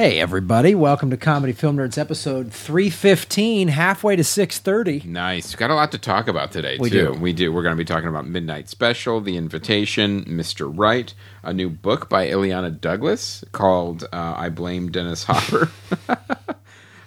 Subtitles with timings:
[0.00, 5.06] Hey everybody, welcome to Comedy Film Nerds episode 315, halfway to 630.
[5.06, 5.54] Nice.
[5.54, 7.12] Got a lot to talk about today, We too.
[7.12, 7.20] do.
[7.20, 7.52] We do.
[7.52, 10.72] We're going to be talking about Midnight Special, The Invitation, Mr.
[10.74, 15.70] Right, a new book by Illeana Douglas called uh, I Blame Dennis Hopper.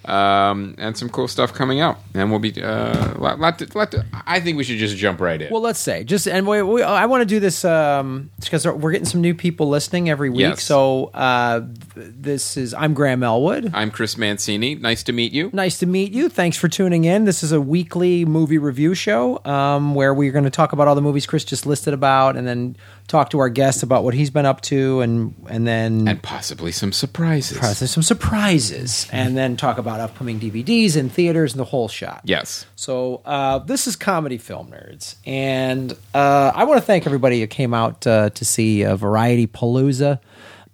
[0.05, 1.99] um, and some cool stuff coming out.
[2.13, 2.61] And we'll be.
[2.61, 5.51] Uh, lot, lot to, lot to, I think we should just jump right in.
[5.51, 8.91] Well, let's say just and we, we, I want to do this um, because we're
[8.91, 10.41] getting some new people listening every week.
[10.41, 10.63] Yes.
[10.63, 11.61] So uh,
[11.95, 13.71] this is I'm Graham Elwood.
[13.73, 14.75] I'm Chris Mancini.
[14.75, 15.49] Nice to meet you.
[15.53, 16.29] Nice to meet you.
[16.29, 17.25] Thanks for tuning in.
[17.25, 20.95] This is a weekly movie review show um, where we're going to talk about all
[20.95, 22.75] the movies Chris just listed about, and then
[23.07, 26.71] talk to our guest about what he's been up to, and and then And possibly
[26.71, 27.59] some surprises.
[27.79, 32.21] there's some surprises, and then talk about upcoming DVDs and theaters and the whole shot.
[32.23, 32.65] Yes.
[32.75, 37.47] So uh, this is comedy film nerds, and uh, I want to thank everybody who
[37.47, 40.19] came out uh, to see uh, Variety Palooza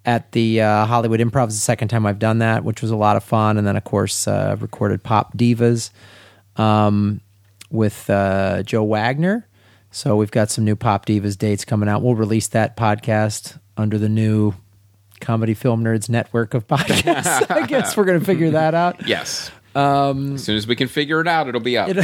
[0.05, 1.45] at the uh, Hollywood Improv.
[1.45, 3.57] It's the second time I've done that, which was a lot of fun.
[3.57, 5.91] And then, of course, uh, recorded Pop Divas
[6.55, 7.21] um,
[7.69, 9.45] with uh, Joe Wagner.
[9.91, 12.01] So we've got some new Pop Divas dates coming out.
[12.01, 14.53] We'll release that podcast under the new
[15.19, 17.49] Comedy Film Nerds network of podcasts.
[17.51, 19.07] I guess we're going to figure that out.
[19.07, 19.51] Yes.
[19.75, 21.89] Um, as soon as we can figure it out, it'll be up.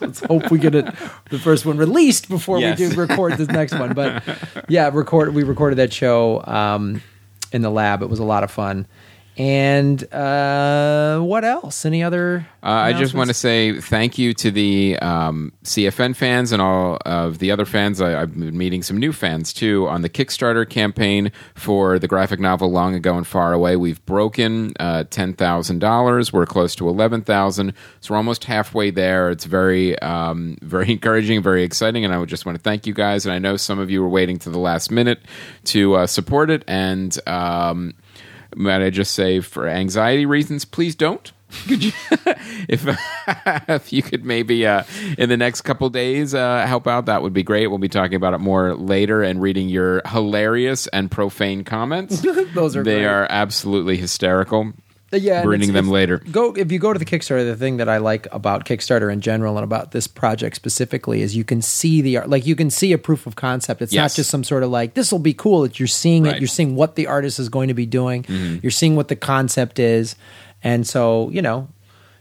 [0.00, 0.84] Let's hope we get it
[1.30, 2.78] the first one released before Yes.
[2.78, 3.94] we do record this next one.
[3.94, 4.22] But
[4.68, 7.02] yeah, record we recorded that show um,
[7.52, 8.02] in the lab.
[8.02, 8.86] It was a lot of fun.
[9.38, 11.86] And uh, what else?
[11.86, 12.46] Any other?
[12.62, 16.98] Uh, I just want to say thank you to the um, CFN fans and all
[17.06, 18.02] of the other fans.
[18.02, 22.40] I, I've been meeting some new fans too on the Kickstarter campaign for the graphic
[22.40, 23.76] novel Long Ago and Far Away.
[23.76, 26.30] We've broken uh, ten thousand dollars.
[26.30, 29.30] We're close to eleven thousand, so we're almost halfway there.
[29.30, 32.92] It's very, um, very encouraging, very exciting, and I would just want to thank you
[32.92, 33.24] guys.
[33.24, 35.20] And I know some of you were waiting to the last minute
[35.64, 37.94] to uh, support it, and um,
[38.56, 41.32] might I just say, for anxiety reasons, please don't.
[41.68, 41.92] Could you,
[42.68, 42.86] if
[43.68, 44.84] if you could maybe uh,
[45.18, 47.66] in the next couple days uh, help out, that would be great.
[47.66, 52.22] We'll be talking about it more later and reading your hilarious and profane comments.
[52.54, 53.04] Those are they great.
[53.04, 54.72] are absolutely hysterical.
[55.12, 56.22] Yeah, and it's- them it's- later.
[56.30, 57.44] Go if you go to the Kickstarter.
[57.44, 61.36] The thing that I like about Kickstarter in general and about this project specifically is
[61.36, 62.30] you can see the art.
[62.30, 63.82] Like you can see a proof of concept.
[63.82, 65.64] It's not just some sort of like this will be cool.
[65.64, 66.28] It's you're seeing it.
[66.28, 66.34] Right.
[66.36, 66.40] Mm-hmm.
[66.42, 68.24] You're seeing what the artist is going to be doing.
[68.62, 70.16] You're seeing what the concept is,
[70.62, 71.68] and so you know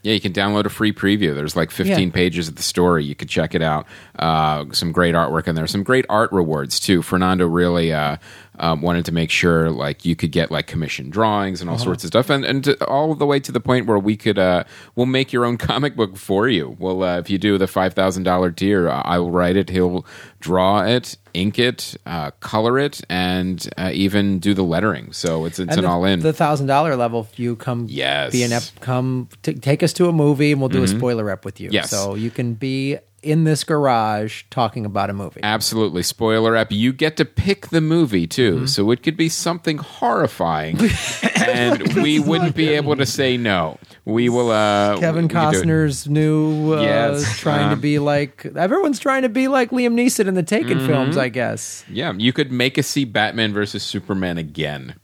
[0.03, 1.35] Yeah, you can download a free preview.
[1.35, 2.11] There's like 15 Yeah.
[2.13, 3.05] pages of the story.
[3.05, 3.85] You could check it out.
[4.17, 5.67] Uh, some great artwork in there.
[5.67, 7.03] Some great art rewards too.
[7.03, 8.17] Fernando really uh,
[8.61, 11.83] um, wanted to make sure like you could get like commissioned drawings and all Uh-huh.
[11.83, 14.39] sorts of stuff, and and to, all the way to the point where we could
[14.39, 14.63] uh,
[14.95, 16.77] we'll make your own comic book for you.
[16.79, 19.69] Well, uh, if you do the five thousand dollar tier, I will write it.
[19.69, 20.05] He'll
[20.39, 25.11] draw it, ink it, uh, color it, and uh, even do the lettering.
[25.13, 26.19] So it's it's and an all in.
[26.21, 27.27] the thousand dollar level.
[27.31, 28.31] If you come, Yes.
[28.31, 31.23] be an ep, come t- take us to a movie, and we'll do a spoiler
[31.25, 31.69] rep with you.
[31.71, 31.89] Yes.
[31.89, 35.41] so you can be in this garage talking about a movie.
[35.43, 36.03] Absolutely.
[36.03, 36.71] Spoiler up.
[36.71, 38.55] You get to pick the movie too.
[38.55, 38.65] Mm-hmm.
[38.65, 40.79] So it could be something horrifying.
[41.37, 43.77] and we wouldn't be able to say no.
[44.05, 45.65] We will uh Kevin we could do it.
[45.65, 49.93] Costner's new uh, Yes, trying to um, be like everyone's trying to be like Liam
[49.93, 50.87] Neeson in the Taken Mm-hmm.
[50.87, 51.83] films, I guess.
[51.89, 54.95] Yeah, you could make us see Batman versus Superman again.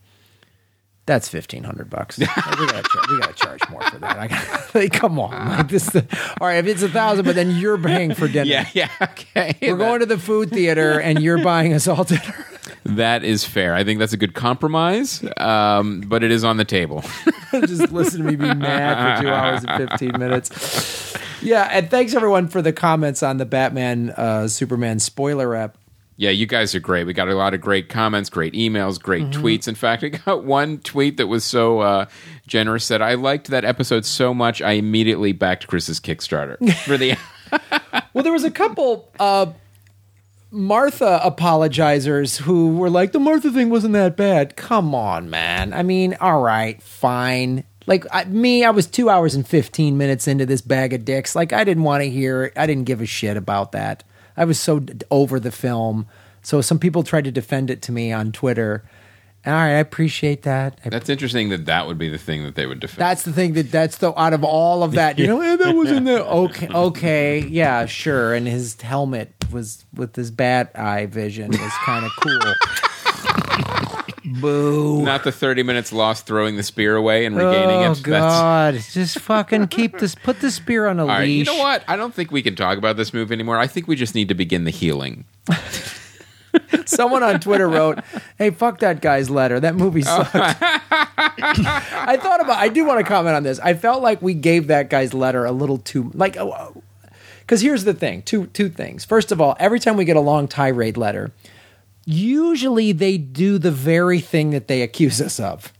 [1.07, 2.19] That's fifteen hundred bucks.
[2.19, 4.19] Like, we, gotta char- we gotta charge more for that.
[4.19, 5.95] I gotta, like, come on, like this.
[5.95, 6.01] all
[6.41, 8.43] right, if it's a thousand, but then you're paying for dinner.
[8.51, 9.55] Yeah, yeah, okay.
[9.61, 12.45] We're going to the food theater, and you're buying us all dinner.
[12.83, 13.73] That is fair.
[13.73, 15.23] I think that's a good compromise.
[15.37, 17.03] Um, but it is on the table.
[17.51, 21.15] Just listen to me be mad for two hours and fifteen minutes.
[21.41, 25.77] Yeah, and thanks everyone for the comments on the Batman uh, Superman spoiler rep.
[26.19, 27.05] Yeah, you guys are great.
[27.05, 29.45] We got a lot of great comments, great emails, great Mm-hmm.
[29.45, 29.67] tweets.
[29.67, 32.05] In fact, I got one tweet that was so uh,
[32.47, 37.15] generous that I liked that episode so much I immediately backed Chris's Kickstarter for the.
[38.13, 39.45] Well, there was a couple uh,
[40.51, 45.73] Martha apologizers who were like, "The Martha thing wasn't that bad." Come on, man.
[45.73, 47.63] I mean, all right, fine.
[47.85, 51.35] Like I, me, I was two hours and fifteen minutes into this bag of dicks.
[51.35, 52.45] Like I didn't want to hear.
[52.45, 52.53] it.
[52.55, 54.03] I didn't give a shit about that.
[54.37, 56.07] I was so d- over the film.
[56.41, 58.83] So some people tried to defend it to me on Twitter.
[59.45, 60.79] All right, I appreciate that.
[60.85, 62.99] I That's interesting that that would be the thing that they would defend.
[63.01, 65.73] that's the thing that that's the out of all of that, you know, eh, that
[65.75, 66.19] was in there.
[66.25, 68.33] Okay, okay, yeah, sure.
[68.33, 72.53] And his helmet was with his bat eye vision was kind of cool.
[74.27, 75.03] Boo.
[75.03, 78.03] Not the 30 minutes lost throwing the spear away and regaining oh it.
[78.03, 78.73] God!
[78.91, 80.15] Just fucking keep this.
[80.15, 81.83] Put the spear on a all right, you know what?
[81.87, 83.57] I don't think we can talk about this movie anymore.
[83.57, 85.23] I think we just need to begin the healing.
[86.85, 87.99] Someone on Twitter wrote,
[88.37, 89.61] "Hey, fuck that guy's letter.
[89.61, 90.23] That movie oh.
[90.23, 92.57] sucked." I thought about.
[92.57, 93.59] I do want to comment on this.
[93.59, 96.35] I felt like we gave that guy's letter a little too like.
[96.35, 96.83] Oh, oh,
[97.41, 99.05] because here's the thing: two two things.
[99.05, 101.31] First of all, every time we get a long tirade letter,
[102.07, 105.71] usually they do the very thing that they accuse us of.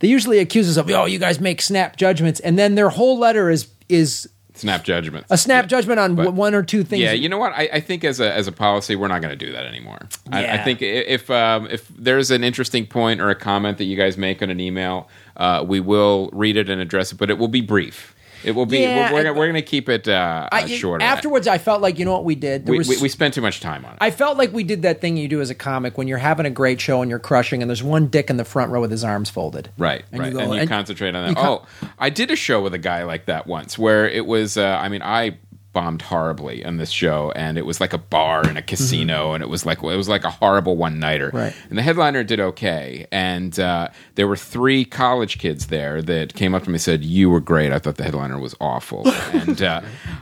[0.00, 3.18] They usually accuse us of, "Oh, you guys make snap judgments," and then their whole
[3.18, 5.26] letter is is Snap judgments.
[5.30, 7.02] a snap judgment on But- one or two things.
[7.02, 7.52] Yeah, you know what?
[7.54, 9.98] I, I think as a as a policy, we're not going to do that anymore.
[10.30, 13.96] I, I think if um, if there's an interesting point or a comment that you
[13.96, 17.38] guys make on an email, uh, we will read it and address it, but it
[17.38, 18.14] will be brief.
[18.44, 18.78] It will be.
[18.78, 21.04] Yeah, we're we're, I- gonna, we're going to keep it uh, I, uh, shorter.
[21.04, 22.66] Afterwards, I felt like you know what we did.
[22.66, 23.98] There we, was, we, we spent too much time on it.
[24.00, 26.46] I felt like we did that thing you do as a comic when you're having
[26.46, 28.90] a great show and you're crushing, and there's one dick in the front row with
[28.90, 29.70] his arms folded.
[29.78, 31.36] Right, And right, you go- and you and- concentrate on that.
[31.36, 34.56] con- oh, I did a show with a guy like that once, where it was.
[34.56, 35.38] Uh, I mean, I
[35.72, 39.42] bombed horribly on this show, and it was like a bar and a casino, and
[39.42, 41.28] it was like it was like a horrible one nighter.
[41.28, 41.36] Mm-hmm.
[41.36, 41.56] Right.
[41.68, 46.54] And the headliner did okay, and uh, there were three college kids there that came
[46.54, 47.72] up to me and said, "You were great.
[47.72, 49.80] I thought the headliner was awful." and uh,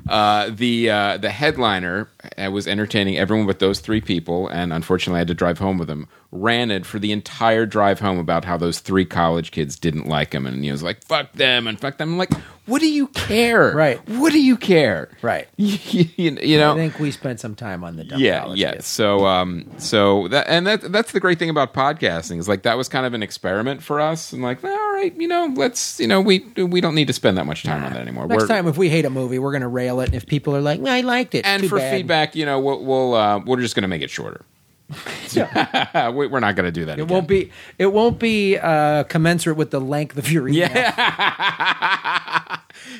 [0.09, 5.19] uh, the uh, the headliner uh, was entertaining everyone but those three people, and unfortunately,
[5.19, 6.09] I had to drive home with him.
[6.31, 10.45] Ranted for the entire drive home about how those three college kids didn't like him,
[10.47, 12.11] and he was like, "Fuck them," and fuck them.
[12.11, 12.35] I'm like,
[12.67, 13.75] "What do you care?
[13.75, 14.07] Right.
[14.11, 15.09] What do you care?
[15.23, 15.49] Right.
[15.57, 16.73] you, you know?
[16.73, 18.87] I think we spent some time on the dumb yeah yeah kids.
[18.87, 22.77] so um so that and that that's the great thing about podcasting is like that
[22.77, 26.07] was kind of an experiment for us and like all right you know let's you
[26.07, 28.49] know we we don't need to spend that much time on that anymore Next We're-
[28.49, 30.07] time, if we hate a movie, we're going to rail it.
[30.11, 31.91] And if people are like, "I liked it," and for bad.
[31.91, 34.43] feedback you know we'll, we'll uh, we're just going to make it shorter
[36.15, 37.15] we, we're not going to do that it again.
[37.15, 40.69] won't be it won't be uh, commensurate with the length of your email.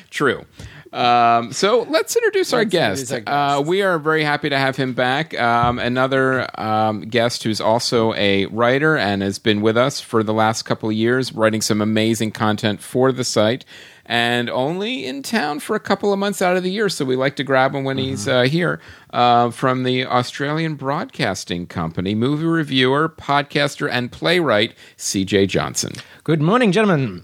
[0.09, 0.45] True.
[0.91, 3.01] Um, so let's introduce our Let's guest.
[3.11, 5.39] introduce our Uh, we are very happy to have him back.
[5.39, 10.33] Um, another um, guest who's also a writer and has been with us for the
[10.33, 13.65] last couple of years, writing some amazing content for the site.
[14.11, 17.15] And only in town for a couple of months out of the year, so we
[17.15, 18.81] like to grab him when he's uh, here.
[19.11, 25.45] Uh, from the Australian Broadcasting Company, movie reviewer, podcaster, and playwright, C.J.
[25.45, 25.93] Johnson.
[26.23, 27.21] Good morning, gentlemen.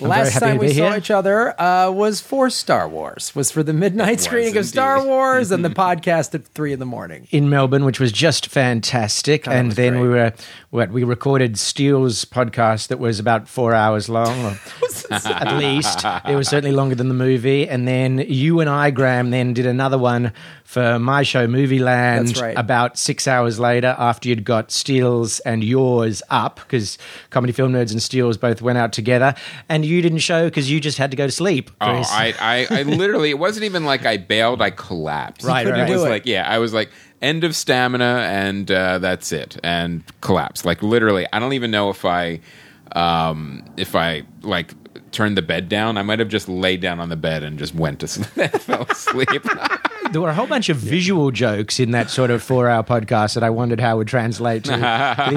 [0.00, 0.98] I'm Last time we saw here.
[0.98, 3.34] each other uh, was for Star Wars.
[3.34, 5.04] Was for the midnight was screening of Star.
[5.04, 7.26] Wars and the podcast at three in the morning.
[7.30, 9.46] in Melbourne, which was just fantastic.
[9.46, 10.02] it and then great.
[10.02, 10.32] we were
[10.70, 14.56] what we recorded Steele's podcast that was about four hours long,
[15.10, 16.04] at least.
[16.28, 17.68] It was certainly longer than the movie.
[17.68, 20.32] And then you and I, Graham, then did another one
[20.64, 22.56] for my show, Movie Land, right.
[22.56, 26.96] about six hours later after you'd got Steele's and yours up because
[27.30, 29.34] Comedy Film Nerds and Steele's both went out together,
[29.68, 31.70] and you didn't show because you just had to go to sleep.
[31.80, 35.46] Oh, I, I, I literally, it wasn't even like I bailed, I collapsed.
[35.46, 36.90] Right, It was like, yeah, I was like,
[37.22, 40.64] end of stamina, and uh, that's it, and collapse.
[40.64, 42.40] Like literally, I don't even know if I,
[42.92, 44.74] um, if I like
[45.12, 45.96] turned the bed down.
[45.96, 48.86] I might have just laid down on the bed and just went to sleep, fell
[48.88, 49.28] asleep.
[50.12, 53.44] There were a whole bunch of visual jokes in that sort of four-hour podcast that
[53.44, 54.82] I wondered how would translate to, to the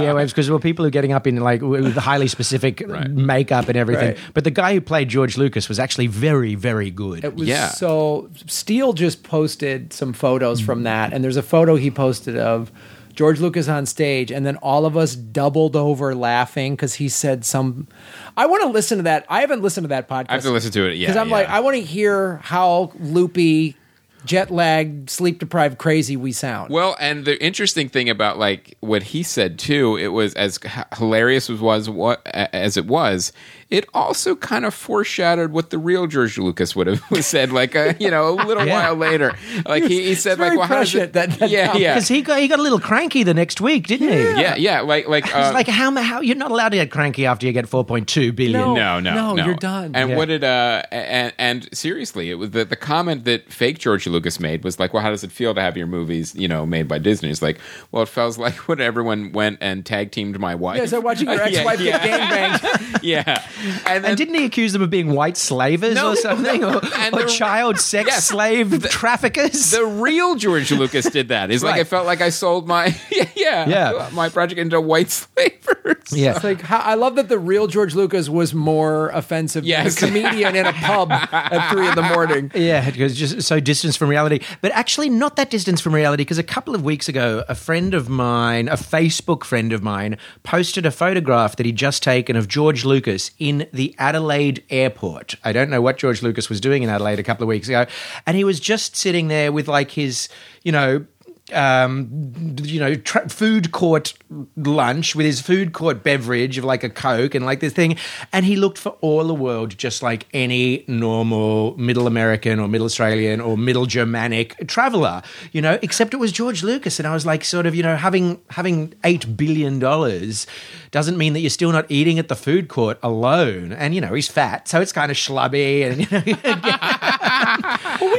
[0.04, 3.68] airwaves because there were people who were getting up in like with highly specific makeup
[3.68, 4.16] and everything.
[4.16, 4.20] Right.
[4.34, 7.24] But the guy who played George Lucas was actually very, very good.
[7.24, 7.68] It was Yeah.
[7.68, 12.72] so Steele just posted some photos from that, and there's a photo he posted of
[13.14, 17.46] George Lucas on stage, and then all of us doubled over laughing because he said
[17.46, 17.88] some.
[18.36, 19.26] I want to listen to that.
[19.30, 20.30] I haven't listened to that podcast.
[20.30, 20.98] I have to listen to it.
[20.98, 21.48] Yeah, because I'm like.
[21.48, 23.78] I want to hear how loopy,
[24.26, 26.72] jet lagged, sleep deprived, crazy we sound.
[26.72, 30.60] Well, and the interesting thing about like what he said too, it was as
[30.98, 33.32] hilarious as was what as it was.
[33.74, 37.96] It also kind of foreshadowed what the real George Lucas would have said, like a
[38.00, 38.74] you know a little Yeah.
[38.90, 39.34] while later.
[39.66, 41.14] Like he, he said, like, well, how does it?
[41.14, 43.88] that- that yeah, yeah, Because he got he got a little cranky the next week,
[43.88, 44.42] didn't he?
[44.42, 44.82] yeah, yeah.
[44.82, 47.52] Like like uh, It's like how how you're not allowed to get cranky after you
[47.52, 48.54] get 4.2 billion.
[48.62, 48.76] No.
[48.76, 49.96] no, no, No, no, you're done.
[49.96, 50.16] And Yeah.
[50.18, 54.40] what did uh and, and seriously, it was the, the comment that fake George Lucas
[54.40, 56.88] made was like, well, how does it feel to have your movies, you know, made
[56.88, 57.32] by Disney?
[57.32, 57.60] It's like,
[57.92, 60.78] well, it feels like when everyone went and tag teamed my wife.
[60.78, 63.00] yeah, so watching your ex-wife yeah, get gangbanged.
[63.02, 63.44] yeah,
[63.88, 66.12] and then And didn't he accuse them of being white slavers No.
[66.12, 68.28] or something, or, And or the- child sex Yes.
[68.28, 69.72] slave traffickers?
[69.72, 71.52] the real George Lucas did that.
[71.52, 74.10] It's like I felt like I sold my yeah, yeah Yeah.
[74.14, 76.12] my project into white slavers.
[76.12, 79.96] yeah, It's like how, I love that the real George Lucas was more offensive Yes.
[79.96, 82.52] than a comedian in a pub at three in the morning.
[82.56, 84.40] Yeah, because just so distance from reality.
[84.62, 87.94] But actually, not that distance from reality, because a couple of weeks ago, a friend
[87.94, 92.48] of mine, a Facebook friend of mine, posted a photograph that he'd just taken of
[92.48, 95.36] George Lucas in the Adelaide airport.
[95.44, 97.86] I don't know what George Lucas was doing in Adelaide a couple of weeks ago.
[98.26, 100.30] And he was just sitting there with like his,
[100.64, 101.06] you know,
[101.52, 104.14] um, you know tra- food court
[104.56, 107.98] lunch with his food court beverage of like a coke and like this thing,
[108.32, 112.86] and he looked for all the world just like any normal middle American or middle
[112.86, 115.22] Australian or middle Germanic traveler,
[115.52, 115.78] you know.
[115.82, 118.94] Except it was George Lucas, and I was like, sort of, you know, having having
[119.04, 120.48] eight billion dollars
[120.92, 123.74] doesn't mean that you're still not eating at the food court alone.
[123.74, 126.24] And you know, he's fat, so it's kind of schlubby, and you know,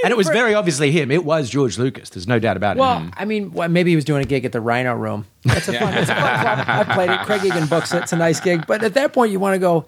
[0.04, 1.10] and it was very obviously him.
[1.10, 2.10] It was George Lucas.
[2.10, 2.80] There's no doubt about it.
[2.80, 5.26] Well, I mean, well, maybe he was doing a gig at the Rhino Room.
[5.42, 5.94] That's a fun.
[5.94, 6.64] It's a fun club.
[6.68, 7.20] I've played it.
[7.20, 8.02] Craig Egan books it.
[8.02, 8.66] It's a nice gig.
[8.66, 9.86] But at that point, you want to go,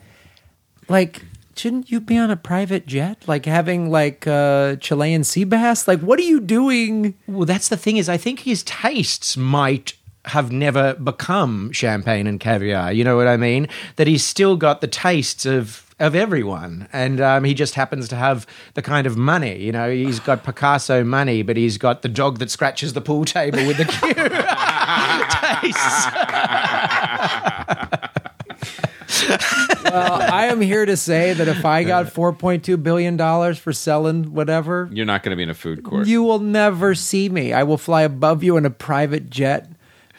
[0.88, 1.22] like,
[1.56, 5.88] shouldn't you be on a private jet, like having like uh, Chilean sea bass?
[5.88, 7.14] Like, what are you doing?
[7.26, 9.94] Well, that's the thing is, I think his tastes might
[10.26, 12.92] have never become champagne and caviar.
[12.92, 13.68] You know what I mean?
[13.94, 18.16] That he's still got the tastes of of everyone, and um, he just happens to
[18.16, 19.56] have the kind of money.
[19.62, 23.24] You know, he's got Picasso money, but he's got the dog that scratches the pool
[23.24, 24.14] table with the cue
[25.62, 26.06] tastes.
[29.84, 33.58] Well, I am here to say that if I got four point two billion dollars
[33.58, 36.06] for selling whatever, You're not going to be in a food court.
[36.06, 37.52] you will never see me.
[37.52, 39.70] I will fly above you in a private jet,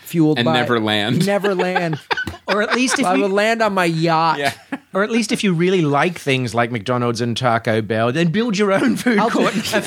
[0.08, 1.26] fueled And by never land.
[1.28, 2.00] Never land.
[2.48, 4.40] or at least if I you, will land on my yacht.
[4.40, 4.54] yeah.
[4.94, 8.58] or at least if you really like things like McDonald's and Taco Bell, then build
[8.58, 9.54] your own food I'll, court.
[9.74, 9.82] I'll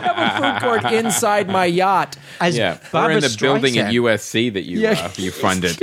[0.00, 2.16] have a food court inside my yacht.
[2.40, 2.74] As Yeah.
[2.74, 4.92] Or Barbara in the building at USC that you Yeah.
[4.92, 5.76] uh, you funded.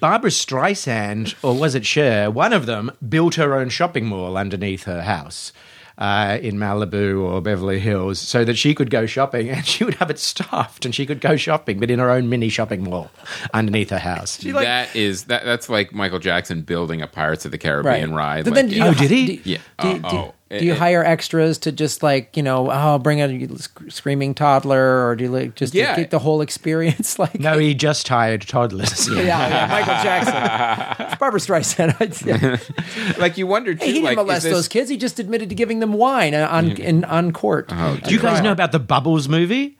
[0.00, 2.30] Barbra Streisand, or was it Cher?
[2.30, 5.52] One of them built her own shopping mall underneath her house.
[5.98, 9.96] Uh, in Malibu or Beverly Hills, so that she could go shopping and she would
[9.96, 13.10] have it staffed and she could go shopping, but in her own mini shopping mall
[13.52, 14.40] underneath her house.
[14.44, 18.44] like- that is that that's like Michael Jackson building a Pirates of the Caribbean ride.
[18.44, 19.26] But like, then, do you, Oh, did he?
[19.38, 19.58] Do, Yeah.
[19.80, 20.34] Do, Oh, do- oh.
[20.50, 23.48] Do you It- hire extras to just like you know, oh, bring a
[23.90, 25.94] screaming toddler, or do you like just to Yeah.
[25.96, 27.18] get the whole experience?
[27.18, 29.08] Like, No, he just hired toddlers.
[29.08, 32.24] yeah, yeah, Michael Jackson, Barbra Streisand.
[32.26, 33.18] yeah.
[33.18, 33.84] like you wonder too.
[33.84, 34.88] He didn't like, molest this, those kids.
[34.88, 37.66] He just admitted to giving them wine on in on court.
[37.70, 39.76] Oh, Do you guys know about the Bubbles movie?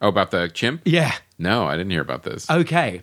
[0.00, 0.82] Oh, about the chimp?
[0.84, 1.12] Yeah.
[1.38, 2.48] No, I didn't hear about this.
[2.50, 3.02] Okay.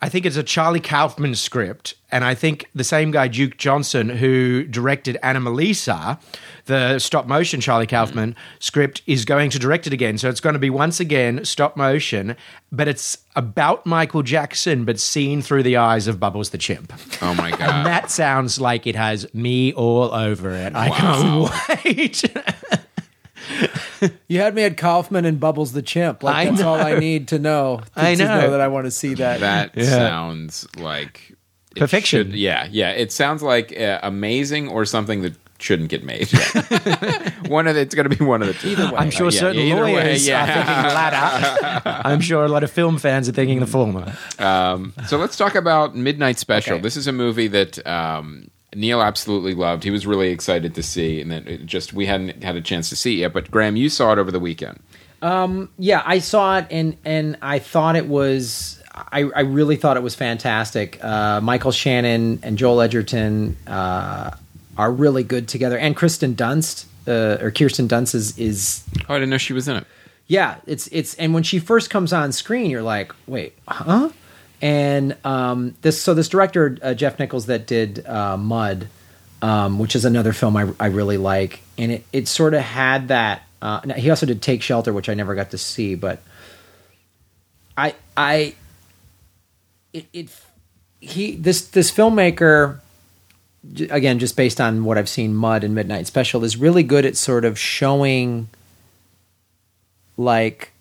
[0.00, 4.08] I think it's a Charlie Kaufman script, and I think the same guy, Duke Johnson,
[4.08, 6.20] who directed Anomalisa,
[6.66, 10.16] the stop motion Charlie Kaufman script, is going to direct it again.
[10.16, 12.36] So it's going to be once again stop motion,
[12.70, 16.92] but it's about Michael Jackson, but seen through the eyes of Bubbles the Chimp.
[17.20, 17.86] oh my And god.
[17.86, 20.76] that sounds like it has me all over it.
[20.76, 22.24] I can't wait.
[24.28, 26.22] You had me at Kaufman and Bubbles the chimp.
[26.22, 26.68] Like I that's know.
[26.68, 27.78] all I need to know.
[27.78, 28.50] To, I to know.
[28.50, 29.40] that I want to see that.
[29.40, 31.34] That sounds like
[31.74, 32.28] Perfection.
[32.30, 32.90] should- yeah, yeah.
[32.90, 36.28] It sounds like uh, amazing or something that shouldn't get made.
[37.48, 38.68] one of the, it's going to be one of the two.
[38.70, 38.98] Either way.
[38.98, 40.42] I'm sure Yeah, certain either way, lawyers yeah.
[40.42, 41.82] are thinking the latter.
[42.08, 44.14] I'm sure a lot of film fans are thinking the former.
[44.38, 46.74] Um, so let's talk about Midnight Special.
[46.74, 46.82] Okay.
[46.82, 49.82] This is a movie that um, Neil absolutely loved.
[49.84, 52.88] He was really excited to see, and then it just we hadn't had a chance
[52.90, 53.32] to see it yet.
[53.32, 54.80] But Graham, you saw it over the weekend.
[55.78, 60.02] yeah, I saw it and and I thought it was I, I really thought it
[60.02, 61.02] was fantastic.
[61.02, 64.30] Uh, Michael Shannon and Joel Edgerton uh,
[64.76, 69.18] are really good together, and Kristen Dunst uh, or Kirsten Dunst is, is Oh, I
[69.18, 69.86] didn't know she was in it.
[70.28, 74.10] yeah, it's it's and when she first comes on screen, you're like, wait, huh?
[74.60, 78.88] And um, this so this director uh, Jeff Nichols that did uh, Mud,
[79.40, 83.08] um, which is another film I, I really like, and it it sort of had
[83.08, 83.42] that.
[83.60, 86.20] Uh, he also did Take Shelter, which I never got to see, but
[87.76, 88.54] I I
[89.92, 90.28] it, it
[91.00, 92.80] he this this filmmaker
[93.90, 97.16] again just based on what I've seen Mud and Midnight Special is really good at
[97.16, 98.48] sort of showing
[100.16, 100.72] like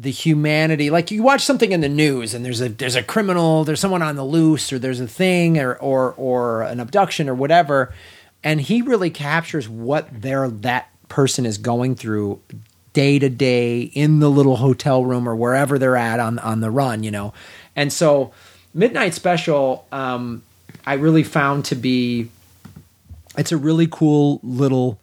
[0.00, 3.64] the humanity like you watch something in the news and there's a there's a criminal
[3.64, 7.34] there's someone on the loose or there's a thing or or or an abduction or
[7.34, 7.92] whatever
[8.42, 12.40] and he really captures what their that person is going through
[12.94, 16.70] day to day in the little hotel room or wherever they're at on on the
[16.70, 17.34] run you know?
[17.76, 18.32] And so
[18.72, 20.42] midnight special um
[20.86, 22.30] i really found to be
[23.36, 24.98] it's a really cool little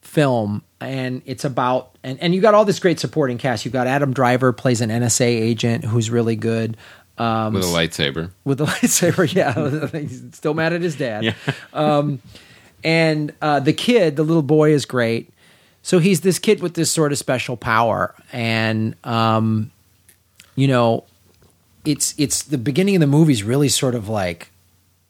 [0.00, 3.64] film and it's about and, and you got all this great supporting cast.
[3.64, 6.76] You've got adam driver plays an nsa agent who's really good.
[7.16, 8.30] Um, with a lightsaber.
[8.44, 9.88] with the lightsaber yeah.
[10.00, 11.24] He's still mad at his dad.
[11.24, 11.34] Yeah.
[11.72, 12.20] um,
[12.84, 15.30] and uh, the kid the little boy is great.
[15.82, 18.14] So he's this kid with this sort of special power.
[18.32, 19.70] And um,
[20.54, 21.04] you know
[21.84, 24.50] it's it's the beginning of the movie is really sort of like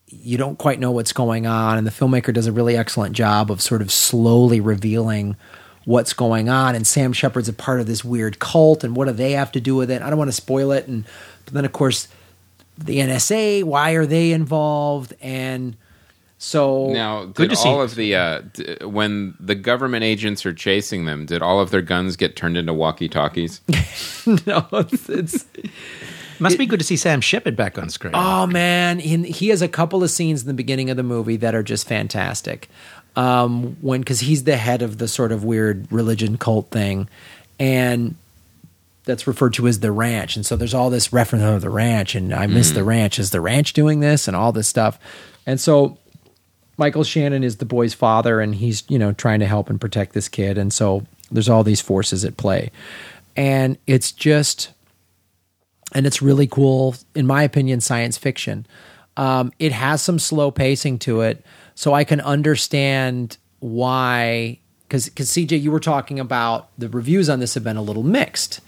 [0.09, 1.77] you don't quite know what's going on.
[1.77, 5.37] And the filmmaker does a really excellent job of sort of slowly revealing
[5.85, 6.75] what's going on.
[6.75, 9.61] And Sam Shepard's a part of this weird cult, and what do they have to
[9.61, 10.03] do with it?
[10.03, 10.87] I don't want to spoil it.
[10.87, 11.05] And
[11.45, 12.09] but then, of course,
[12.79, 13.65] the NSA.
[13.65, 15.15] Why are they involved?
[15.21, 15.77] And
[16.39, 17.69] so Now, Good did to see.
[17.69, 21.71] all of the uh, d- when the government agents are chasing them, did all of
[21.71, 23.61] their guns get turned into walkie-talkies?
[24.47, 25.47] no, it's, it's
[26.41, 28.13] Must be good to see Sam Shepard back on screen.
[28.15, 31.37] Oh man, he, he has a couple of scenes in the beginning of the movie
[31.37, 32.69] that are just fantastic.
[33.17, 37.09] Um, when because he's the head of the sort of weird religion cult thing,
[37.61, 38.17] and
[39.05, 40.35] that's referred to as the ranch.
[40.37, 43.19] And so there's all this reference of the ranch, and I miss the ranch.
[43.19, 44.99] Is the ranch doing this and all this stuff?
[45.47, 45.99] And so
[46.77, 50.13] Michael Shannon is the boy's father, and he's you know trying to help and protect
[50.13, 50.59] this kid.
[50.59, 52.71] And so there's all these forces at play,
[53.37, 54.71] and it's just
[55.95, 58.67] and it's really cool, in my opinion, science fiction.
[59.17, 61.45] Um, it has some slow pacing to it,
[61.75, 64.59] so I can understand why.
[64.89, 68.61] Because CJ, you were talking about the reviews on this have been a little mixed.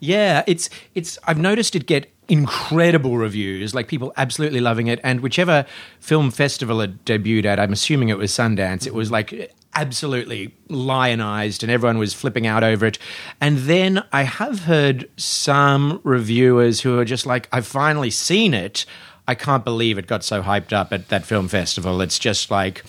[0.00, 1.18] Yeah, it's it's.
[1.24, 5.00] I've noticed it get incredible reviews, like people absolutely loving it.
[5.02, 5.66] And whichever
[5.98, 8.86] film festival it debuted at, I'm assuming it was Sundance.
[8.86, 9.14] It was mm-hmm.
[9.14, 12.98] like absolutely lionized, and everyone was flipping out over it.
[13.40, 18.86] And then I have heard some reviewers who are just like, "I've finally seen it.
[19.28, 22.00] I can't believe it got so hyped up at that film festival.
[22.00, 22.82] It's just like,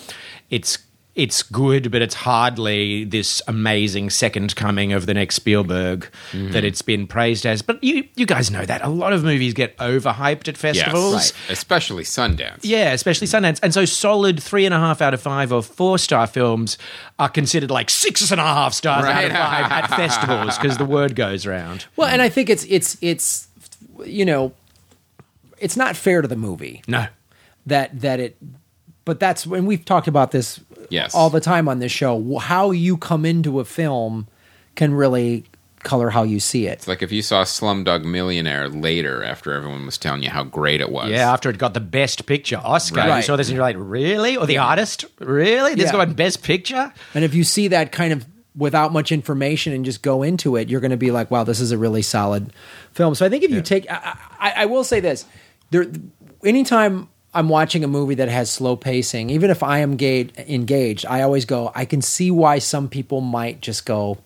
[0.50, 0.79] it's."
[1.15, 6.51] It's good, but it's hardly this amazing second coming of the next Spielberg mm-hmm.
[6.51, 7.62] that it's been praised as.
[7.62, 11.13] But you, you guys know that a lot of movies get overhyped at festivals.
[11.13, 12.59] Yes, especially Sundance.
[12.61, 13.44] Yeah, especially mm-hmm.
[13.44, 13.59] Sundance.
[13.61, 16.77] And so solid three and a half out of five or four star films
[17.18, 20.85] are considered like six and a half stars out of five at festivals because the
[20.85, 21.85] word goes around.
[21.98, 23.50] Well, and I think it's it's it's
[24.05, 24.53] you know,
[25.61, 27.07] it's not fair to the movie No.
[27.65, 28.37] that that it.
[29.05, 31.13] But that's when we've talked about this Yes.
[31.15, 32.37] all the time on this show.
[32.37, 34.27] How you come into a film
[34.75, 35.45] can really
[35.83, 36.74] color how you see it.
[36.74, 40.81] It's like if you saw Slumdog Millionaire later after everyone was telling you how great
[40.81, 41.09] it was.
[41.09, 43.24] Yeah, after it got the best picture Oscar, you Right.
[43.24, 44.35] saw this and you're like, really?
[44.35, 45.05] Or the artist?
[45.19, 45.75] Really?
[45.75, 46.05] This Yeah.
[46.05, 46.91] got best picture?
[47.15, 48.25] And if you see that kind of
[48.57, 51.61] without much information and just go into it, you're going to be like, "Wow, this
[51.61, 52.51] is a really solid
[52.91, 55.24] film." So I think if you take, I, I, I will say this:
[55.72, 55.86] there,
[56.44, 61.05] anytime I'm watching a movie that has slow pacing, even if I am ga- engaged,
[61.05, 64.18] I always go, I can see why some people might just go,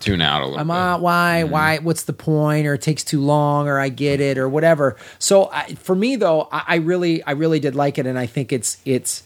[0.00, 0.74] Tune out a little I'm bit.
[0.74, 1.00] out.
[1.00, 1.42] Why?
[1.44, 1.52] Mm-hmm.
[1.52, 1.78] Why?
[1.78, 2.66] What's the point?
[2.66, 4.96] Or it takes too long, or I get it, or whatever.
[5.20, 8.26] So I, for me, though, I, I really, I really did like it, and I
[8.26, 9.22] think it's, it's,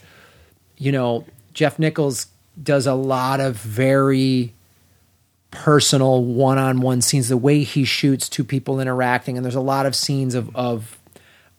[0.77, 2.27] you know, Jeff Nichols
[2.63, 4.53] does a lot of very
[5.51, 7.31] personal one-on-one scenes.
[7.31, 10.99] The way he shoots two people interacting, and there's a lot of scenes of of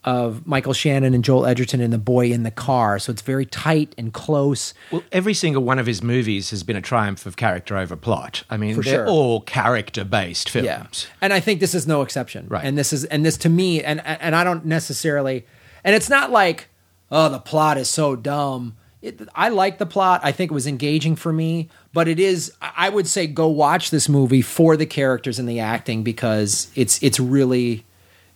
[0.07, 2.97] of Michael Shannon and Joel Edgerton and the boy in the car.
[2.97, 4.73] So it's very tight and close.
[4.89, 8.43] Well, every single one of his movies has been a triumph of character over plot.
[8.49, 9.07] I mean, For they're sure.
[9.07, 10.65] all character based films.
[10.65, 10.87] Yeah,
[11.19, 12.47] and I think this is no exception.
[12.47, 12.63] Right.
[12.63, 15.45] And this is and this to me, and and I don't necessarily,
[15.83, 16.69] and it's not like
[17.11, 18.77] oh the plot is so dumb.
[19.01, 20.21] It, I like the plot.
[20.23, 22.53] I think it was engaging for me, but it is.
[22.61, 26.71] I I would say go watch this movie for the characters and the acting because
[26.75, 27.83] it's it's really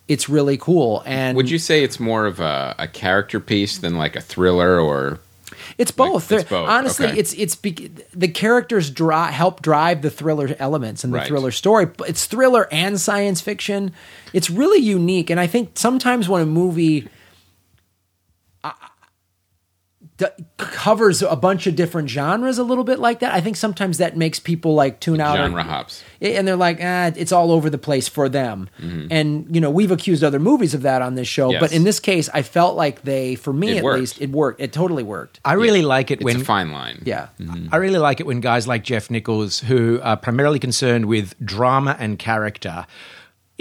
[0.07, 1.03] it's really cool.
[1.05, 4.79] And Would you say it's more of a, a character piece than like a thriller
[4.79, 5.19] or
[5.77, 6.31] It's both.
[6.31, 7.17] it's both, Honestly, okay.
[7.19, 11.27] it's it's be, the characters dri help drive the thriller elements and the Right.
[11.27, 11.87] thriller story.
[12.07, 13.93] It's thriller and science fiction.
[14.33, 17.07] It's really unique, and I think sometimes when a movie
[20.21, 23.97] d- covers a bunch of different genres a little bit like that, I think sometimes
[23.97, 25.35] that makes people like tune out.
[25.39, 26.03] or- genre hops?
[26.21, 28.69] and they're like, ah, it's all over the place for them.
[28.79, 31.51] And you know, we've accused other movies of that on this show, Mm-hmm.
[31.53, 31.61] Yes.
[31.61, 33.99] but in this case, I felt like they, for me It at worked.
[33.99, 34.61] least, it worked.
[34.61, 35.39] It totally worked.
[35.43, 37.01] I really like it It's when a fine line.
[37.05, 37.27] Yeah.
[37.71, 41.95] I really like it when guys like Jeff Nichols, who are primarily concerned with drama
[41.99, 42.85] and character,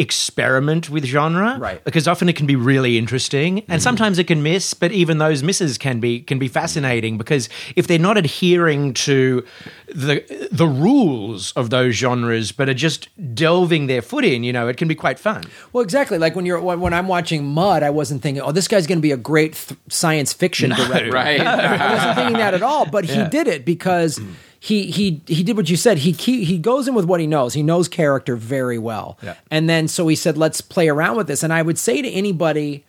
[0.01, 1.59] experiment with genre.
[1.61, 1.85] Right.
[1.85, 3.83] Because often it can be really interesting and mm.
[3.83, 7.87] sometimes it can miss, but even those misses can be can be fascinating because if
[7.87, 9.45] they're not adhering to
[9.87, 14.69] the the rules of those genres but are just delving their foot in, you know,
[14.69, 15.45] it can be quite fun.
[15.75, 16.17] Well, exactly.
[16.17, 18.99] Like when you're when, when I'm watching Mud, I wasn't thinking, "Oh, this guy's going
[18.99, 21.41] to be a great th- science fiction director." Right.
[21.41, 22.87] I wasn't thinking that at all.
[22.87, 24.33] But he did it because mm.
[24.61, 25.99] He he he did what you said.
[25.99, 27.55] He he he goes in with what he knows.
[27.55, 29.19] He knows character very well.
[29.23, 29.35] Yeah.
[29.51, 32.09] And then so he said, "Let's play around with this." And I would say to
[32.09, 32.85] anybody,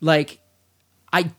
[0.00, 0.38] like,
[1.12, 1.32] I.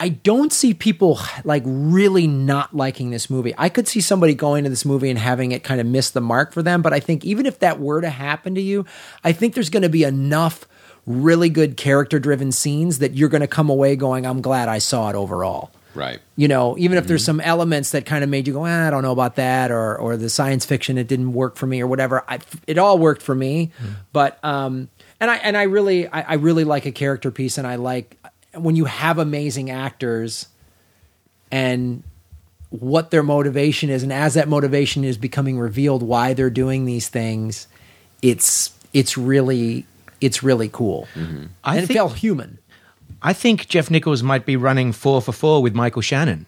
[0.00, 3.54] I don't see people like really not liking this movie.
[3.56, 6.20] I could see somebody going to this movie and having it kind of miss the
[6.20, 8.84] mark for them, but I think even if that were to happen to you,
[9.22, 10.66] I think there's going to be enough
[11.06, 14.78] really good character driven scenes that you're going to come away going, I'm glad I
[14.78, 15.70] saw it overall.
[15.94, 16.20] Right.
[16.36, 18.90] You know, even if there's some elements that kind of made you go, ah, I
[18.90, 21.86] don't know about that, or or the science fiction it didn't work for me, or
[21.86, 22.24] whatever.
[22.26, 23.70] I, it all worked for me,
[24.12, 24.88] but um,
[25.20, 28.16] and I and I really I, I really like a character piece, and I like
[28.54, 30.46] when you have amazing actors,
[31.50, 32.02] and
[32.70, 37.08] what their motivation is, and as that motivation is becoming revealed, why they're doing these
[37.08, 37.68] things,
[38.22, 39.86] it's it's really
[40.20, 42.58] it's really cool, I and it think- felt human.
[43.22, 46.46] I think Jeff Nichols might be running four for four with Michael Shannon.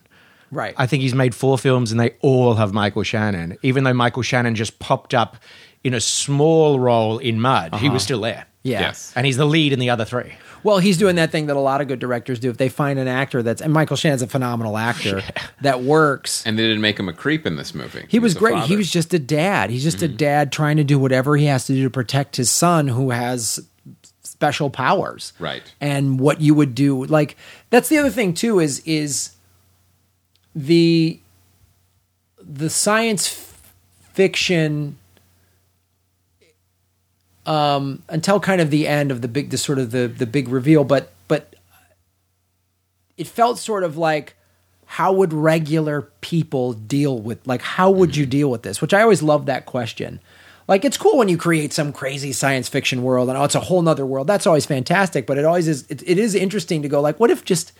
[0.51, 0.75] Right.
[0.77, 3.59] I think he's made four films and they all have Michael Shannon.
[3.63, 5.37] Even though Michael Shannon just popped up
[5.83, 8.05] in a small role in Mud, he was uh-huh.
[8.05, 8.47] still there.
[8.63, 8.81] yeah.
[8.81, 9.13] Yes.
[9.17, 10.35] And he's the lead in the other three.
[10.63, 12.49] Well, he's doing that thing that a lot of good directors do.
[12.49, 15.23] If they find an actor that's and Michael Shannon's a phenomenal actor
[15.61, 16.45] that works.
[16.47, 18.07] And they didn't make him a creep in this movie.
[18.09, 18.63] He was a great.
[18.65, 19.69] He was just a dad.
[19.69, 20.17] He's just a mm-hmm.
[20.17, 23.61] dad trying to do whatever he has to do to protect his son who has
[24.45, 25.33] special powers.
[25.39, 25.63] Right.
[25.81, 27.37] And what you would do like
[27.71, 29.31] that's the other thing too is is
[30.55, 31.19] the
[32.39, 33.73] the science f-
[34.13, 34.99] fiction
[37.47, 40.49] um until kind of the end of the big the sort of the the big
[40.49, 41.57] reveal but but
[43.17, 44.35] it felt sort of like
[44.87, 49.03] how would regular people deal with like how would you deal with this which i
[49.03, 50.21] always love that question
[50.67, 53.61] like it's cool when you create some crazy science fiction world and oh it's a
[53.61, 54.27] whole nother world.
[54.27, 57.31] That's always fantastic but it always is it, it is interesting to go like what
[57.31, 57.73] if just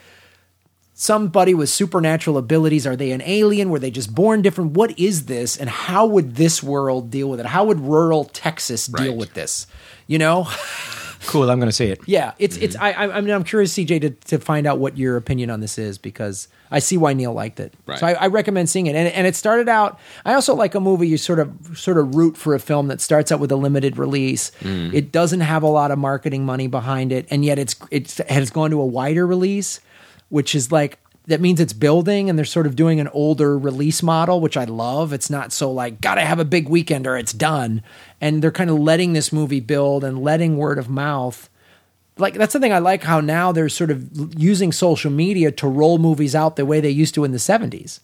[0.97, 3.71] somebody with supernatural abilities are they an alien?
[3.71, 4.73] Were they just born different?
[4.73, 5.57] What is this?
[5.57, 7.47] And how would this world deal with it?
[7.47, 9.17] How would rural texas deal Right.
[9.17, 9.67] with this?
[10.07, 10.47] You know
[11.27, 12.01] Cool, I'm going to see it.
[12.07, 12.77] yeah, it's it's.
[12.77, 12.85] Mm-hmm.
[12.85, 15.61] I I I mean, I'm curious, CJ, to to find out what your opinion on
[15.61, 17.75] this is because I see why Neil liked it.
[17.87, 17.99] Right.
[17.99, 18.97] So I, I recommend seeing it.
[18.97, 19.99] And and it started out.
[20.25, 23.01] I also like a movie you sort of sort of root for a film that
[23.01, 24.51] starts out with a limited release.
[24.61, 24.93] Mm.
[24.93, 28.51] It doesn't have a lot of marketing money behind it, and yet it's it has
[28.51, 29.81] gone to a wider release,
[30.29, 30.99] which is like.
[31.27, 34.65] That means it's building, and they're sort of doing an older release model, which I
[34.65, 35.13] love.
[35.13, 37.83] It's not so like gotta have a big weekend or it's done,
[38.21, 41.49] and they're kind of letting this movie build and letting word of mouth
[42.17, 45.67] like that's the thing I like how now they're sort of using social media to
[45.67, 48.01] roll movies out the way they used to in the 70s.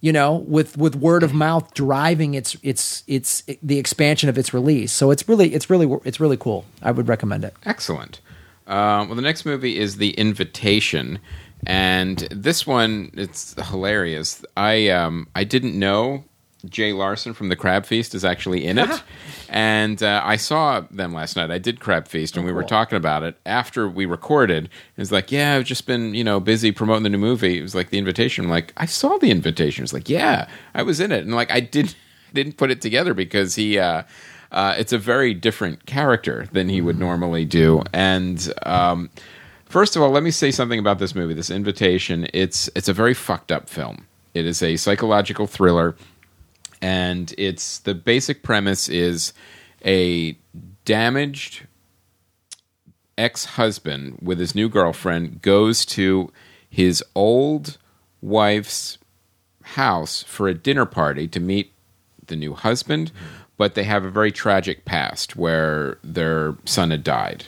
[0.00, 4.52] You know, with with word of mouth driving its its its the expansion of its
[4.52, 4.92] release.
[4.92, 6.64] So it's really it's really it's really cool.
[6.82, 7.54] I would recommend it.
[7.64, 8.20] Excellent.
[8.66, 11.20] Um, well, the next movie is The Invitation,
[11.64, 14.44] and this one it's hilarious.
[14.56, 16.24] I um, I didn't know
[16.68, 19.02] Jay Larson from the Crab Feast is actually in it,
[19.48, 21.50] and uh, I saw them last night.
[21.50, 24.68] I did Crab Feast, and we were talking about it after we recorded.
[24.96, 27.58] It's like, yeah, I've just been you know busy promoting the new movie.
[27.58, 28.44] It was like The Invitation.
[28.44, 29.84] I'm like, I saw The Invitation.
[29.84, 31.94] It's like, yeah, I was in it, and like I did
[32.32, 33.78] didn't put it together because he.
[33.78, 34.02] Uh,
[34.52, 37.82] uh, it's a very different character than he would normally do.
[37.92, 39.10] And um,
[39.66, 42.26] first of all, let me say something about this movie, this invitation.
[42.32, 44.06] It's it's a very fucked up film.
[44.34, 45.96] It is a psychological thriller,
[46.80, 49.32] and it's the basic premise is
[49.84, 50.36] a
[50.84, 51.66] damaged
[53.18, 56.30] ex-husband with his new girlfriend goes to
[56.68, 57.78] his old
[58.20, 58.98] wife's
[59.62, 61.72] house for a dinner party to meet
[62.26, 63.10] the new husband,
[63.56, 67.46] but they have a very tragic past where their son had died.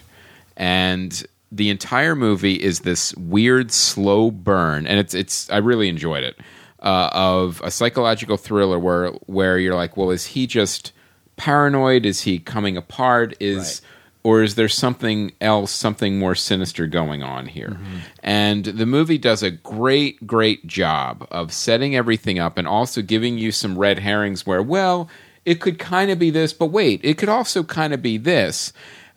[0.57, 6.25] And the entire movie is this weird slow burn and it's it's I really enjoyed
[6.25, 6.39] it.
[6.81, 10.93] Uh, of a psychological thriller where where you're like, well, is he just
[11.37, 12.07] paranoid?
[12.07, 13.35] Is he coming apart?
[13.41, 13.83] Is
[14.23, 17.79] or is there something else, something more sinister going on here?
[18.23, 23.39] And the movie does a great, great job of setting everything up and also giving
[23.39, 25.09] you some red herrings where, well,
[25.45, 28.73] it could kind of be this, but wait, it could also kind of be this.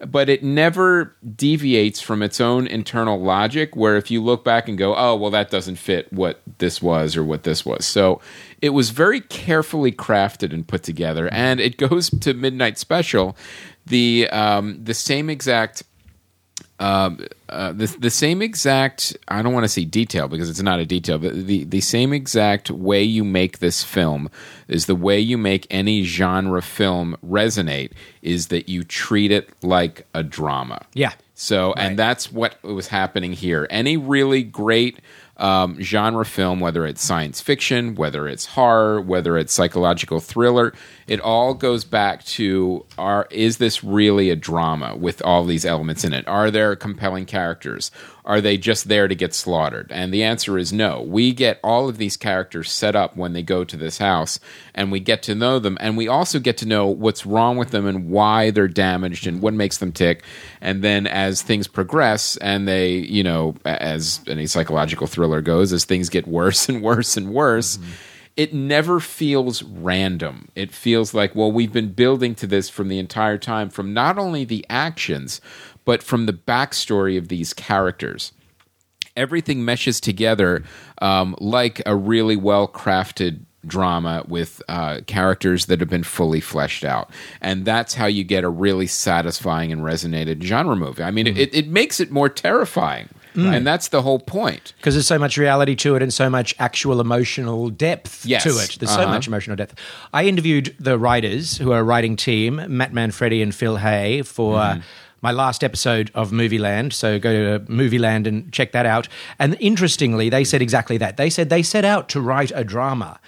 [0.06, 4.78] But it never deviates from its own internal logic, where if you look back and
[4.78, 7.86] go, oh, well, that doesn't fit what this was or what this was.
[7.86, 8.20] So
[8.62, 11.30] it was very carefully crafted and put together.
[11.32, 13.38] And it goes to Midnight Special,
[13.86, 15.84] the, um, the same exact
[16.82, 19.15] um, uh, the the same exact.
[19.28, 22.12] I don't want to say detail because it's not a detail, but the the same
[22.12, 24.32] exact way you make this film
[24.67, 27.91] is the way you make any genre film resonate.
[28.24, 30.86] Is that you treat it like a drama.
[30.94, 31.13] Yeah.
[31.36, 33.65] So, and that's what was happening here.
[33.70, 35.00] Any really great
[35.38, 40.74] um, genre film, whether it's science fiction, whether it's horror, whether it's psychological thriller,
[41.08, 46.04] it all goes back to: Are is this really a drama with all these elements
[46.04, 46.28] in it?
[46.28, 47.92] Are there compelling characters?
[48.24, 49.92] Are they just there to get slaughtered?
[49.92, 51.02] And the answer is no.
[51.02, 54.40] We get all of these characters set up when they go to this house,
[54.76, 57.72] and we get to know them, and we also get to know what's wrong with
[57.72, 60.24] them and why they're damaged and what makes them tick.
[60.62, 65.86] And then as things progress, and they, you know, as any psychological thriller goes, as
[65.86, 67.78] things get worse and worse and worse.
[67.78, 67.92] Mm-hmm.
[68.38, 70.48] It never feels random.
[70.56, 74.17] It feels like, well, we've been building to this from the entire time, from not
[74.17, 75.41] only the actions,
[75.86, 78.32] but from the backstory of these characters
[79.17, 80.63] everything meshes together
[81.02, 86.86] um, like a really well crafted drama with uh, characters that have been fully fleshed
[86.86, 87.10] out.
[87.41, 91.04] And that's how you get a really satisfying and resonated genre movie.
[91.04, 91.38] I mean, Mm.
[91.38, 93.10] it, it makes it more terrifying.
[93.36, 94.74] And that's the whole point.
[94.78, 98.44] because there's so much reality to it and so much actual emotional depth Yes.
[98.44, 98.78] to it.
[98.80, 99.13] There's so Uh-huh.
[99.13, 99.76] much emotional depth.
[100.13, 104.58] I interviewed the writers who are a writing team, Matt Manfredi and Phil Hay, for.
[104.60, 104.80] Uh,
[105.24, 109.08] my last episode of Movieland, so go to Movieland and check that out.
[109.38, 111.17] And interestingly, they said exactly that.
[111.17, 113.20] They said they set out to write a drama,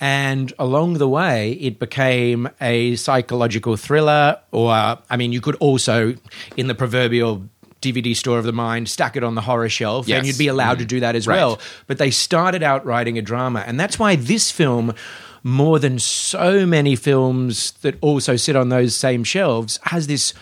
[0.00, 4.38] and along the way, it became a psychological thriller.
[4.50, 6.14] Or, I mean, you could also,
[6.56, 7.42] in the proverbial
[7.82, 10.18] DVD store of the mind, stack it on the horror shelf, Yes.
[10.18, 10.88] and you'd be allowed to mm.
[10.88, 11.36] do that as Right.
[11.36, 11.60] well.
[11.86, 14.94] But they started out writing a drama, and that's why this film.
[15.44, 20.34] More than so many films that also sit on those same shelves, has this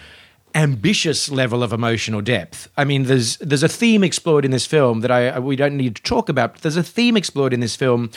[0.54, 2.68] ambitious level of emotional depth.
[2.76, 5.96] I mean, there's there's a theme explored in this film that I we don't need
[5.96, 6.54] to talk about.
[6.54, 8.10] But there's a theme explored in this film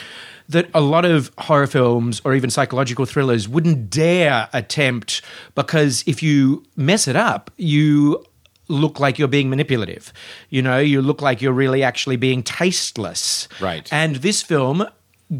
[0.49, 5.21] that a lot of horror films or even psychological thrillers wouldn't dare attempt
[5.55, 8.23] because if you mess it up, you
[8.67, 10.13] look like you're being manipulative.
[10.49, 13.47] You know, you look like you're really actually being tasteless.
[13.59, 13.91] Right.
[13.91, 14.85] And this film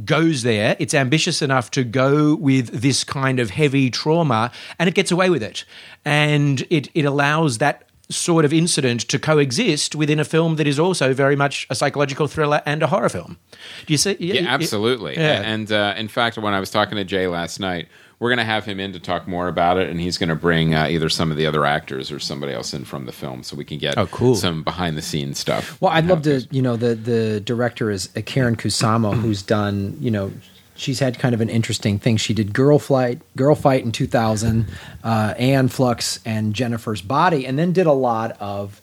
[0.06, 0.76] goes there.
[0.80, 5.30] It's ambitious enough to go with this kind of heavy trauma and it gets away
[5.30, 5.66] with it.
[6.04, 10.80] And it, it allows that sort of incident to coexist within a film that is
[10.80, 13.38] also very much a psychological thriller and a horror film.
[13.86, 14.18] Do you see?
[14.20, 15.16] Yeah, absolutely.
[15.16, 15.42] Yeah.
[15.42, 17.88] And uh, in fact, when I was talking to Jay last night,
[18.24, 20.36] we're going to have him in to talk more about it, and he's going to
[20.36, 23.44] bring uh, either some of the other actors or somebody else in from the film,
[23.44, 24.36] so we can get Oh, cool.
[24.36, 25.80] some behind the scenes stuff.
[25.82, 29.98] Well, I'd love to, you know, the the director is uh, Karyn Kusama, who's done,
[30.00, 30.32] you know,
[30.76, 32.16] she's had kind of an interesting thing.
[32.18, 34.68] She did Girl Flight, Girl Fight in 2000,
[35.04, 38.82] uh, Aeon Flux, and Jennifer's Body, and then did a lot of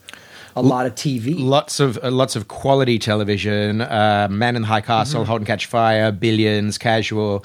[0.55, 1.35] a lot of TV.
[1.39, 3.81] Lots of uh, lots of quality television.
[3.81, 7.43] Uh, Man in the High Castle, Halt and Catch Fire, Billions, Casual.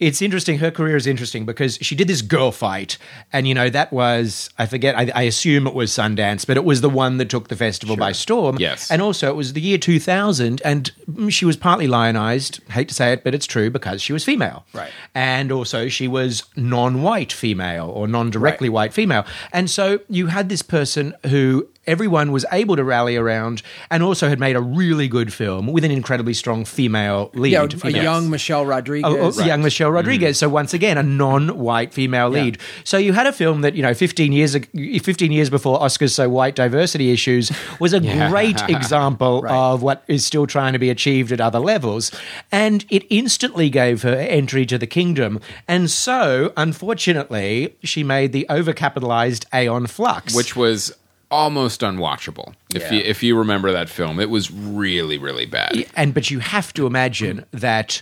[0.00, 0.58] It's interesting.
[0.58, 2.98] Her career is interesting because she did this girl fight,
[3.32, 4.96] and you know that was I forget.
[4.98, 7.96] I, I assume it was Sundance, but it was the one that took the festival
[7.96, 8.56] by storm.
[8.58, 8.90] Yes.
[8.90, 10.90] and also it was the year two thousand, and
[11.28, 12.60] she was partly lionized.
[12.70, 14.90] Hate to say it, but it's true because she was female, Right.
[15.14, 20.62] And also she was non-white female or non-directly white female, and so you had this
[20.62, 25.32] person who everyone was able to rally around and also had made a really good
[25.32, 27.52] film with an incredibly strong female lead.
[27.52, 28.02] yeah, a female.
[28.02, 29.10] young Michelle Rodriguez.
[29.12, 29.96] Oh, oh, young Michelle mm-hmm.
[29.96, 30.38] Rodriguez.
[30.38, 32.58] So once again, a non-white female lead.
[32.84, 34.56] So you had a film that you know, fifteen years,
[35.02, 40.24] fifteen years before Oscars so white diversity issues was a great example of what is
[40.24, 42.10] still trying to be achieved at other levels,
[42.50, 45.40] and it instantly gave her entry to the kingdom.
[45.68, 50.92] And so, unfortunately, she made the overcapitalized Aeon Flux, which was
[51.34, 52.54] almost unwatchable.
[52.74, 52.92] If Yeah.
[52.94, 55.72] you if you remember that film, it was really really bad.
[55.96, 58.00] and but you have to imagine that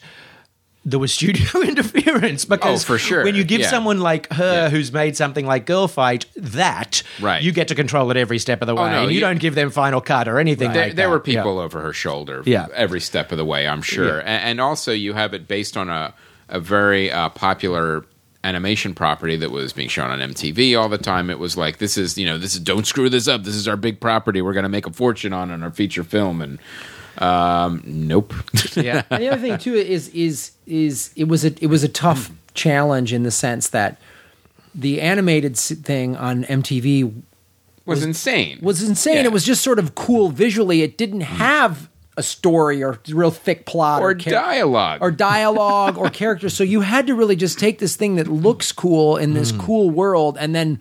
[0.85, 3.23] there was studio interference because Oh, for sure.
[3.25, 3.71] when you give Yeah.
[3.71, 4.69] someone like her Yeah.
[4.71, 7.41] who's made something like Girl Fight that Right.
[7.41, 9.39] you get to control it every step of the way no, and you, you- don't
[9.39, 11.11] give them final cut or anything There, like there that.
[11.13, 12.67] were people over her shoulder Yeah.
[12.75, 14.19] every step of the way, I'm sure.
[14.19, 16.15] And, and also, you have it based on a,
[16.49, 18.05] a very uh, popular
[18.45, 21.31] animation property that was being shown on MTV all the time.
[21.31, 23.45] It was like, this is, you know, this is, don't screw this up.
[23.45, 24.43] This is our big property.
[24.43, 26.43] We're going to make a fortune on it in our feature film.
[26.43, 26.59] And
[27.19, 28.35] um, nope.
[28.75, 29.03] yeah.
[29.11, 32.31] and the other thing too is is is it was a it was a tough
[32.55, 34.01] challenge in the sense that
[34.75, 37.23] the animated thing on MTV
[37.85, 38.59] was insane.
[38.63, 39.17] was insane.
[39.17, 39.25] Yeah.
[39.25, 40.83] It was just sort of cool visually.
[40.83, 45.01] It didn't have a story or real thick plot or char- dialogue.
[45.01, 46.55] or dialogue or characters.
[46.55, 49.61] So you had to really just take this thing that looks cool in this hmm.
[49.61, 50.81] cool world and then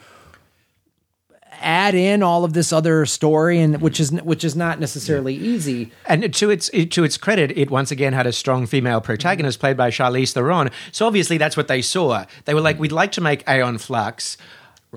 [1.61, 5.91] add in all of this other story and which is which is not necessarily easy.
[6.05, 9.77] And to its to its credit, it once again had a strong female protagonist played
[9.77, 10.69] by Charlize Theron.
[10.91, 12.25] So obviously, that's what they saw.
[12.45, 14.37] They were like, "We'd like to make Aeon Flux."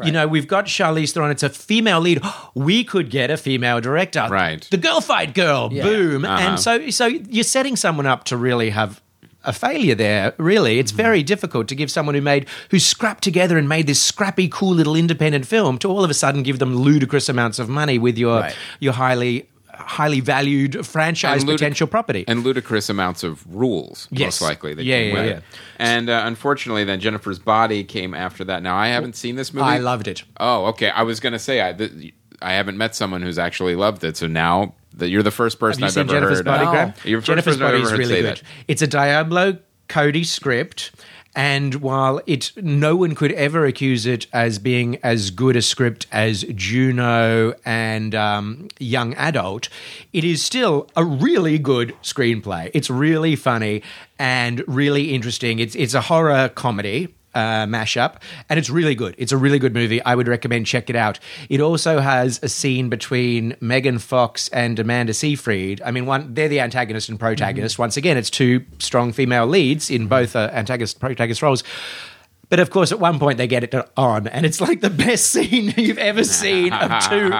[0.02, 1.30] You know, we've got Charlize Theron.
[1.30, 2.20] It's a female lead.
[2.54, 4.26] We could get a female director.
[4.30, 4.66] Right.
[4.70, 5.68] The girl fight girl.
[5.68, 6.24] Boom.
[6.24, 6.34] Uh-huh.
[6.42, 9.00] And so, so you're setting someone up to really have
[9.44, 10.34] a failure there.
[10.38, 14.00] Really, it's very difficult to give someone who made who scrapped together and made this
[14.00, 17.68] scrappy, cool little independent film to all of a sudden give them ludicrous amounts of
[17.68, 18.56] money with your Right.
[18.80, 22.24] your highly highly valued franchise ludic- potential property.
[22.28, 24.40] and ludicrous amounts of rules, Yes.
[24.40, 24.74] most likely.
[24.74, 25.36] That Yeah, came yeah, with yeah.
[25.38, 25.44] it.
[25.78, 28.62] And uh, unfortunately, then Jennifer's Body came after that.
[28.62, 29.66] Now I haven't seen this movie.
[29.66, 30.22] I loved it.
[30.40, 30.90] Oh, okay.
[30.90, 34.16] I was going to say I th- I haven't met someone who's actually loved it.
[34.16, 36.44] So now that you're the first person Have you I've seen ever Jennifer's heard.
[36.46, 36.66] Body.
[36.66, 36.94] Graham?
[37.04, 38.36] You're the first Jennifer's person I've Body ever is heard really say good.
[38.36, 38.42] that.
[38.68, 39.58] It's a Diablo
[39.88, 40.92] Cody script.
[41.34, 46.06] And while it, no one could ever accuse it as being as good a script
[46.12, 49.68] as Juno and um, Young Adult,
[50.12, 52.70] it is still a really good screenplay.
[52.72, 53.82] It's really funny
[54.18, 55.58] and really interesting.
[55.58, 58.16] It's it's a horror comedy uh, mashup,
[58.48, 59.14] and it's really good.
[59.18, 60.02] It's a really good movie.
[60.02, 61.18] I would recommend check it out.
[61.48, 65.82] It also has a scene between Megan Fox and Amanda Seyfried.
[65.84, 67.78] I mean, one they're the antagonist and protagonist.
[67.78, 71.64] Once again, it's two strong female leads in both uh, antagonist protagonist roles.
[72.54, 75.26] But of course, at one point they get it on, and it's like the best
[75.32, 77.30] scene you've ever seen of two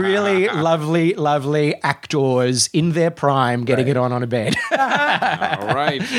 [0.00, 4.54] really lovely, lovely actors in their prime getting it on on a bed.
[4.70, 6.00] All right.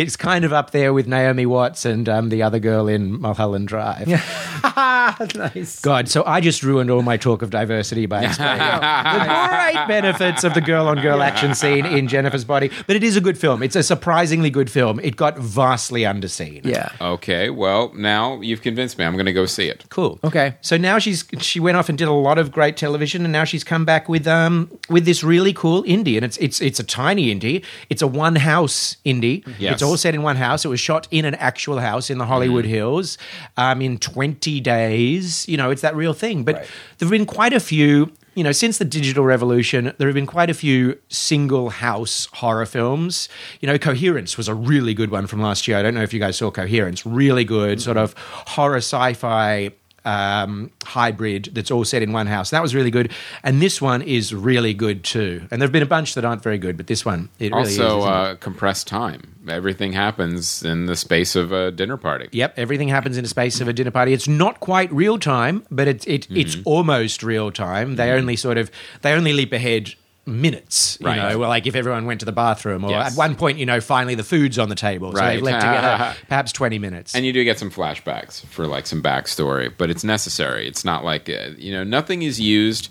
[0.00, 3.68] it's kind of up there with Naomi Watts and um, the other girl in Mulholland
[3.68, 4.08] Drive.
[4.08, 5.78] nice.
[5.80, 10.42] God, so I just ruined all my talk of diversity by explaining the great benefits
[10.42, 12.68] of the girl on girl action scene in Jennifer's Body.
[12.88, 13.62] But it is a good film.
[13.62, 14.98] It's a surprisingly good film.
[14.98, 16.64] It got vastly underseen.
[16.64, 16.90] Yeah.
[17.00, 17.50] Okay.
[17.50, 19.04] Well, now you've convinced me.
[19.04, 19.84] I'm going to go see it.
[19.90, 20.18] Cool.
[20.24, 20.54] Okay.
[20.60, 23.44] So now she's she went off and did a lot of great television, and now
[23.44, 26.84] she's come back with um with this really cool indie, and it's it's it's a
[26.84, 27.64] tiny indie.
[27.90, 29.44] It's a one house indie.
[29.58, 29.74] Yes.
[29.74, 30.64] It's all set in one house.
[30.64, 33.18] It was shot in an actual house in the Hollywood Hills,
[33.56, 35.48] um, in twenty days.
[35.48, 36.44] You know, it's that real thing.
[36.44, 36.66] But Right.
[36.98, 38.12] there've been quite a few.
[38.36, 42.66] You know, since the digital revolution, there have been quite a few single house horror
[42.66, 43.30] films.
[43.60, 45.78] You know, Coherence was a really good one from last year.
[45.78, 47.06] I don't know if you guys saw Coherence.
[47.06, 49.70] Really good, sort of horror sci fi
[50.06, 52.50] um, hybrid that's all set in one house.
[52.50, 53.12] That was really good.
[53.42, 55.46] And this one is really good too.
[55.50, 57.72] And there have been a bunch that aren't very good, but this one, it really
[57.72, 57.80] is.
[57.80, 59.34] also, isn't uh, compressed time.
[59.48, 62.28] Everything happens in the space of a dinner party.
[62.32, 64.12] Yep, everything happens in the space of a dinner party.
[64.12, 66.36] It's not quite real time, but it's it, Mm-hmm.
[66.36, 67.96] it's almost real time.
[67.96, 68.70] They only sort of
[69.02, 69.94] they only leap ahead
[70.26, 70.98] minutes.
[71.00, 71.16] You Right.
[71.32, 73.12] know, well, like if everyone went to the bathroom, or Yes.
[73.12, 75.34] at one point, you know, finally the food's on the table, so Right.
[75.34, 77.14] they've left together perhaps twenty minutes.
[77.14, 80.66] And you do get some flashbacks for like some backstory, but it's necessary.
[80.66, 82.88] It's not like uh, you know nothing is used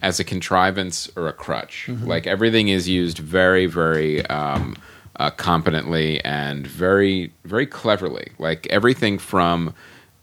[0.00, 1.86] as a contrivance or a crutch.
[1.88, 2.06] Mm-hmm.
[2.06, 4.76] Like everything is used very, very um,
[5.16, 8.28] uh, competently and very, very cleverly.
[8.38, 9.74] Like everything from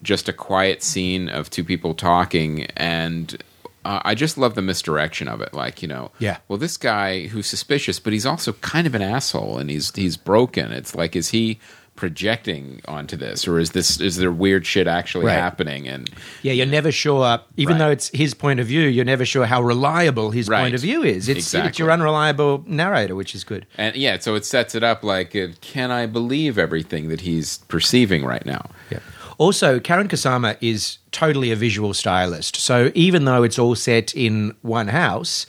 [0.02, 3.38] just a quiet scene of two people talking and.
[3.86, 5.54] Uh, I just love the misdirection of it.
[5.54, 6.38] Like, you know, Yeah.
[6.48, 10.18] well, this guy who's suspicious, but he's also kind of an asshole and he's he's
[10.18, 10.72] broken.
[10.72, 11.60] It's like, is he
[11.96, 15.34] projecting onto this, or is this is there weird shit actually Right.
[15.34, 15.88] happening?
[15.88, 16.10] And
[16.44, 17.80] Yeah, you're never sure, even Right.
[17.80, 20.62] though it's his point of view, you're never sure how reliable his Right.
[20.62, 21.30] point of view is.
[21.30, 23.66] It's, it's your unreliable narrator, which is good.
[23.78, 27.60] and yeah, so it sets it up like, uh, can I believe everything that he's
[27.68, 28.70] perceiving right now?
[28.92, 29.00] Yeah.
[29.38, 32.56] Also, Karyn Kusama is totally a visual stylist.
[32.56, 35.46] So even though it's all set in one house,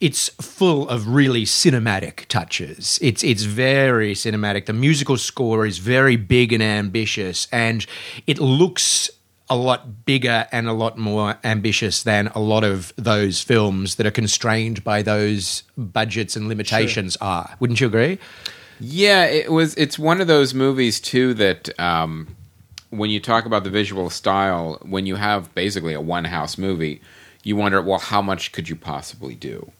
[0.00, 2.98] it's full of really cinematic touches.
[3.00, 4.66] It's it's very cinematic.
[4.66, 7.86] The musical score is very big and ambitious, and
[8.26, 9.10] it looks
[9.48, 14.06] a lot bigger and a lot more ambitious than a lot of those films that
[14.06, 17.54] are constrained by those budgets and limitations are.
[17.60, 18.18] Wouldn't you agree?
[18.80, 19.74] Yeah, it was.
[19.76, 22.34] It's one of those movies too that um,
[22.92, 27.00] when you talk about the visual style, when you have basically a one house movie,
[27.42, 29.72] you wonder, well, how much could you possibly do?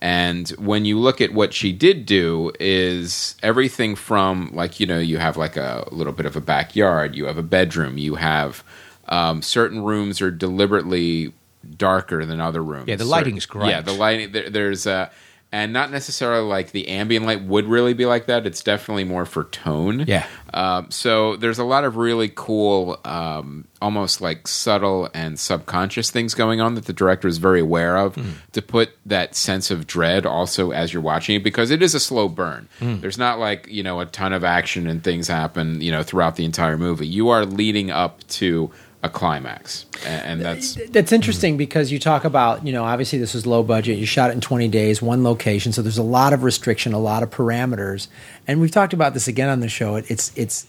[0.00, 4.98] And when you look at what she did do, is everything from like you know
[4.98, 8.64] you have like a little bit of a backyard, you have a bedroom, you have
[9.08, 11.34] um, certain rooms are deliberately
[11.76, 12.88] darker than other rooms.
[12.88, 13.68] Yeah, the lighting's great.
[13.68, 14.32] Yeah, the lighting.
[14.32, 15.10] There, there's uh,
[15.52, 18.46] and not necessarily like the ambient light would really be like that.
[18.46, 20.04] It's definitely more for tone.
[20.06, 20.26] Yeah.
[20.54, 26.34] Um, so there's a lot of really cool, um, almost like subtle and subconscious things
[26.34, 28.34] going on that the director is very aware of Mm.
[28.52, 32.00] to put that sense of dread also as you're watching it because it is a
[32.00, 32.68] slow burn.
[32.80, 33.00] Mm.
[33.00, 36.36] There's not like you know a ton of action and things happen you know throughout
[36.36, 37.06] the entire movie.
[37.06, 38.70] You are leading up to
[39.02, 43.46] a climax, and, that's That's interesting because you talk about, you know, obviously this was
[43.46, 43.98] low budget.
[43.98, 46.98] You shot it in 20 days, one location, so there's a lot of restriction, a
[46.98, 48.08] lot of parameters.
[48.46, 49.96] And we've talked about this again on the show.
[49.96, 50.66] It, it's it's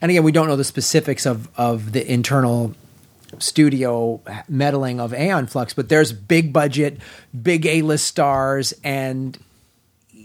[0.00, 2.74] and again, we don't know the specifics of of the internal
[3.38, 6.98] studio meddling of Aeon Flux, but there's big budget,
[7.40, 9.38] big A-list stars and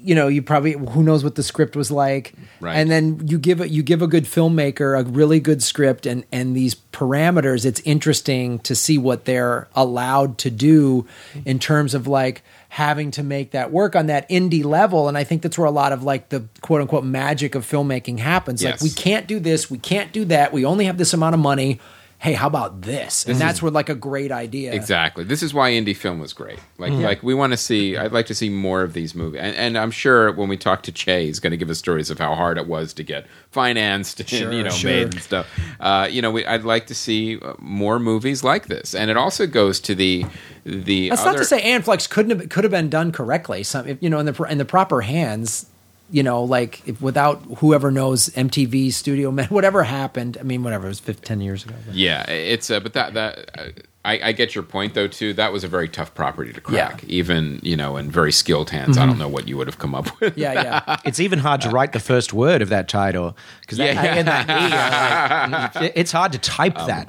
[0.03, 2.75] you know, you probably who knows what the script was like, Right.
[2.75, 6.25] and then you give it you give a good filmmaker a really good script and
[6.31, 7.65] and these parameters.
[7.65, 11.07] It's interesting to see what they're allowed to do
[11.45, 15.23] in terms of like having to make that work on that indie level and i
[15.23, 18.81] think that's where a lot of like the quote unquote magic of filmmaking happens like
[18.81, 21.79] we can't do this we can't do that we only have this amount of money
[22.23, 25.23] hey how about this and that's where like a great idea Exactly.
[25.23, 26.59] This is why indie film was great.
[26.77, 27.97] Like, like we want to see.
[27.97, 30.83] I'd like to see more of these movies, and, and I'm sure when we talk
[30.83, 33.25] to Che, he's going to give us stories of how hard it was to get
[33.51, 34.91] financed and Sure, you know sure.
[34.91, 35.47] made and stuff.
[35.79, 39.17] Uh, you know, we, I'd like to see uh, more movies like this, and it
[39.17, 40.25] also goes to the
[40.65, 41.09] the.
[41.09, 43.63] That's other, not to say Aeon Flux couldn't have could have been done correctly.
[43.63, 45.67] Some, you know, in the in the proper hands,
[46.13, 50.37] you know, like if, without whoever knows MTV Studio Man, whatever happened.
[50.39, 51.73] I mean, whatever it was 15, 10 years ago.
[51.85, 53.63] but- Yeah, it's uh, but that that uh,
[54.05, 55.33] I, I get your point though too.
[55.33, 57.09] That was a very tough property to crack, Yeah.
[57.09, 58.97] even you know in very skilled hands.
[58.97, 60.37] I don't know what you would have come up with.
[60.37, 60.97] Yeah, yeah.
[61.03, 64.07] It's even hard to write the first word of that title because that Yeah, A
[64.19, 67.07] and that E, like, it's hard to type that.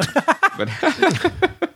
[0.56, 1.73] but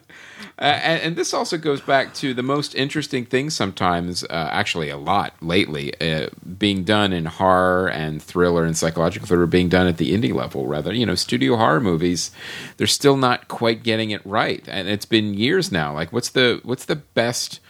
[0.60, 4.88] Uh, and, and this also goes back to the most interesting thing sometimes, uh, actually
[4.90, 6.28] a lot lately, uh,
[6.58, 10.66] being done in horror and thriller and psychological thriller being done at the indie level.
[10.66, 12.32] Rather, you know, studio horror movies,
[12.76, 15.94] they're still not quite getting it right, and it's been years now.
[15.94, 17.60] Like, what's the what's the best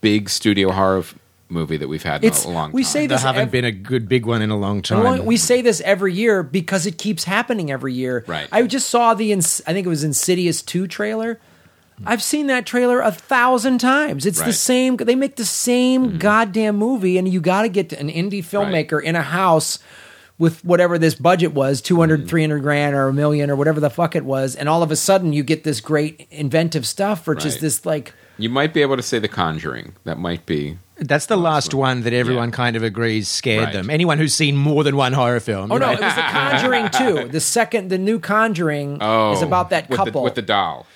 [0.00, 1.14] big studio horror f-
[1.50, 2.72] movie that we've had in It's a long time?
[2.72, 3.24] we say There this.
[3.24, 5.24] haven't ev- been a good big one in a long and time.
[5.26, 8.24] we say this every year because it keeps happening every year.
[8.26, 8.48] Right.
[8.50, 11.40] I just saw the Ins- I think it was Insidious two trailer.
[12.06, 14.26] I've seen that trailer a thousand times.
[14.26, 14.54] It's the Right.
[14.54, 14.96] same.
[14.96, 16.18] They make the same mm-hmm.
[16.18, 19.78] goddamn movie, and you got to get an indie filmmaker in a house
[20.38, 22.28] with whatever this budget was 200 mm-hmm.
[22.28, 24.96] 300 grand or a million or whatever the fuck it was and all of a
[24.96, 27.62] sudden you get this great inventive stuff or just Right.
[27.62, 29.94] this like you might be able to say The Conjuring.
[30.04, 32.54] That might be That's the last one that everyone Yeah.
[32.54, 33.72] kind of agrees scared Right.
[33.72, 33.90] them.
[33.90, 35.72] Anyone who's seen more than one horror film.
[35.72, 39.42] oh you no it was the conjuring 2 the second the new conjuring oh is
[39.42, 40.86] about that with couple The, with the doll.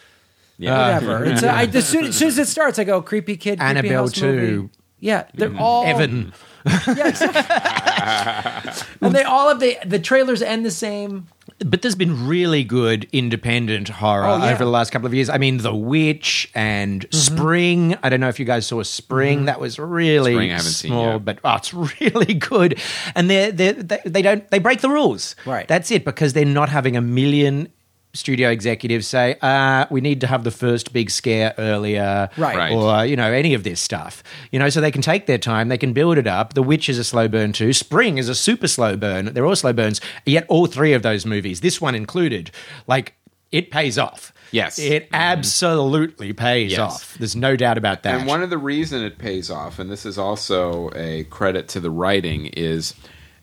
[0.63, 0.75] Yeah.
[0.75, 3.37] Uh, whatever it's a, I, as, soon, as soon as it starts i go creepy
[3.37, 4.27] kid creepy Annabelle house 2.
[4.27, 4.69] movie.
[5.01, 5.61] yeah they're mm-hmm.
[5.61, 6.33] all Evan.
[6.87, 8.93] yeah, exactly.
[9.01, 11.27] and they all have the the trailers end the same
[11.59, 14.53] But there's been really good independent horror Oh, yeah.
[14.53, 15.29] over the last couple of years.
[15.29, 17.17] I mean, The Witch and mm-hmm.
[17.17, 17.97] Spring.
[18.03, 19.39] I don't know if you guys saw Spring.
[19.39, 19.47] Mm-hmm.
[19.47, 21.25] That was really Spring I haven't seen small, yet.
[21.25, 22.79] but oh, it's really good.
[23.15, 25.35] And they're, they're, they they don't they break the rules.
[25.45, 25.67] Right.
[25.67, 27.73] That's it because they're not having a million
[28.15, 32.57] studio executives say, uh, we need to have the first big scare earlier, Right.
[32.57, 32.73] Right.
[32.73, 34.23] or you know any of this stuff.
[34.51, 36.55] You know, so they can take their time, they can build it up.
[36.55, 37.73] The Witch is a slow burn too.
[37.73, 39.27] Spring is a super slow burn.
[39.33, 40.01] They're all slow burns.
[40.27, 42.51] Yet all three of those movies, this one included,
[42.87, 43.15] like
[43.51, 44.33] it pays off.
[44.51, 44.79] Yes.
[44.79, 46.81] it absolutely pays Yes.
[46.81, 47.17] off.
[47.19, 48.19] There's no doubt about that.
[48.21, 51.81] And one of the reason it pays off, and this is also a credit to
[51.81, 52.93] the writing, is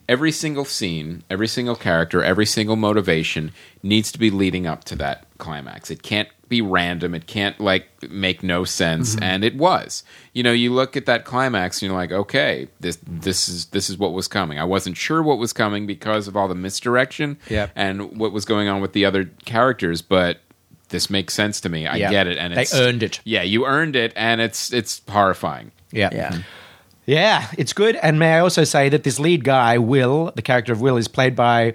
[0.09, 3.51] every single scene, every single character, every single motivation
[3.83, 5.89] needs to be leading up to that climax.
[5.91, 7.13] It can't be random.
[7.13, 9.13] It can't like make no sense.
[9.15, 9.23] Mm-hmm.
[9.23, 10.03] And it was.
[10.33, 13.87] You know, you look at that climax and you're like, okay, this this is this
[13.89, 14.57] is what was coming.
[14.59, 17.69] I wasn't sure what was coming because of all the misdirection Yep.
[17.75, 20.39] and what was going on with the other characters, but
[20.89, 21.85] this makes sense to me.
[21.85, 22.09] I Yeah.
[22.09, 23.19] get it, and They earned it.
[23.23, 25.71] Yeah, you earned it, and it's it's horrifying.
[25.91, 26.39] yeah, yeah
[27.09, 27.95] Yeah, it's good.
[27.95, 31.07] And may I also say that this lead guy, Will, the character of Will, is
[31.07, 31.73] played by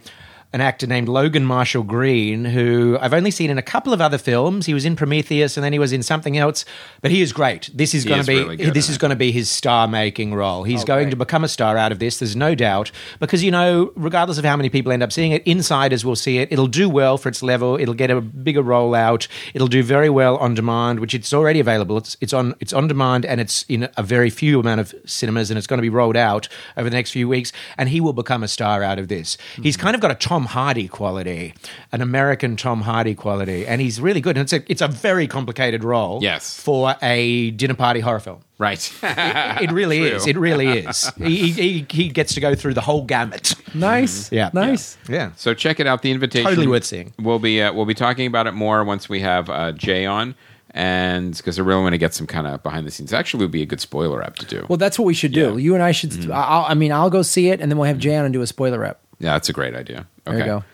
[0.54, 4.18] an actor named Logan Marshall Green, who I've only seen in a couple of other
[4.18, 4.66] films.
[4.66, 6.64] He was in Prometheus, and then he was in something else.
[7.02, 7.68] But he is great.
[7.74, 9.00] This is He going is to be really this is it.
[9.00, 10.62] going to be his star-making role.
[10.62, 11.10] He's Oh, going great.
[11.10, 12.20] to become a star out of this.
[12.20, 15.42] There's no doubt because you know, regardless of how many people end up seeing it,
[15.44, 16.52] insiders will see it.
[16.52, 17.76] It'll do well for its level.
[17.80, 19.26] It'll get a bigger rollout.
[19.54, 21.98] It'll do very well on demand, which it's already available.
[21.98, 25.50] It's it's on it's on demand and it's in a very few amount of cinemas
[25.50, 26.46] and it's going to be rolled out
[26.76, 27.50] over the next few weeks.
[27.76, 29.36] And he will become a star out of this.
[29.60, 29.82] He's hmm.
[29.82, 31.54] kind of got a Tom Hardy quality,
[31.92, 34.36] an American Tom Hardy quality, and he's really good.
[34.36, 36.20] And it's a it's a very complicated role.
[36.22, 36.58] Yes.
[36.58, 38.40] for a dinner party horror film.
[38.58, 38.92] Right.
[39.02, 40.16] It really True.
[40.16, 40.26] is.
[40.26, 41.10] It really is.
[41.18, 43.54] He, he, he gets to go through the whole gamut.
[43.74, 44.50] nice Yeah.
[44.52, 45.32] nice Yeah.
[45.36, 46.02] so check it out.
[46.02, 47.12] The invitation Totally worth seeing.
[47.18, 50.34] We'll be uh, we'll be talking about it more once we have uh, Jay on,
[50.70, 53.12] and because I really want to get some kind of behind the scenes.
[53.12, 54.66] Actually, would be a good spoiler app to do.
[54.68, 55.46] well that's what we should do Yeah.
[55.48, 55.58] Mm-hmm.
[55.60, 57.98] you and i should I'll, i mean i'll go see it and then we'll have
[57.98, 60.06] jan and do a spoiler rep yeah, that's a great idea.
[60.24, 60.44] There Okay.
[60.44, 60.64] you go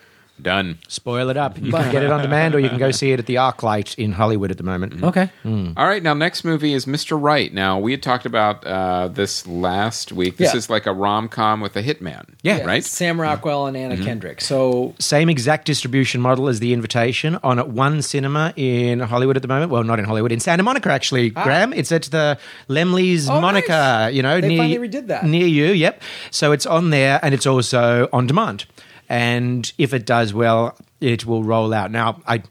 [0.42, 0.78] Done.
[0.88, 1.58] Spoil it up.
[1.58, 3.96] You can get it on demand, or you can go see it at the ArcLight
[3.98, 4.94] in Hollywood at the moment.
[4.94, 5.04] Mm-hmm.
[5.04, 5.30] Okay.
[5.44, 5.74] Mm.
[5.76, 7.20] All right, now next movie is Mr.
[7.20, 7.52] Right.
[7.52, 10.36] Now we had talked about uh, this last week.
[10.36, 10.58] This Yeah.
[10.58, 12.24] is like a rom com with a hitman.
[12.42, 12.64] Yeah.
[12.64, 12.84] right.
[12.84, 14.04] Sam Rockwell and Anna mm-hmm.
[14.04, 14.40] Kendrick.
[14.40, 19.42] So Same exact distribution model as The Invitation on at one cinema in Hollywood at
[19.42, 19.70] the moment.
[19.70, 21.44] Well, not in Hollywood, in Santa Monica, actually, ah.
[21.44, 21.72] Graham.
[21.72, 22.38] It's at the
[22.68, 24.14] Laemmle's Oh, Monica, nice.
[24.14, 25.26] you know, They near, finally redid that.
[25.26, 26.02] Near you, yep.
[26.30, 28.64] So it's on there and it's also on demand.
[29.10, 31.90] And if it does well, it will roll out.
[31.90, 32.42] Now, I.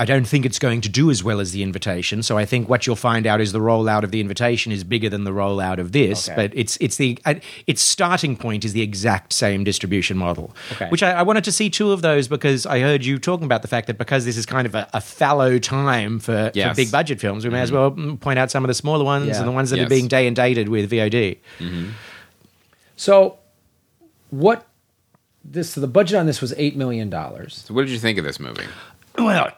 [0.00, 2.22] I don't think it's going to do as well as the invitation.
[2.22, 5.08] So I think what you'll find out is the rollout of the invitation is bigger
[5.08, 6.28] than the rollout of this.
[6.28, 6.36] Okay.
[6.36, 7.34] But it's it's the uh,
[7.66, 10.54] its starting point is the exact same distribution model.
[10.70, 10.88] Okay.
[10.88, 13.62] Which I, I wanted to see two of those because I heard you talking about
[13.62, 16.68] the fact that because this is kind of a, a fallow time for, Yes.
[16.70, 19.04] for big budget films, we may as well mm, point out some of the smaller
[19.04, 19.38] ones Yeah.
[19.38, 19.86] and the ones that Yes.
[19.86, 21.38] are being day and dated with VOD.
[22.94, 23.36] so
[24.30, 24.64] what
[25.52, 27.64] this so the budget on this was eight million dollars.
[27.66, 28.66] So what did you think of this movie?
[29.16, 29.52] Well,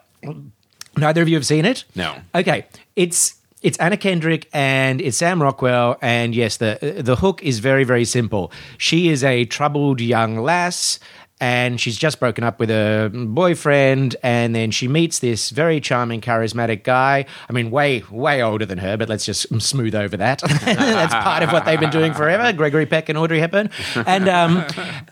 [0.96, 1.84] neither of you have seen it.
[1.94, 2.16] No.
[2.34, 2.66] Okay,
[2.96, 7.84] it's it's Anna Kendrick and it's Sam Rockwell, and yes, the the hook is very
[7.84, 8.52] very simple.
[8.78, 10.98] She is a troubled young lass.
[11.40, 16.20] And she's just broken up with a boyfriend, and then she meets this very charming,
[16.20, 17.24] charismatic guy.
[17.48, 20.40] I mean, way, way older than her, but let's just smooth over that.
[20.64, 22.52] That's part of what they've been doing forever.
[22.52, 23.70] Gregory Peck and Audrey Hepburn,
[24.06, 24.64] and um,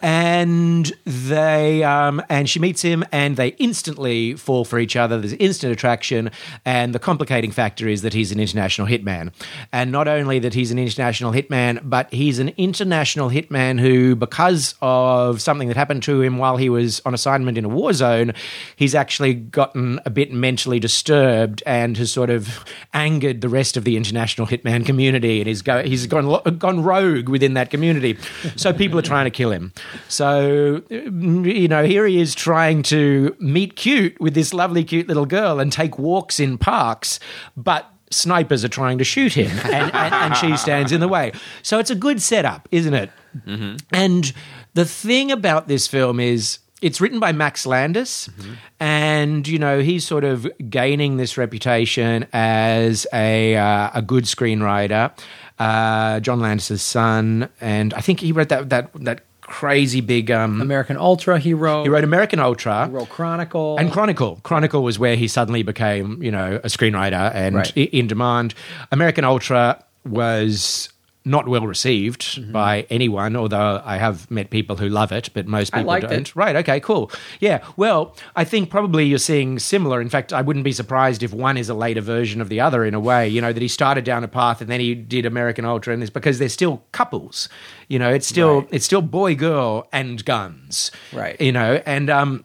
[0.02, 5.18] and they um, and she meets him, and they instantly fall for each other.
[5.18, 6.30] There's instant attraction,
[6.64, 9.32] and the complicating factor is that he's an international hitman,
[9.72, 14.74] and not only that he's an international hitman, but he's an international hitman who, because
[14.82, 18.32] of something that happened to him while he was on assignment in a war zone,
[18.76, 22.64] he's actually gotten a bit mentally disturbed and has sort of
[22.94, 27.28] angered the rest of the international hitman community, and he's go, he's gone gone rogue
[27.28, 28.18] within that community.
[28.56, 29.72] So people are trying to kill him.
[30.08, 35.26] So you know, here he is trying to meet cute with this lovely, cute little
[35.26, 37.20] girl and take walks in parks,
[37.56, 37.86] but.
[38.10, 41.30] Snipers are trying to shoot him, and, and, and she stands in the way.
[41.62, 43.10] So it's a good setup, isn't it?
[43.46, 43.76] Mm-hmm.
[43.92, 44.32] And
[44.78, 48.30] the thing about this film is it's written by Max Landis,
[48.78, 55.10] and you know he's sort of gaining this reputation as a uh, a good screenwriter.
[55.58, 60.30] Uh, John Landis's son, and I think he wrote that that that crazy big.
[60.30, 61.82] Um, American Ultra he wrote.
[61.82, 62.86] he wrote American Ultra.
[62.86, 63.76] He wrote Chronicle.
[63.80, 64.38] And Chronicle.
[64.44, 67.76] Chronicle was where he suddenly became, you know, a screenwriter and Right.
[67.76, 68.54] in demand.
[68.92, 70.90] American Ultra was
[71.28, 72.52] not well received Mm-hmm.
[72.52, 76.12] by anyone, although I have met people who love it, but most people don't.
[76.12, 76.34] it.
[76.36, 77.10] Right, okay, cool.
[77.40, 80.00] Yeah, well, I think probably you're seeing similar.
[80.00, 82.84] In fact, I wouldn't be surprised if one is a later version of the other
[82.84, 85.26] in a way, you know, that he started down a path and then he did
[85.26, 87.48] American Ultra and this because they're still couples.
[87.88, 88.68] You know, it's still Right.
[88.72, 90.90] it's still boy girl and guns.
[91.12, 91.40] Right.
[91.40, 92.44] You know, and um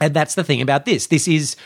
[0.00, 1.08] and that's the thing about this.
[1.08, 1.56] This is,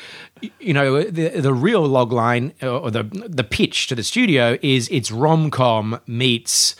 [0.58, 4.88] you know, the the real log line or the the pitch to the studio is
[4.90, 6.76] it's rom com meets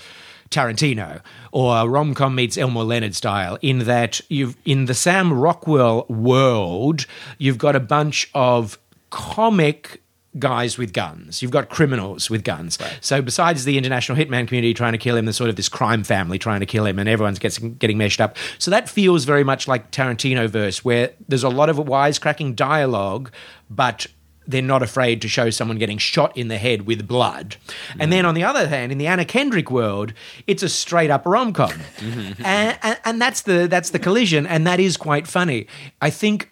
[0.50, 3.58] Tarantino or rom com meets Elmore Leonard style.
[3.62, 7.06] In that you've in the Sam Rockwell world,
[7.38, 8.78] you've got a bunch of
[9.10, 10.01] comic
[10.38, 11.42] guys with guns.
[11.42, 12.78] You've got criminals with guns.
[13.00, 16.04] So besides the international hitman community trying to kill him, there's sort of this crime
[16.04, 18.36] family trying to kill him, and everyone's gets, getting meshed up.
[18.58, 23.30] So that feels very much like Tarantino verse, where there's a lot of wisecracking dialogue,
[23.68, 24.06] but
[24.46, 27.56] they're not afraid to show someone getting shot in the head with blood.
[27.98, 30.12] And then on the other hand, in the Anna Kendrick world,
[30.46, 34.66] it's a straight up rom com, and, and, and that's the that's the collision, and
[34.66, 35.66] that is quite funny.
[36.00, 36.51] I think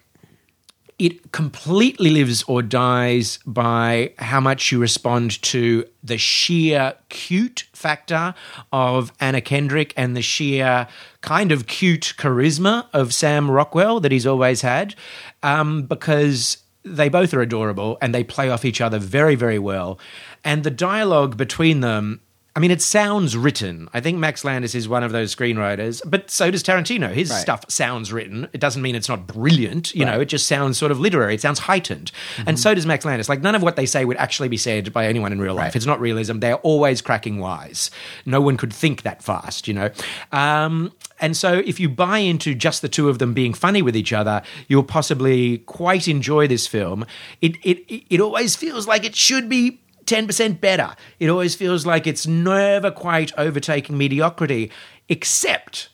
[1.01, 8.35] it completely lives or dies by how much you respond to the sheer cute factor
[8.71, 10.87] of Anna Kendrick and the sheer
[11.21, 14.93] kind of cute charisma of Sam Rockwell that he's always had,
[15.41, 19.97] um, because they both are adorable and they play off each other very, very well.
[20.43, 22.21] And the dialogue between them
[22.53, 23.87] I mean, it sounds written.
[23.93, 27.13] I think Max Landis is one of those screenwriters, but so does Tarantino.
[27.13, 27.39] His Right.
[27.39, 28.49] stuff sounds written.
[28.51, 29.95] It doesn't mean it's not brilliant.
[29.95, 31.35] You know, it just sounds sort of literary.
[31.35, 32.11] It sounds heightened.
[32.45, 33.29] And so does Max Landis.
[33.29, 35.77] Like, none of what they say would actually be said by anyone in real life.
[35.77, 36.39] It's not realism.
[36.39, 37.89] They're always cracking wise.
[38.25, 39.89] No one could think that fast, you know?
[40.33, 40.91] Um,
[41.21, 44.11] and so, if you buy into just the two of them being funny with each
[44.11, 47.05] other, you'll possibly quite enjoy this film.
[47.41, 49.79] It, it, it always feels like it should be
[50.11, 50.95] 10% better.
[51.19, 54.71] It always feels like it's never quite overtaking mediocrity,
[55.07, 55.89] except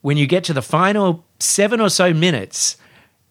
[0.00, 2.76] when you get to the final seven or so minutes,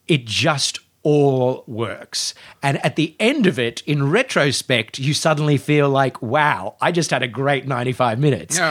[0.07, 2.35] it just all works.
[2.61, 7.09] And at the end of it, in retrospect, you suddenly feel like, wow, I just
[7.09, 8.59] had a great 95 minutes.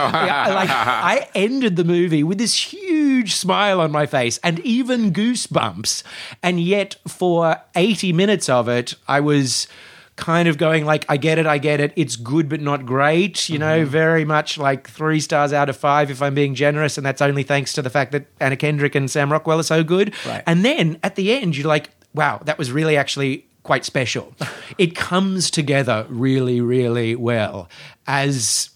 [0.51, 6.03] Like, I ended the movie with this huge smile on my face and even goosebumps.
[6.41, 9.67] And yet, for 80 minutes of it, I was
[10.21, 13.49] kind of going like i get it i get it it's good but not great
[13.49, 13.89] you know mm-hmm.
[13.89, 17.41] very much like three stars out of five if i'm being generous and that's only
[17.41, 20.43] thanks to the fact that anna kendrick and sam rockwell are so good Right.
[20.45, 24.35] and then at the end you're like wow that was really actually quite special
[24.77, 27.67] it comes together really really well
[28.05, 28.69] as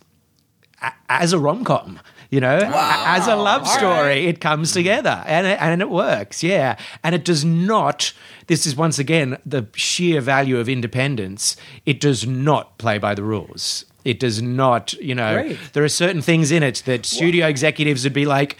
[1.09, 1.99] as a rom com.
[2.35, 6.43] You know, A- as a love story, it comes together and it, and it works.
[6.43, 8.11] Yeah, and it does not.
[8.47, 11.55] This is once again the sheer value of independence.
[11.85, 13.85] It does not play by the rules.
[14.03, 14.93] It does not.
[14.95, 15.59] You know, Great.
[15.73, 18.57] there are certain things in it that studio executives would be like.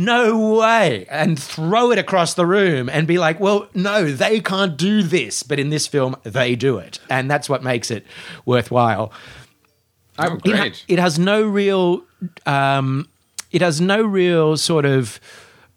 [0.00, 4.76] No way, and throw it across the room and be like, well, no, they can't
[4.76, 5.42] do this.
[5.42, 7.00] But in this film, they do it.
[7.10, 8.06] And that's what makes it
[8.46, 9.12] worthwhile
[10.20, 10.84] Oh, it, ha- great.
[10.86, 12.04] it has no real
[12.46, 13.08] um,
[13.50, 15.20] it has no real sort of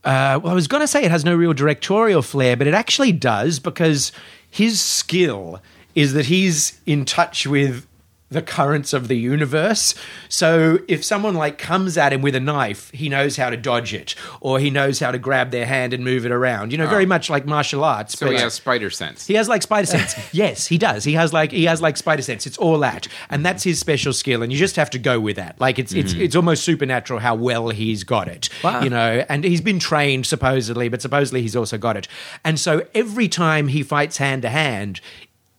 [0.04, 2.74] uh, well i was going to say it has no real directorial flair but it
[2.74, 4.12] actually does because
[4.50, 5.62] his skill
[5.96, 7.86] is that he's in touch with
[8.32, 9.94] the currents of the universe
[10.30, 13.94] so if someone like comes at him with a knife he knows how to dodge
[13.94, 16.88] it or he knows how to grab their hand and move it around you know
[16.88, 17.08] very oh.
[17.08, 19.28] much like martial arts so but- he has spider sense.
[19.28, 20.16] he has like spider sense.
[20.34, 21.04] yes, he does.
[21.04, 22.46] He has like he has like spider sense.
[22.46, 24.44] It's all that, and that's his special skill.
[24.44, 25.60] And you just have to go with that.
[25.60, 26.22] Like it's it's mm-hmm.
[26.22, 28.50] it's almost supernatural how well he's got it.
[28.64, 28.82] Wow.
[28.84, 32.08] You know, and he's been trained supposedly, but supposedly he's also got it.
[32.44, 35.02] And so every time he fights hand to hand.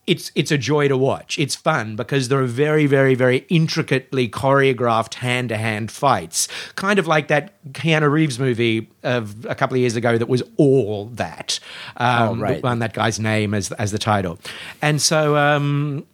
[0.05, 1.39] It's it's a joy to watch.
[1.39, 6.99] It's fun because there are very very very intricately choreographed hand to hand fights, kind
[6.99, 11.05] of like that Keanu Reeves movie of a couple of years ago that was all
[11.13, 11.59] that.
[11.95, 12.61] Um, Oh, right.
[12.61, 14.39] one that guy's name as as the title.
[14.81, 16.05] And so um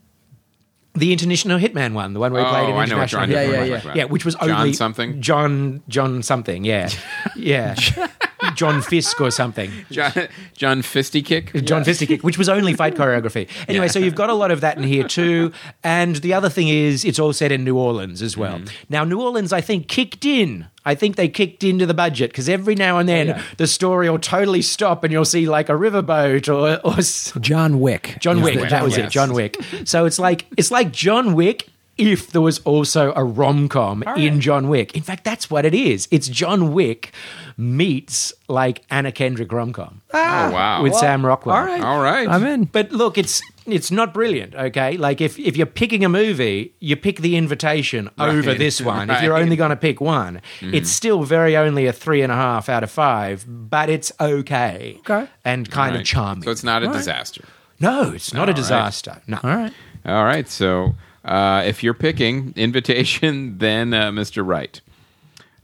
[0.96, 3.22] the international hitman one, the one where he Oh, played an I know what international
[3.28, 3.94] John Yeah, yeah, yeah.
[3.96, 5.22] Yeah, which was John only something.
[5.22, 6.90] John John something, yeah.
[7.36, 7.76] Yeah.
[8.60, 9.72] John Fisk or something.
[9.90, 10.12] John,
[10.54, 11.54] John Fisty kick.
[11.64, 13.48] John Fisty kick, which was only fight choreography.
[13.70, 13.92] Anyway, Yeah.
[13.92, 15.54] so you've got a lot of that in here too.
[15.84, 18.58] And the other thing is, it's all set in New Orleans as well.
[18.60, 18.76] Mm-hmm.
[18.90, 20.66] Now, New Orleans, I think, kicked in.
[20.86, 23.42] I think they kicked into the budget because every now and then yeah.
[23.58, 28.18] the story will totally stop and you'll see like a riverboat or, or John Wick.
[28.20, 28.60] John Wick.
[28.60, 29.08] the- that was yes.
[29.08, 29.12] it.
[29.12, 29.56] John Wick.
[29.86, 34.40] So it's like it's like John Wick if there was also a rom com in
[34.42, 34.96] John Wick.
[34.96, 36.08] In fact, that's what it is.
[36.10, 37.12] It's John Wick
[37.58, 40.48] meets like Anna Kendrick rom com ah.
[40.48, 40.82] Oh wow.
[40.84, 41.56] with Sam Rockwell.
[41.56, 41.82] All right.
[41.82, 42.28] All right.
[42.28, 42.66] I'm in.
[42.66, 44.98] But look, it's it's not brilliant, okay?
[44.98, 49.10] Like if, if you're picking a movie, you pick the invitation over this one.
[49.10, 50.74] If you're only going to pick one, mm-hmm.
[50.74, 54.96] it's still very only a three and a half out of five, but it's okay,
[55.02, 55.28] Okay.
[55.46, 56.02] and kind Right.
[56.02, 56.44] of charming.
[56.44, 57.44] So it's not a disaster.
[57.80, 58.56] no, it's not a right.
[58.56, 59.22] disaster.
[59.28, 59.74] No, All right.
[60.06, 60.48] All right.
[60.50, 60.96] So
[61.26, 64.46] uh, if you're picking invitation, then uh, Mr.
[64.46, 64.82] Wright.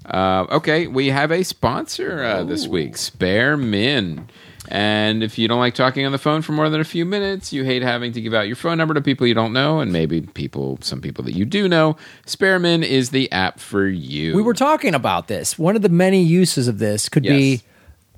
[0.06, 4.28] Uh, okay, we have a sponsor uh, this week, Sparemin.
[4.68, 7.54] And if you don't like talking on the phone for more than a few minutes,
[7.54, 9.92] you hate having to give out your phone number to people you don't know, and
[9.92, 14.36] maybe people, some people that you do know, Sparemin is the app for you.
[14.36, 15.60] We were talking about this.
[15.60, 17.32] One of the many uses of this could Yes.
[17.34, 17.62] be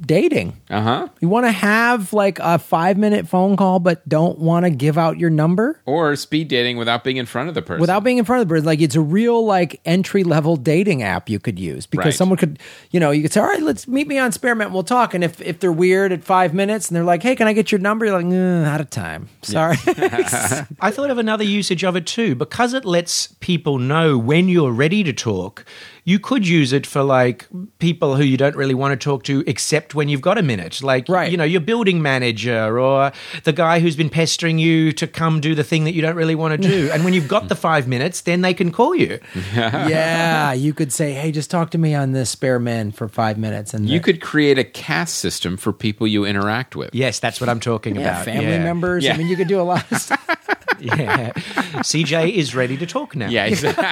[0.02, 0.60] dating.
[0.70, 1.08] uh huh.
[1.20, 4.98] You want to have like a five minute phone call, but don't want to give
[4.98, 7.82] out your number Or speed dating without being in front of the person.
[7.82, 8.66] without being in front of the person.
[8.66, 12.14] Like it's a real like entry level dating app you could use because Right.
[12.14, 12.60] someone could,
[12.92, 14.72] you know, you could say, all right, let's meet me on Sparemin.
[14.72, 15.14] We'll talk.
[15.14, 17.72] And if, if they're weird at five minutes and they're like, hey, can I get
[17.72, 18.06] your number?
[18.06, 19.30] You're like, "Uh, out of time.
[19.42, 19.78] Sorry.
[19.88, 22.36] I thought of another usage of it too.
[22.36, 25.66] Because it lets people know when you're ready to talk,
[26.08, 27.46] you could use it for like
[27.80, 30.82] people who you don't really want to talk to except when you've got a minute.
[30.82, 31.30] Like, Right.
[31.30, 33.12] you know, your building manager or
[33.44, 36.34] the guy who's been pestering you to come do the thing that you don't really
[36.34, 36.90] want to do.
[36.94, 39.20] and when you've got the five minutes, then they can call you.
[39.54, 40.54] yeah.
[40.54, 43.74] You could say, hey, just talk to me on this Sparemin for five minutes.
[43.74, 46.96] And You the- could create a cast system for people you interact with.
[46.96, 48.24] Yes, that's what I'm talking yeah, about.
[48.24, 48.64] family yeah.
[48.64, 49.06] members.
[49.06, 50.24] I mean, you could do a lot of stuff.
[50.80, 51.32] Yeah.
[51.82, 53.30] CJ is ready to talk now.
[53.30, 53.84] Yeah, exactly.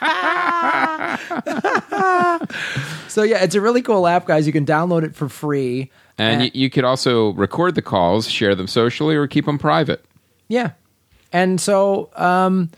[3.08, 4.46] So yeah, it's a really cool app, guys.
[4.46, 5.90] You can download it for free.
[6.18, 10.04] And you, you could also record the calls, share them socially, or keep them private.
[10.46, 10.72] Yeah.
[11.32, 12.70] And so um,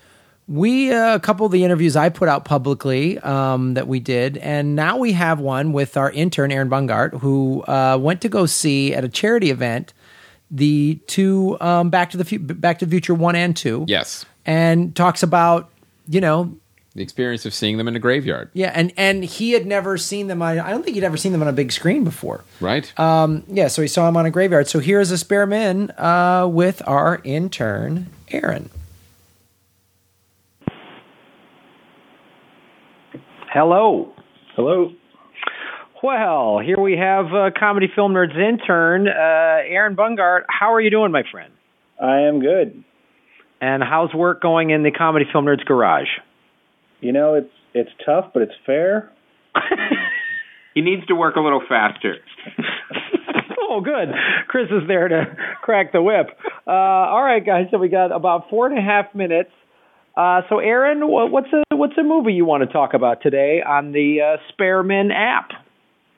[0.49, 4.39] we, uh, a couple of the interviews I put out publicly um, that we did,
[4.39, 8.47] and now we have one with our intern, Aaron Bungart, who uh, went to go
[8.47, 9.93] see at a charity event
[10.51, 13.85] the two um, Back to the Fu- Back to the Future 1 and 2.
[13.89, 14.25] Yes.
[14.47, 15.71] And talks about,
[16.09, 16.57] you know,
[16.95, 20.27] The experience of seeing them in a graveyard, Yeah, and and he had never seen
[20.27, 20.43] them.
[20.43, 22.43] I, I don't think he'd ever seen them on a big screen before.
[22.61, 22.93] right?
[22.99, 24.67] Um, yeah, so he saw him on a graveyard.
[24.67, 28.71] So here's a Sparemin uh, with our intern, Aaron.
[33.53, 34.13] Hello.
[34.57, 34.93] Hello.
[36.03, 40.43] Well, here we have uh, Comedy Film Nerds intern, uh, Aaron Bungart.
[40.49, 41.53] How are you doing, my friend?
[42.03, 42.83] I am good.
[43.61, 46.09] And how's work going in the Comedy Film Nerds garage?
[47.01, 49.11] You know, it's it's tough, but it's fair.
[50.75, 52.17] he needs to work a little faster.
[53.61, 54.09] oh, good.
[54.49, 56.27] Chris is there to crack the whip.
[56.67, 57.67] Uh, all right, guys.
[57.71, 59.51] So we got about four and a half minutes.
[60.17, 63.93] Uh, so, Aaron, what's a what's a movie you want to talk about today on
[63.93, 65.51] the uh, Sparemin app?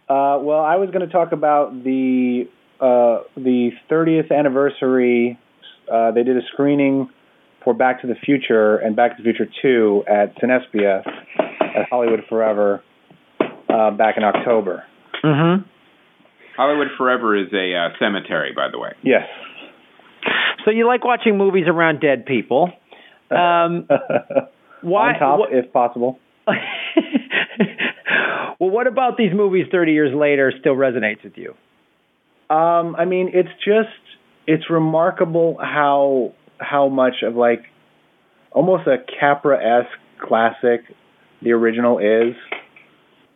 [0.09, 2.49] Uh, well, I was going to talk about the
[2.81, 5.39] uh, the 30th anniversary.
[5.91, 7.11] Uh, they did a screening
[7.65, 11.03] for Back to the Future and Back to the Future 2 at Cinespia
[11.39, 12.83] at Hollywood Forever
[13.69, 14.85] uh, back in October.
[15.25, 15.63] Mm-hmm.
[16.57, 18.93] Hollywood Forever is a uh, cemetery, by the way.
[19.03, 19.27] Yes.
[20.65, 22.71] So you like watching movies around dead people?
[23.31, 23.89] Um,
[24.83, 25.15] why?
[25.15, 26.19] On top, what- if possible.
[26.47, 26.57] well,
[28.71, 31.55] what about these movies 30 years later still resonates with you?
[32.55, 33.89] Um, I mean, it's just
[34.47, 36.33] it's remarkable how
[36.63, 37.65] how much of like
[38.51, 40.83] almost a Capra esque classic
[41.43, 42.35] the original is.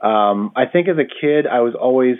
[0.00, 2.16] Um, I think as a kid, I was always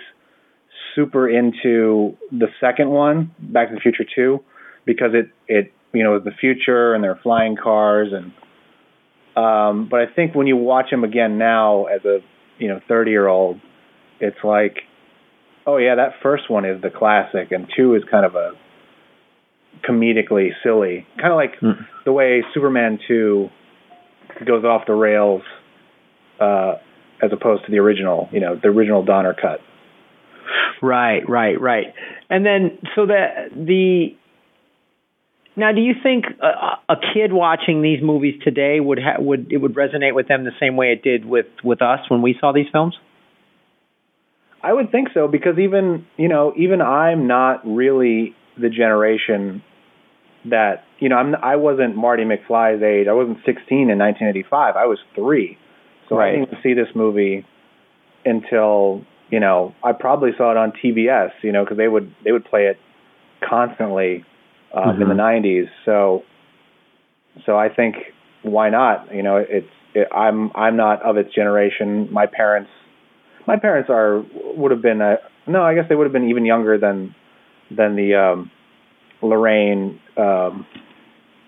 [0.94, 4.40] super into the second one, Back to the Future Two,
[4.84, 8.32] because it it you know the future and there were flying cars and.
[9.36, 12.20] Um, but I think when you watch them again now as a
[12.58, 13.60] you know 30 year old,
[14.18, 14.78] it's like
[15.66, 18.52] Oh yeah, that first one is the classic, and two is kind of a
[19.82, 21.86] comedically silly, kind of like Mm.
[22.04, 23.50] the way Superman two
[24.44, 25.42] goes off the rails,
[26.40, 26.74] uh,
[27.22, 28.28] as opposed to the original.
[28.32, 29.60] You know, the original Donner cut.
[30.82, 31.94] Right, right, right.
[32.28, 34.14] And then so that the
[35.58, 39.56] now, do you think a, a kid watching these movies today would ha- would it
[39.56, 42.52] would resonate with them the same way it did with with us when we saw
[42.52, 42.94] these films?
[44.62, 49.62] I would think so because even you know even I'm not really the generation
[50.50, 53.06] that you know I'm I wasn't Marty McFly's age.
[53.08, 54.76] I wasn't 16 in 1985.
[54.76, 55.58] I was three,
[56.08, 56.34] so Right.
[56.34, 57.44] I didn't see this movie
[58.24, 61.30] until you know I probably saw it on TBS.
[61.42, 62.78] You know because they would they would play it
[63.48, 64.24] constantly
[64.74, 65.68] um, in the 90s.
[65.84, 66.22] So
[67.44, 67.96] so I think
[68.42, 69.14] why not?
[69.14, 72.12] You know it's it, I'm I'm not of its generation.
[72.12, 72.70] My parents
[73.46, 74.24] my parents are
[74.56, 77.14] would have been uh, no, I guess they would have been even younger than
[77.70, 78.50] than the um
[79.22, 80.66] Lorraine um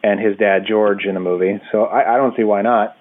[0.03, 1.61] and his dad George in the movie.
[1.73, 2.95] So I, I don't see why not.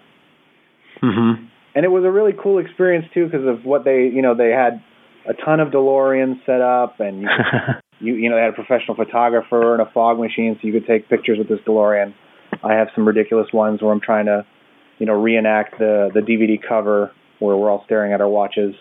[1.04, 1.46] Mm-hmm.
[1.76, 4.50] And it was a really cool experience too because of what they you know they
[4.50, 4.82] had
[5.28, 7.28] a ton of DeLoreans set up and you
[8.00, 10.88] you you know they had a professional photographer and a fog machine so you could
[10.88, 12.14] take pictures with this DeLorean.
[12.64, 14.46] I have some ridiculous ones where I'm trying to
[15.00, 18.74] you know reenact the the DVD cover where we're all staring at our watches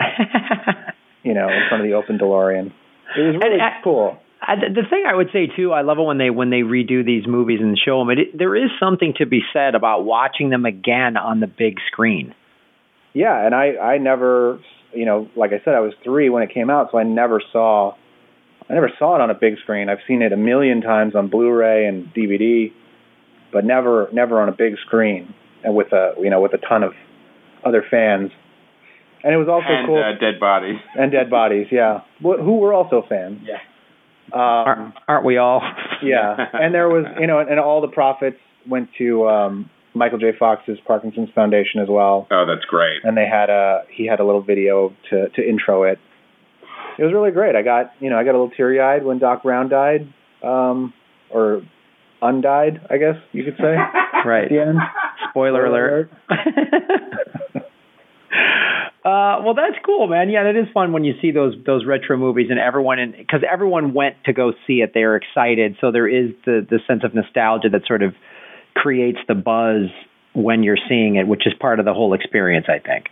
[1.22, 2.72] you know, in front of the open DeLorean.
[3.16, 4.18] It was really I- cool.
[4.46, 7.04] I, the thing I would say too, I love it when they when they redo
[7.04, 8.10] these movies and show them.
[8.10, 11.78] It, it, there is something to be said about watching them again on the big
[11.90, 12.34] screen.
[13.14, 14.60] Yeah, and I I never,
[14.92, 17.40] you know, like I said, I was three when it came out, so I never
[17.52, 17.94] saw,
[18.68, 19.88] I never saw it on a big screen.
[19.88, 22.70] I've seen it a million times on Blu-ray and DVD,
[23.50, 25.32] but never never on a big screen
[25.64, 26.92] and with a you know with a ton of
[27.64, 28.30] other fans.
[29.24, 30.76] And it was also and cool uh, dead bodies.
[30.94, 33.40] and Dead Bodies, yeah, who were also fans.
[33.42, 33.56] Yeah.
[34.32, 35.62] Um, Aren't, aren't we all?
[36.02, 38.36] Yeah, and there was, you know, and all the profits
[38.68, 40.32] went to um, Michael J.
[40.38, 42.26] Fox's Parkinson's Foundation as well.
[42.30, 43.00] Oh, that's great.
[43.04, 45.98] And they had a he had a little video to to intro it.
[46.98, 47.56] It was really great.
[47.56, 50.12] I got you know I got a little teary eyed when Doc Brown died,
[50.42, 50.92] um,
[51.30, 51.62] or
[52.20, 53.76] undied, I guess you could say.
[54.26, 54.44] Right.
[54.44, 54.78] At the end.
[55.30, 56.10] Spoiler alert.
[59.04, 60.30] Uh, well, that's cool, man.
[60.30, 63.42] Yeah, that is fun when you see those those retro movies and everyone in because
[63.50, 64.92] everyone went to go see it.
[64.94, 68.14] They are excited, so there is the the sense of nostalgia that sort of
[68.74, 69.90] creates the buzz
[70.32, 72.64] when you're seeing it, which is part of the whole experience.
[72.66, 73.08] I think.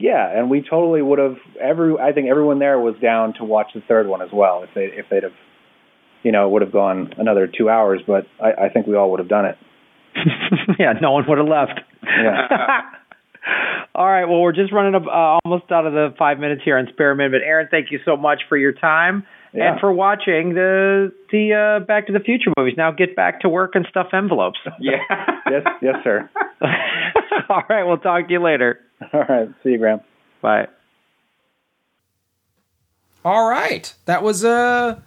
[0.00, 1.94] Yeah, and we totally would have every.
[1.96, 4.86] I think everyone there was down to watch the third one as well if they
[4.86, 5.32] if they'd have,
[6.24, 8.00] you know, would have gone another two hours.
[8.04, 9.56] But I, I think we all would have done it.
[10.80, 11.80] yeah, no one would have left.
[12.02, 12.80] Yeah.
[13.94, 14.24] All right.
[14.26, 17.14] Well, we're just running up, uh, almost out of the five minutes here on Spare
[17.14, 17.32] Minute.
[17.32, 19.24] But Aaron, thank you so much for your time
[19.54, 19.72] Yeah.
[19.72, 22.74] and for watching the the uh, Back to the Future movies.
[22.76, 24.58] Now get back to work and stuff envelopes.
[24.80, 24.96] Yeah.
[25.50, 26.28] yes, yes, sir.
[27.48, 28.80] All right, we'll talk to you later.
[29.12, 29.48] All right.
[29.62, 30.00] See you, Graham.
[30.42, 30.66] Bye.
[33.24, 35.00] All right, that was uh,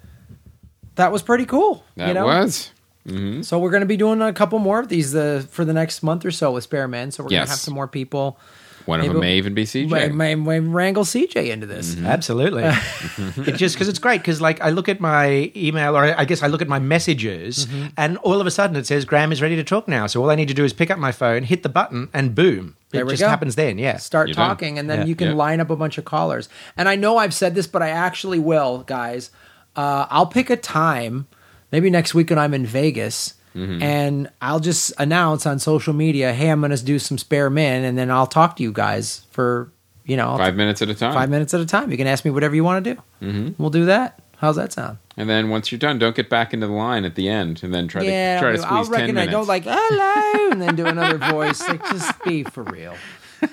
[0.95, 1.83] that was pretty cool.
[1.95, 2.25] That you know?
[2.25, 2.71] was.
[3.07, 3.41] Mm-hmm.
[3.43, 6.03] So we're going to be doing a couple more of these the for the next
[6.03, 7.11] month or so with Sparemin.
[7.13, 7.47] So we're going Yes.
[7.47, 8.39] to have some more people.
[8.85, 9.89] One of Maybe them may even be CJ.
[9.89, 11.93] May, may, may wrangle CJ into this.
[11.93, 12.05] Mm-hmm.
[12.07, 12.63] Absolutely.
[13.45, 16.41] it just because it's great because like I look at my email or I guess
[16.41, 17.87] I look at my messages mm-hmm.
[17.97, 20.07] and all of a sudden it says Graham is ready to talk now.
[20.07, 22.33] So all I need to do is pick up my phone, hit the button, and
[22.33, 23.27] boom, There it we just go.
[23.29, 23.77] happens then.
[23.77, 23.97] Yeah.
[23.97, 24.47] Start You're done.
[24.49, 25.05] talking, and then Yeah.
[25.05, 25.33] you can Yeah.
[25.35, 26.49] line up a bunch of callers.
[26.75, 29.29] And I know I've said this, but I actually will, guys.
[29.75, 31.27] Uh, I'll pick a time,
[31.71, 33.33] maybe next week when I'm in Vegas.
[33.55, 33.81] Mm-hmm.
[33.81, 37.97] And I'll just announce on social media, "Hey, I'm going to do some Sparemin," and
[37.97, 39.71] then I'll talk to you guys for
[40.05, 41.13] you know Five minutes at a time.
[41.15, 41.89] five minutes at a time.
[41.89, 43.01] You can ask me whatever you want to do.
[43.25, 43.61] Mm-hmm.
[43.61, 44.21] We'll do that.
[44.37, 44.99] How's that sound?
[45.17, 47.73] And then once you're done, don't get back into the line at the end, and
[47.73, 49.27] then try yeah, to try to I'll- I'll squeeze ten minutes.
[49.27, 51.59] I don't like hello, and then do another voice.
[51.67, 52.95] Like, just be for real.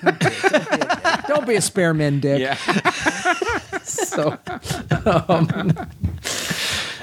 [0.03, 2.39] Don't be, a, don't be a Sparemin dick.
[2.39, 2.55] Yeah.
[3.87, 4.37] So,
[5.29, 5.47] um,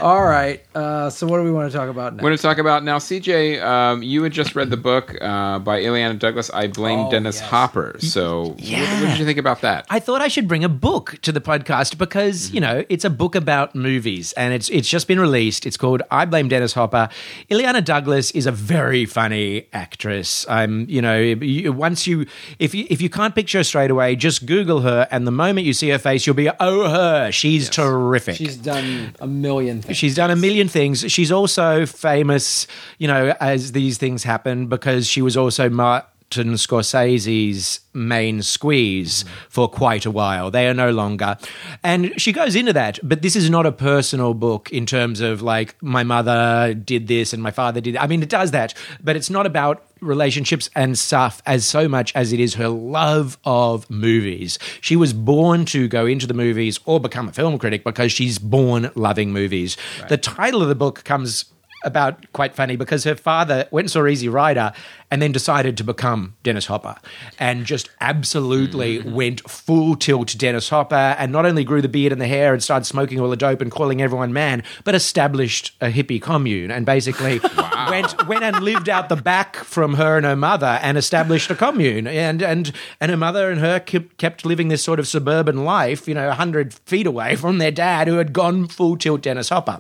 [0.01, 0.65] all right.
[0.75, 2.23] Uh, so, what do we want to talk about now?
[2.23, 3.63] We're going to talk about now, CJ.
[3.63, 6.51] Um, you had just read the book uh, by Illeana Douglas.
[6.51, 7.49] I blame Oh, Dennis yes.
[7.49, 7.97] Hopper.
[8.01, 9.87] So, what, what did you think about that?
[9.91, 13.11] I thought I should bring a book to the podcast because you know it's a
[13.11, 15.67] book about movies and it's it's just been released.
[15.67, 17.09] It's called I Blame Dennis Hopper.
[17.51, 20.47] Illeana Douglas is a very funny actress.
[20.49, 22.27] I'm you know you, once you
[22.59, 25.67] if you if you can't picture her straight away, just Google her and the moment
[25.67, 27.31] you see her face, you'll be oh her.
[27.31, 28.37] She's terrific.
[28.37, 29.97] She's done a million things.
[29.97, 31.11] She's done a million things.
[31.11, 32.67] She's also famous,
[32.99, 39.29] you know, as these things happen because she was also Martin Scorsese's main squeeze mm.
[39.49, 40.51] for quite a while.
[40.51, 41.37] They are no longer.
[41.83, 45.43] And she goes into that, but this is not a personal book in terms of
[45.43, 47.97] like my mother did this and my father did.
[47.97, 52.15] I mean, it does that, but it's not about relationships and stuff as so much
[52.15, 54.59] as it is her love of movies.
[54.81, 58.39] She was born to go into the movies or become a film critic because she's
[58.39, 59.77] born loving movies.
[60.09, 61.47] The title of the book comes
[61.85, 64.73] about quite funny because her father went and saw Easy Rider
[65.15, 66.97] and then decided to become Dennis Hopper
[67.39, 69.15] and just absolutely mm-hmm.
[69.15, 72.61] went full tilt Dennis Hopper and not only grew the beard and the hair and
[72.61, 76.85] started smoking all the dope and calling everyone man, but established a hippie commune and
[76.85, 77.39] basically
[77.89, 81.55] went went and lived out the back from her and her mother and established a
[81.55, 85.65] commune and and and her mother and her kept, kept living this sort of suburban
[85.65, 89.51] life, you know, 100 feet away from their dad who had gone full tilt Dennis
[89.51, 89.79] Hopper.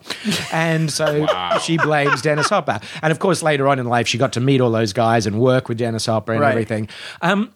[0.52, 1.26] And so
[1.60, 2.78] she blames Dennis Hopper.
[3.02, 5.40] And of course later on in life she got to meet all those guys and
[5.40, 6.50] work with Dennis Hopper and Right.
[6.50, 6.88] everything.
[7.22, 7.50] Um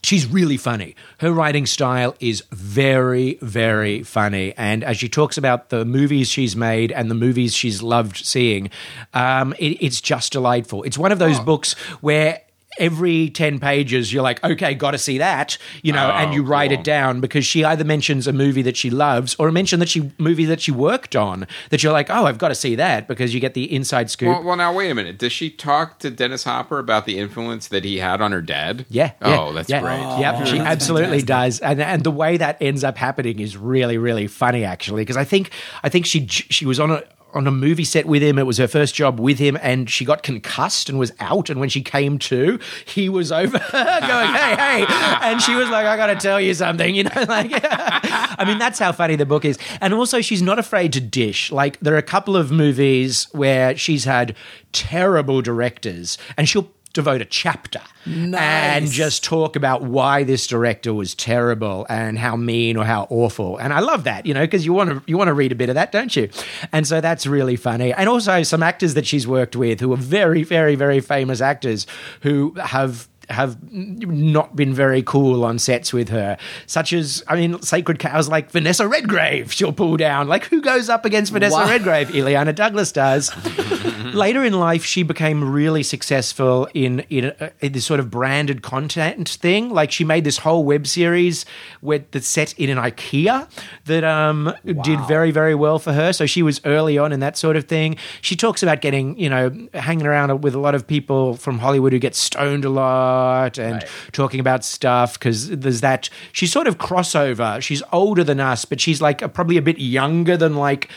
[0.00, 0.94] She's really funny.
[1.18, 4.54] Her writing style is very, very funny.
[4.56, 8.70] And as she talks about the movies she's made and the movies she's loved seeing,
[9.12, 10.84] um, it, it's just delightful.
[10.84, 12.42] It's one of those books where
[12.78, 16.42] every 10 pages you're like, okay, got to see that, you know, and Oh, you
[16.42, 16.78] write cool.
[16.80, 19.88] it down because she either mentions a movie that she loves or a mention that
[19.88, 23.08] she movie that she worked on that you're like, oh, I've got to see that
[23.08, 24.28] because you get the inside scoop.
[24.28, 25.18] Well, well, now wait a minute.
[25.18, 28.84] Does she talk to Dennis Hopper about the influence that he had on her dad?
[28.90, 29.12] Yeah.
[29.22, 29.80] Oh, yeah, that's yeah.
[29.80, 30.20] great.
[30.20, 33.98] Yep, oh, she absolutely does, and and the way that ends up happening is really
[33.98, 35.50] really funny actually because I think
[35.82, 37.02] I think she she was on a.
[37.34, 40.06] On a movie set with him, it was her first job with him, and she
[40.06, 41.50] got concussed and was out.
[41.50, 44.86] And when she came to, he was over her going, "Hey, hey!"
[45.22, 47.10] And she was like, "I got to tell you something," you know.
[47.28, 49.58] Like, I mean, that's how funny the book is.
[49.82, 51.52] And also, she's not afraid to dish.
[51.52, 54.34] Like, there are a couple of movies where she's had
[54.72, 61.14] terrible directors, and she'll devote a chapter and just talk about why this director was
[61.14, 63.56] terrible and how mean or how awful.
[63.58, 65.54] And I love that, you know, because you want to you want to read a
[65.54, 66.28] bit of that, don't you?
[66.72, 67.92] And so that's really funny.
[67.92, 71.86] And also some actors that she's worked with who are very, very, very famous actors
[72.22, 77.60] who have have not been very cool on sets with her, such as I mean,
[77.62, 79.52] sacred cows like Vanessa Redgrave.
[79.52, 80.28] She'll pull down.
[80.28, 81.68] Like who goes up against Vanessa Wow.
[81.68, 82.08] Redgrave?
[82.08, 83.30] Illeana Douglas does.
[84.14, 88.62] Later in life, she became really successful in in, uh, in this sort of branded
[88.62, 89.70] content thing.
[89.70, 91.44] Like she made this whole web series
[91.82, 93.48] that's set in an IKEA
[93.84, 96.12] that um, did very very well for her.
[96.12, 97.96] So she was early on in that sort of thing.
[98.22, 101.92] She talks about getting you know hanging around with a lot of people from Hollywood
[101.92, 103.17] who get stoned a lot
[103.58, 106.10] and talking about stuff because there's that.
[106.32, 107.60] She's sort of crossover.
[107.62, 110.90] She's older than us, but she's like probably a bit younger than like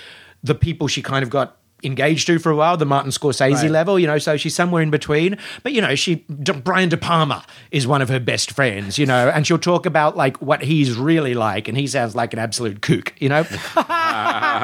[0.43, 3.71] the people she kind of got engaged to for a while, the Martin Scorsese Right.
[3.71, 5.37] level, you know, so she's somewhere in between.
[5.63, 9.29] But, you know, she, Brian De Palma is one of her best friends, you know,
[9.29, 12.81] and she'll talk about like what he's really like, and he sounds like an absolute
[12.81, 13.45] kook, you know?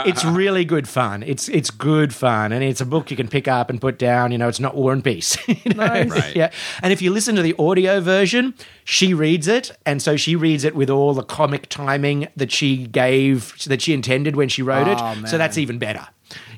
[0.05, 1.23] it's really good fun.
[1.23, 4.31] It's it's good fun, and it's a book you can pick up and put down.
[4.31, 5.37] You know, it's not War and Peace.
[5.47, 5.85] you know?
[5.85, 6.07] Right.
[6.37, 6.51] Yeah,
[6.83, 8.53] and if you listen to the audio version,
[8.83, 12.85] she reads it, and so she reads it with all the comic timing that she
[12.87, 14.95] gave that she intended when she wrote Oh, it.
[15.21, 15.27] man.
[15.27, 16.07] So that's even better.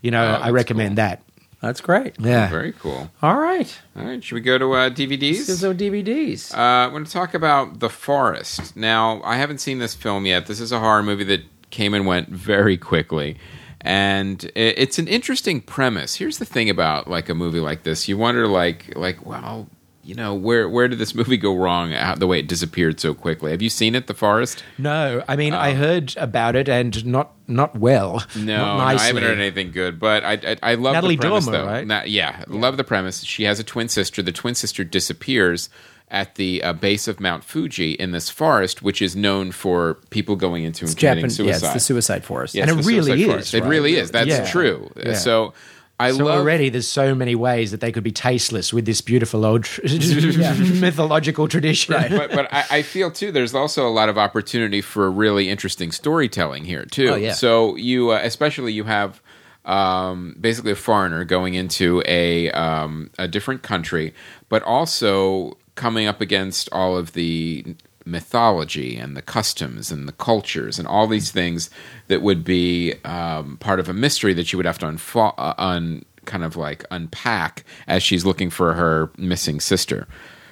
[0.01, 0.95] You know, I recommend cool.
[0.97, 1.23] that.
[1.61, 2.15] That's great.
[2.19, 2.49] Yeah.
[2.49, 3.11] Very cool.
[3.21, 3.79] All right.
[3.97, 5.47] All right, should we go to uh, DVDs?
[5.47, 6.53] There's no DVDs.
[6.53, 8.77] Uh, I'm going to talk about The Forest.
[8.77, 10.47] Now, I haven't seen this film yet.
[10.47, 13.37] This is a horror movie that came and went very quickly.
[13.81, 16.15] And it's an interesting premise.
[16.15, 18.07] Here's the thing about like a movie like this.
[18.07, 19.69] You wonder like like well,
[20.09, 23.13] you know, where where did this movie go wrong how, the way it disappeared so
[23.13, 23.51] quickly?
[23.51, 24.63] Have you seen it, The Forest?
[24.77, 28.23] No, I mean I heard about it and not not well.
[28.35, 31.15] Um, No, not no, I haven't heard anything good, but I I, I love Natalie
[31.15, 31.65] the premise Dormer, though.
[31.67, 31.87] right?
[31.87, 33.23] Na- yeah, love the premise.
[33.23, 34.21] She has a twin sister.
[34.21, 35.69] The twin sister disappears
[36.11, 40.35] at the uh, base of Mount Fuji in this forest, which is known for people
[40.35, 41.65] going into and committing Japan, yeah, suicide.
[41.67, 42.55] it's the suicide forest.
[42.55, 43.53] Yeah, And it really suicide is, forest.
[43.53, 43.69] It right?
[43.69, 44.09] really is.
[44.09, 44.45] That's Yeah.
[44.49, 44.89] true.
[44.97, 45.13] Yeah.
[45.13, 45.53] So
[45.99, 49.01] I So love already there's so many ways that they could be tasteless with this
[49.01, 51.93] beautiful old tr- mythological tradition.
[52.09, 53.31] but but I, I feel too.
[53.31, 57.09] There's also a lot of opportunity for really interesting storytelling here too.
[57.09, 57.33] Oh, yeah.
[57.33, 59.21] So you, uh, especially you have
[59.65, 64.13] um, basically a foreigner going into a um, a different country,
[64.47, 67.75] but also coming up against all of the
[68.09, 71.69] mythology and the customs and the cultures and all these things
[72.07, 75.53] that would be um, part of a mystery that you would have to unfo- uh,
[75.57, 80.07] un kind of like unpack as she's looking for her missing sister.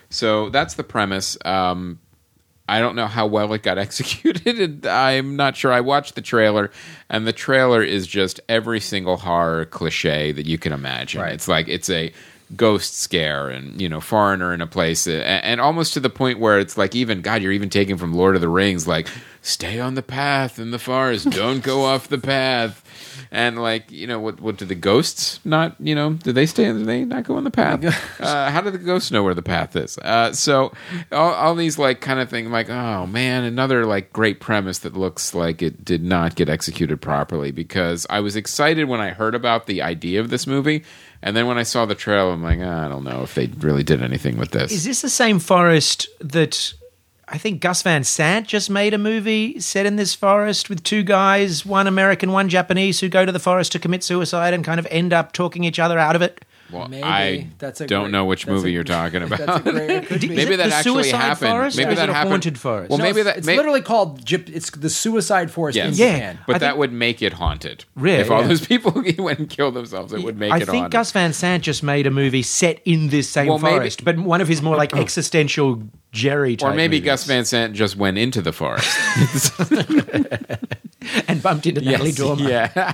[0.10, 1.38] So that's the premise.
[1.46, 2.00] Um,
[2.70, 4.60] I don't know how well it got executed.
[4.60, 5.72] and I'm not sure.
[5.72, 6.72] I watched the trailer,
[7.10, 11.22] and the trailer is just every single horror cliche that you can imagine.
[11.22, 11.34] Right.
[11.34, 12.12] It's like it's a
[12.56, 16.40] ghost scare and you know foreigner in a place a- and, almost to the point
[16.40, 19.08] where it's like even god you're even taking from lord of the rings like
[19.48, 21.30] stay on the path in the forest.
[21.32, 22.84] Don't go off the path.
[23.32, 26.66] And like you know what what do the ghosts not you know do they stay
[26.66, 27.78] do they not go on the path?
[28.20, 29.98] Uh, how do the ghosts know where the path is?
[30.00, 30.72] Uh, so
[31.12, 34.96] all, all these like kind of thing like oh man another like great premise that
[34.96, 39.36] looks like it did not get executed properly because i was excited when i heard
[39.36, 40.84] about the idea of this movie
[41.22, 43.48] and then when i saw the trail, i'm like "Ah, i don't know if they
[43.60, 46.74] really did anything with this Is this the same forest that
[47.30, 51.04] I think Gus Van Sant just made a movie set in this forest with two
[51.04, 54.80] guys, one American, one Japanese, who go to the forest to commit suicide and kind
[54.80, 56.46] of end up talking each other out of it?
[56.72, 57.04] Well Maybe.
[57.04, 59.90] i That's a don't great- know which movie a- you're talking about That's great.
[59.90, 60.28] It could be.
[60.28, 62.14] Is maybe it that the actually suicide happened forest, maybe or is that it a
[62.14, 62.90] happened haunted forest?
[62.90, 65.94] well No, maybe it's, that it's may- literally called it's the suicide forest Yes.
[66.00, 66.14] in Yeah.
[66.16, 66.40] Japan.
[66.48, 67.86] But I that think- would make it haunted.
[67.96, 68.20] Really?
[68.20, 68.48] If all Yeah.
[68.48, 70.92] those people went and killed themselves, it would make I it think haunted.
[70.92, 74.18] Gus Van Sant just made a movie set in this same Well, maybe- forest, but
[74.18, 75.00] one of his more like oh.
[75.00, 77.06] existential Jerry type or maybe movies.
[77.06, 78.98] Gus Van Sant just went into the forest.
[81.28, 82.50] and bumped into Natalie Dormer.
[82.50, 82.94] Yeah.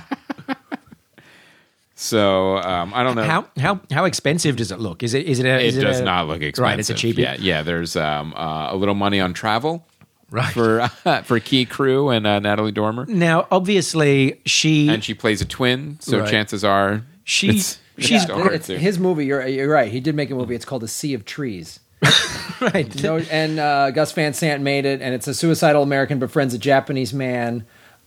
[1.94, 3.22] So um, I don't know.
[3.24, 5.02] How how how expensive does it look?
[5.02, 6.62] Is it is it a, it is does a- not look expensive.
[6.62, 7.16] Right, it's a cheap.
[7.18, 7.62] Yeah, yeah.
[7.62, 9.86] There's um, uh, a little money on travel
[10.30, 10.52] Right.
[10.52, 10.88] for
[11.24, 15.98] for Key Crew and uh, Natalie Dormer, Now, obviously, she and she plays a twin.
[16.00, 16.30] So Right.
[16.30, 19.26] chances are She- it's- she's it's Yeah, it's his movie.
[19.26, 19.92] You're, you're right.
[19.92, 20.56] He did make a movie.
[20.56, 21.78] It's called A Sea of Trees.
[22.60, 23.02] right.
[23.02, 26.58] No, and uh, Gus Van Sant made it, and it's a suicidal American befriends a
[26.58, 27.64] Japanese man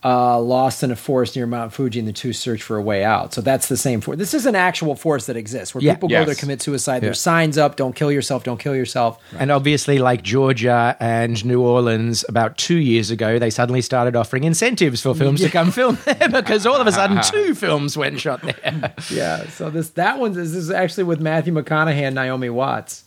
[0.08, 3.03] uh, lost in a forest near Mount Fuji, and the two search for a way
[3.03, 3.34] out.
[3.34, 4.20] So that's the same forest.
[4.20, 5.93] This is an actual forest that exists where Yeah.
[5.95, 6.26] people go Yes.
[6.26, 6.95] there to commit suicide.
[6.95, 6.99] Yeah.
[7.08, 8.43] There's signs up: "Don't kill yourself.
[8.43, 13.49] Don't kill yourself." And obviously, like Georgia and New Orleans, about two years ago, they
[13.49, 17.22] suddenly started offering incentives for films to come film there because all of a sudden
[17.24, 18.93] two films went shot there.
[19.12, 19.47] Yeah.
[19.49, 23.03] So this that one this is actually with Matthew McConaughey and Naomi Watts.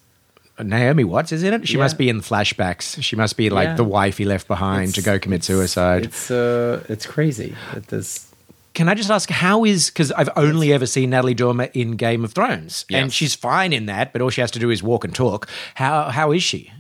[0.63, 1.67] Naomi Watts is in it.
[1.69, 1.81] She Yeah.
[1.85, 3.03] must be in flashbacks.
[3.03, 3.75] She must be like Yeah.
[3.77, 6.05] the wife he left behind to go commit suicide.
[6.05, 7.55] It's uh, it's crazy.
[7.75, 8.27] That this
[8.73, 12.25] Can I just ask how is because I've only ever seen Natalie Dormer in Game
[12.25, 15.05] of Thrones, and she's fine in that, but all she has to do is walk
[15.05, 15.49] and talk.
[15.75, 16.73] How how is she?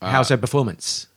[0.00, 1.07] How's her performance?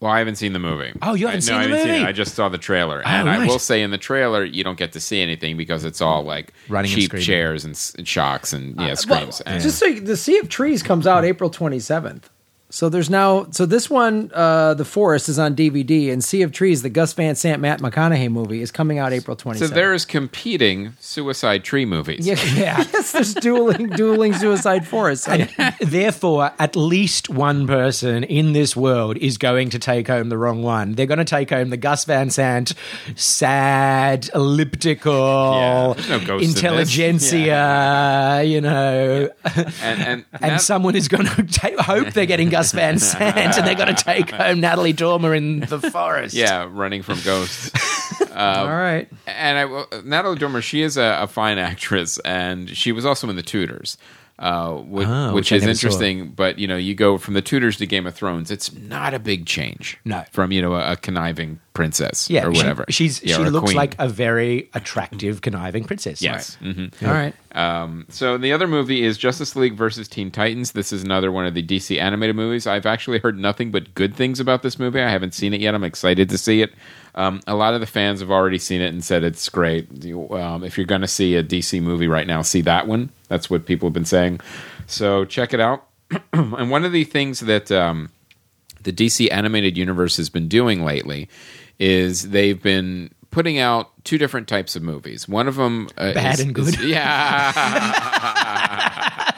[0.00, 0.92] Well, I haven't seen the movie.
[1.02, 2.04] Oh, you haven't I, seen no, I the haven't Seen movie?
[2.04, 2.08] it.
[2.08, 4.78] I just saw the trailer, oh, and I will say in the trailer you don't
[4.78, 7.26] get to see anything because it's all like Running cheap screaming.
[7.26, 9.40] chairs and, and shocks and yeah uh, Well, screams.
[9.40, 12.22] and, just so you- the Sea of Trees comes out April 27th.
[12.70, 16.52] So there's now so this one, uh, The Forest, is on DVD, and Sea of
[16.52, 19.56] Trees, the Gus Van Sant Matt McConaughey movie, is coming out April 27th.
[19.58, 22.26] So there's competing suicide tree movies.
[22.26, 22.84] yeah, Yeah.
[22.92, 25.26] yes, there's dueling dueling suicide forests.
[25.26, 25.48] And
[25.80, 30.62] Therefore, at least one person in this world is going to take home the wrong
[30.62, 30.92] one.
[30.92, 32.74] They're going to take home the Gus Van Sant,
[33.16, 36.56] sad, elliptical, Yeah, no ghost in this.
[36.56, 39.30] intelligentsia, you know.
[39.54, 43.36] And and, And Nat- someone is going to ta hope they're getting Gus Van Sant,
[43.36, 46.34] and they're going to take home Natalie Dormer in the forest.
[46.34, 47.70] yeah, running from ghosts.
[48.38, 52.70] Uh, all right, and I, well, Natalie Dormer, she is a, a fine actress, and
[52.70, 53.98] she was also in The Tudors,
[54.38, 55.86] uh, which, Oh, which which is never saw.
[55.86, 56.30] interesting.
[56.30, 59.18] But you know, you go from The Tudors to Game of Thrones, it's not a
[59.18, 59.98] big change.
[60.04, 60.24] No.
[60.32, 62.84] from you know a, a conniving princess, Yeah, or she- whatever.
[62.88, 63.76] she's Yeah, she looks queen.
[63.76, 66.20] like a very attractive, conniving princess.
[66.22, 66.56] yes.
[66.62, 66.92] Mhm.
[67.06, 67.34] all right.
[67.54, 70.72] Um, so the other movie is Justice League versus Teen Titans.
[70.72, 72.66] This is another one of the DC animated movies.
[72.66, 75.00] I've actually heard nothing but good things about this movie.
[75.00, 75.74] I haven't seen it yet.
[75.74, 76.72] I'm excited to see it.
[77.18, 79.88] Um, a lot of the fans have already seen it and said it's great.
[80.32, 83.10] Um, if you're going to see a DC movie right now, see that one.
[83.28, 84.40] That's what people have been saying.
[84.86, 85.86] So check it out.
[86.32, 88.10] and one of the things that um,
[88.84, 91.28] the DC animated universe has been doing lately
[91.78, 95.28] is they've been putting out two different types of movies.
[95.28, 96.68] One of them uh, Bad is- and good.
[96.68, 97.52] is- yeah.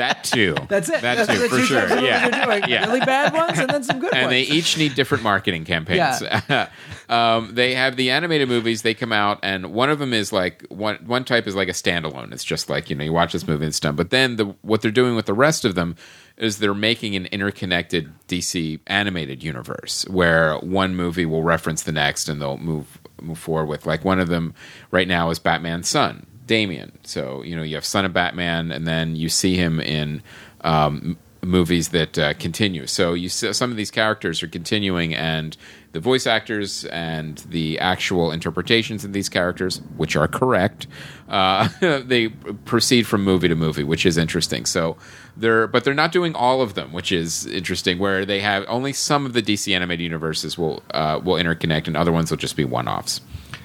[0.00, 0.54] that too.
[0.68, 1.00] That's it.
[1.00, 1.80] That That's too, the for two sure.
[1.80, 2.28] types of movies Yeah.
[2.28, 2.68] they're doing.
[2.68, 2.86] Yeah.
[2.86, 4.14] really bad ones and then some good ones.
[4.16, 4.30] and ones.
[4.32, 6.22] they each need different marketing campaigns.
[7.08, 8.82] um, they have the animated movies.
[8.82, 11.72] They come out, and one of them is like one one type is like a
[11.72, 12.32] standalone.
[12.32, 13.96] It's just like you know you watch this movie and it's done.
[13.96, 15.96] But then the what they're doing with the rest of them
[16.36, 22.28] is they're making an interconnected DC animated universe where one movie will reference the next,
[22.28, 24.54] and they'll move move forward with like one of them
[24.90, 26.26] right now is Batman's son.
[26.50, 26.90] Damian.
[27.04, 30.20] So you know you have Son of Batman, and then you see him in
[30.62, 32.88] um, movies that uh, continue.
[32.88, 35.56] So you see some of these characters are continuing, and
[35.92, 40.88] the voice actors and the actual interpretations of these characters, which are correct,
[41.28, 42.30] uh, they
[42.64, 44.66] proceed from movie to movie, which is interesting.
[44.66, 44.96] So
[45.36, 48.00] they're but they're not doing all of them, which is interesting.
[48.00, 51.96] Where they have only some of the DC animated universes will uh, will interconnect, and
[51.96, 53.20] other ones will just be one offs.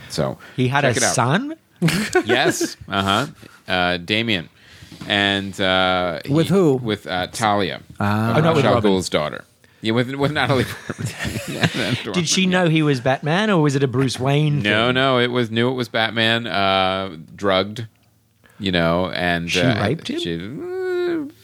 [0.07, 1.55] So He had a son.
[2.25, 2.77] yes.
[2.87, 3.27] Uh-huh.
[3.67, 4.49] Uh Damian.
[5.07, 6.75] And uh With he- who?
[6.75, 7.81] With uh Talia.
[7.99, 8.91] Oh, not with Shal Robin.
[8.91, 9.43] Ghul's daughter.
[9.81, 11.97] Yeah, with with Natalie Portman.
[12.13, 14.61] Did she know he was Batman, or was it a Bruce Wayne?
[14.63, 14.95] No, thing?
[14.95, 17.85] no, it was knew it was Batman, uh drugged,
[18.59, 20.19] you know, and She uh, raped him?
[20.19, 20.37] she-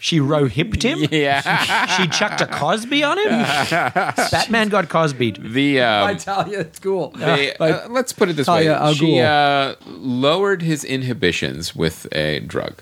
[0.04, 1.08] She rohipped him.
[1.12, 1.86] yeah.
[1.86, 3.30] She chucked a Cosby on him.
[4.32, 5.38] Batman got Cosby'd.
[5.54, 7.12] the um, Italia, it's cool.
[7.12, 8.78] they, Like, uh, let's put it this Talia way.
[8.78, 12.82] al She uh, lowered his inhibitions with a drug.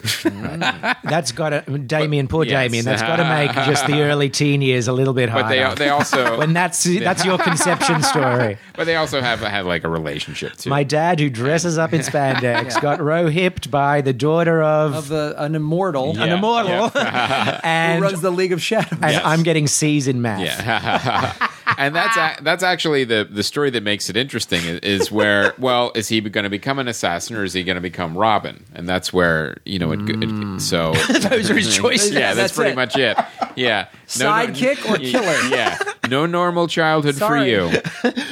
[1.03, 2.51] That's got to Damian, poor Yes.
[2.53, 2.85] Damian.
[2.85, 5.43] That's got to make just the early teen years a little bit harder.
[5.65, 8.57] but they they also when that's that's your conception story.
[8.75, 10.69] but they also have had like a relationship too.
[10.69, 15.35] My dad, who dresses up in spandex, got rohipped by the daughter of, of the,
[15.37, 16.23] an immortal Yeah.
[16.23, 16.99] an immortal, who
[17.63, 18.91] and runs the League of Shadows.
[19.01, 19.21] and Yes.
[19.25, 20.41] I'm getting C's in math.
[20.41, 25.11] Yeah, and that's a, that's actually the the story that makes it interesting is, is
[25.11, 28.17] where well is he going to become an assassin or is he going to become
[28.17, 28.65] Robin?
[28.73, 30.61] And that's where you know it, it mm.
[30.61, 30.93] so
[31.29, 32.11] Those are his choices.
[32.11, 32.75] yeah, that's, That's pretty it.
[32.75, 33.17] much it.
[33.55, 35.55] Yeah, Sidekick or killer?
[35.55, 35.77] Yeah,
[36.09, 37.39] no normal childhood Sorry.
[37.39, 37.81] for you.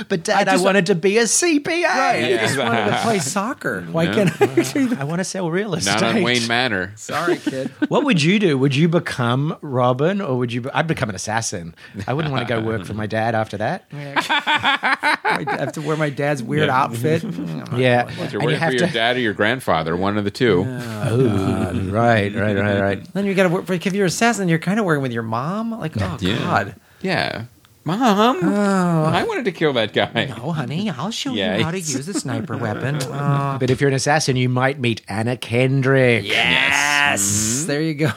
[0.09, 1.67] But Dad, I, just- wanted to be a CPA.
[1.85, 2.41] I Yeah.
[2.45, 3.81] just wanted to play soccer.
[3.91, 4.13] Why No.
[4.13, 4.99] can't I do that?
[4.99, 5.99] I want to sell real estate.
[5.99, 6.93] Not on Wayne Manor.
[6.95, 7.71] Sorry, kid.
[7.89, 8.57] What would you do?
[8.67, 10.59] Would you become Robin, or would you?
[10.59, 11.73] Be- I'd become an assassin.
[12.05, 13.85] I wouldn't want to go work for my dad after that.
[13.93, 17.23] I have to wear my dad's weird outfit.
[17.77, 18.93] Yeah, You're and you working have for your to.
[18.93, 20.65] dad or your grandfather, one of the two.
[20.67, 23.13] Oh, right, right, right, right.
[23.13, 23.69] Then you got to work.
[23.69, 25.71] If you're an assassin, you're kind of working with your mom.
[25.79, 26.37] Like, oh Yeah.
[26.39, 26.75] god.
[27.01, 27.45] Yeah,
[27.85, 29.03] mom, oh.
[29.05, 30.33] I wanted to kill that guy.
[30.41, 32.99] Oh, honey, I'll show Yeah, you how to use a sniper weapon.
[33.01, 33.57] Oh.
[33.61, 36.25] But if you're an assassin, you might meet Anna Kendrick.
[36.25, 38.11] Yes, there you go.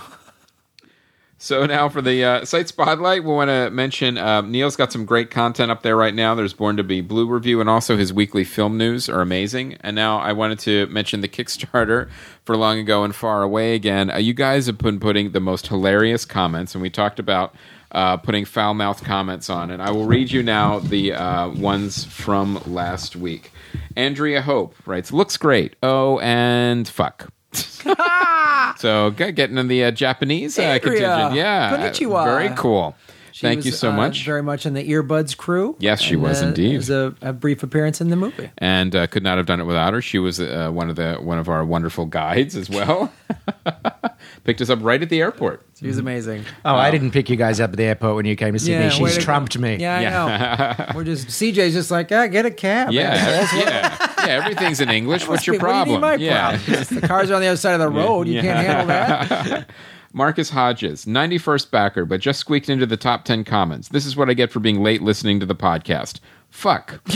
[1.43, 5.07] So now for the uh, site spotlight, we want to mention uh, Neil's got some
[5.07, 6.35] great content up there right now.
[6.35, 9.79] There's Born to Be Blue review, and also his weekly film news are amazing.
[9.81, 12.11] And now I wanted to mention the Kickstarter
[12.45, 14.11] for Long Ago and Far Away again.
[14.11, 17.55] Uh, you guys have been putting the most hilarious comments, and we talked about
[17.93, 19.71] uh, putting foul mouthed comments on.
[19.71, 23.51] And I will read you now the uh, ones from last week.
[23.97, 25.75] Andrea Hope writes, "Looks great.
[25.83, 27.33] Oh, and fuck."
[28.77, 32.25] so getting in the uh, Japanese uh, contingent, yeah, konnichiwa.
[32.25, 32.95] very cool.
[33.33, 34.25] She Thank was, you so uh, much.
[34.25, 35.77] Very much in the Earbuds crew.
[35.79, 36.75] Yes, she And, was uh, indeed.
[36.75, 38.51] It was a, a brief appearance in the movie.
[38.59, 40.03] and uh, could not have done it without her.
[40.03, 43.13] She was uh, one of the one of our wonderful guides as well.
[44.45, 45.67] Picked us up right at the airport.
[45.79, 46.45] She was amazing.
[46.65, 48.85] Oh, I didn't pick you guys up at the airport when you came to Sydney.
[48.85, 49.25] way She's to go.
[49.25, 49.77] trumped me.
[49.77, 50.87] Yeah, I Yeah.
[50.91, 50.93] know.
[50.95, 52.91] We're just CJ's just like, yeah, get a cab.
[52.93, 54.27] Yeah, yeah, yeah.
[54.29, 55.27] Everything's in English.
[55.29, 55.93] What's your What do you problem?
[55.93, 56.59] mean my yeah.
[56.59, 57.01] problem?
[57.01, 58.29] the cars are on the other side of the road.
[58.29, 59.71] You can't handle that.
[60.13, 63.89] Marcus Hodges, 91st backer, but just squeaked into the top 10 comments.
[63.89, 66.19] This is what I get for being late listening to the podcast.
[66.51, 67.01] Fuck.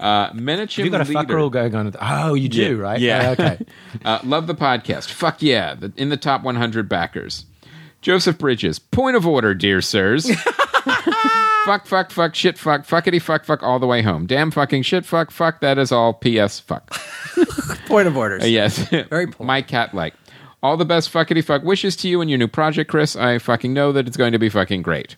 [0.00, 1.36] uh, Menachem you got a fuck leader.
[1.36, 1.92] rule going on?
[2.00, 2.82] Oh, you do, Yeah.
[2.82, 3.00] right?
[3.00, 3.30] Yeah.
[3.30, 3.58] Okay.
[4.04, 5.10] Uh, love the podcast.
[5.10, 5.74] Fuck yeah.
[5.74, 7.44] The, in the top 100 backers.
[8.00, 8.78] Joseph Bridges.
[8.78, 10.30] Point of order, dear sirs.
[11.64, 14.26] fuck, fuck, fuck, shit, fuck, fuckity, fuck, fuck, all the way home.
[14.26, 15.60] Damn fucking shit, fuck, fuck.
[15.60, 16.14] That is all.
[16.14, 16.60] P.S.
[16.60, 16.88] Fuck.
[17.86, 18.42] Point of orders.
[18.42, 18.78] Uh, yes.
[18.88, 19.26] Very.
[19.38, 20.14] My cat like.
[20.62, 23.16] All the best fuckity fuck wishes to you and your new project, Chris.
[23.16, 25.16] I fucking know that it's going to be fucking great.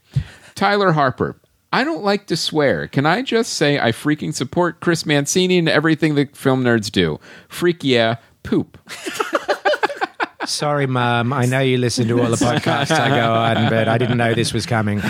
[0.54, 1.36] Tyler Harper.
[1.72, 2.86] I don't like to swear.
[2.86, 7.18] Can I just say I freaking support Chris Mancini and everything the film nerds do?
[7.48, 8.78] Freak yeah, poop.
[10.44, 11.32] Sorry, Mum.
[11.32, 14.34] I know you listen to all the podcasts I go on, but I didn't know
[14.34, 15.00] this was coming.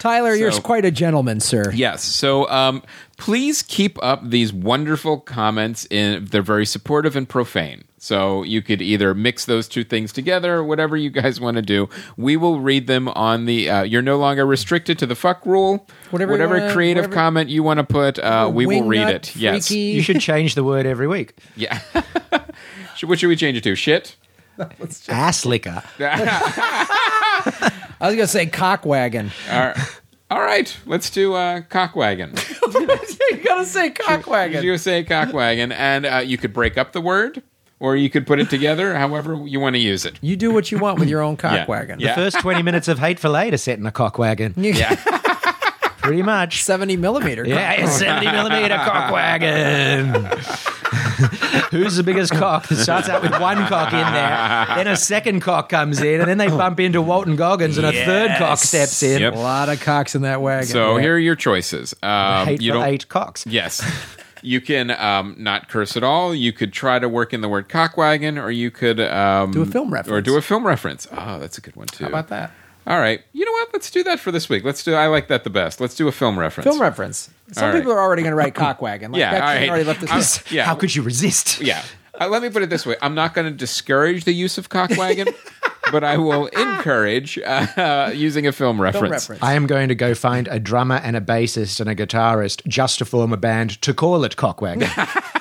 [0.00, 1.70] Tyler, you're quite a gentleman, sir.
[1.72, 2.02] Yes.
[2.02, 2.82] So um,
[3.20, 5.84] please keep up these wonderful comments.
[5.90, 7.84] In they're very supportive and profane.
[8.02, 11.90] So you could either mix those two things together, whatever you guys want to do.
[12.16, 13.68] We will read them on the.
[13.68, 15.86] Uh, you're no longer restricted to the fuck rule.
[16.10, 19.14] Whatever whatever wanna- creative whatever- comment you want to put, uh, we will read Wingnut,
[19.14, 19.36] it.
[19.36, 19.70] Yes.
[19.70, 21.34] You should change the word every week.
[21.56, 21.78] Yeah.
[22.96, 23.74] Should- what should we change it to?
[23.74, 24.16] Shit.
[25.08, 25.82] Ass liquor.
[26.00, 27.68] I
[28.00, 29.30] was gonna say cockwagon.
[29.50, 29.99] All right.
[30.30, 30.74] All right.
[30.86, 32.30] Let's do uh, cockwagon.
[33.30, 34.62] you gotta say cockwagon.
[34.62, 37.42] You say cockwagon, and uh, you could break up the word,
[37.80, 40.18] or you could put it together, however you want to use it.
[40.22, 41.66] You do what you want with your own Yeah.
[41.66, 41.98] cockwagon.
[41.98, 42.14] Yeah.
[42.14, 44.54] First 20 minutes of Hateful Eight are set in a cockwagon.
[44.56, 44.94] Yeah.
[46.02, 46.62] Pretty much.
[46.64, 47.46] Seventy millimeter.
[47.46, 50.12] Yeah, it's 70 millimeter cock wagon.
[51.70, 52.70] Who's the biggest cock?
[52.70, 56.28] It starts out with one cock in there, then a second cock comes in, and
[56.28, 59.20] then they bump into Walton Goggins, and a third cock steps in.
[59.20, 59.34] Yep.
[59.34, 60.68] A lot of cocks in that wagon.
[60.68, 61.02] So Yeah.
[61.02, 61.94] here are your choices.
[62.02, 62.84] Um, Hateful you don't.
[62.86, 63.46] Eight cocks.
[63.46, 63.82] Yes.
[64.42, 66.34] You can um, not curse at all.
[66.34, 69.66] You could try to work in the word cockwagon, or you could um, Do a
[69.66, 70.16] film reference.
[70.16, 71.06] or do a film reference.
[71.12, 72.04] Oh, that's a good one too.
[72.04, 72.50] How about that?
[72.86, 73.22] All right.
[73.32, 73.68] You know what?
[73.72, 74.64] Let's do that for this week.
[74.64, 74.94] Let's do.
[74.94, 75.80] I like that the best.
[75.80, 76.64] Let's do a film reference.
[76.64, 77.30] Film reference.
[77.52, 77.78] Some All right.
[77.78, 79.10] people are already going to write cockwagon.
[79.12, 79.68] Like Yeah, Becky all right.
[79.68, 80.38] already left us.
[80.38, 80.64] I'm- yeah.
[80.64, 81.60] How could you resist?
[81.60, 81.82] Yeah.
[82.20, 82.96] Uh, let me put it this way.
[83.00, 85.34] I'm not going to discourage the use of cockwagon,
[85.90, 89.00] but I will encourage uh, using a film reference.
[89.02, 89.42] Film reference.
[89.42, 92.98] I am going to go find a drummer and a bassist and a guitarist just
[92.98, 94.86] to form a band to call it Cockwagon.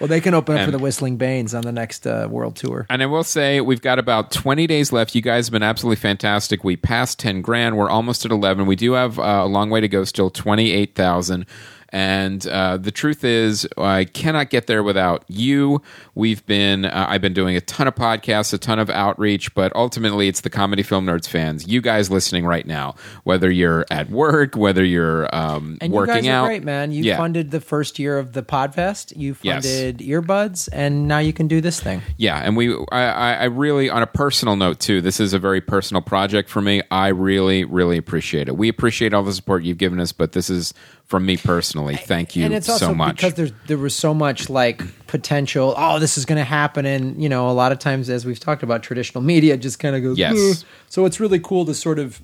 [0.00, 2.86] Well, they can open up for the Whistling Banes on the next uh, world tour.
[2.88, 5.14] And I will say we've got about 20 days left.
[5.14, 6.64] You guys have been absolutely fantastic.
[6.64, 7.76] We passed 10 grand.
[7.76, 8.64] We're almost at 11.
[8.64, 11.44] We do have uh, a long way to go still, 28,000.
[11.92, 15.82] And uh, the truth is, I cannot get there without you.
[16.14, 19.74] We've been, uh, I've been doing a ton of podcasts, a ton of outreach, but
[19.74, 22.94] ultimately it's the Comedy Film Nerds fans, you guys listening right now,
[23.24, 26.44] whether you're at work, whether you're um, And working you guys out.
[26.44, 26.92] are great, man.
[26.92, 27.16] You Yeah.
[27.16, 29.16] funded the first year of the Podfest.
[29.16, 29.64] You Yes.
[29.64, 32.02] funded earbuds, and now you can do this thing.
[32.16, 35.60] Yeah, and we, I I really, on a personal note too, this is a very
[35.60, 36.82] personal project for me.
[36.90, 38.56] I really, really appreciate it.
[38.56, 40.74] We appreciate all the support you've given us, but this is
[41.10, 41.96] from me personally.
[41.96, 43.16] Thank you and it's also so much.
[43.16, 45.74] because there's there was so much like potential.
[45.76, 48.38] Oh, this is going to happen, and you know, a lot of times, as we've
[48.38, 50.16] talked about, traditional media just kind of goes.
[50.16, 50.36] Yes.
[50.38, 52.22] "Ugh." So it's really cool to sort of,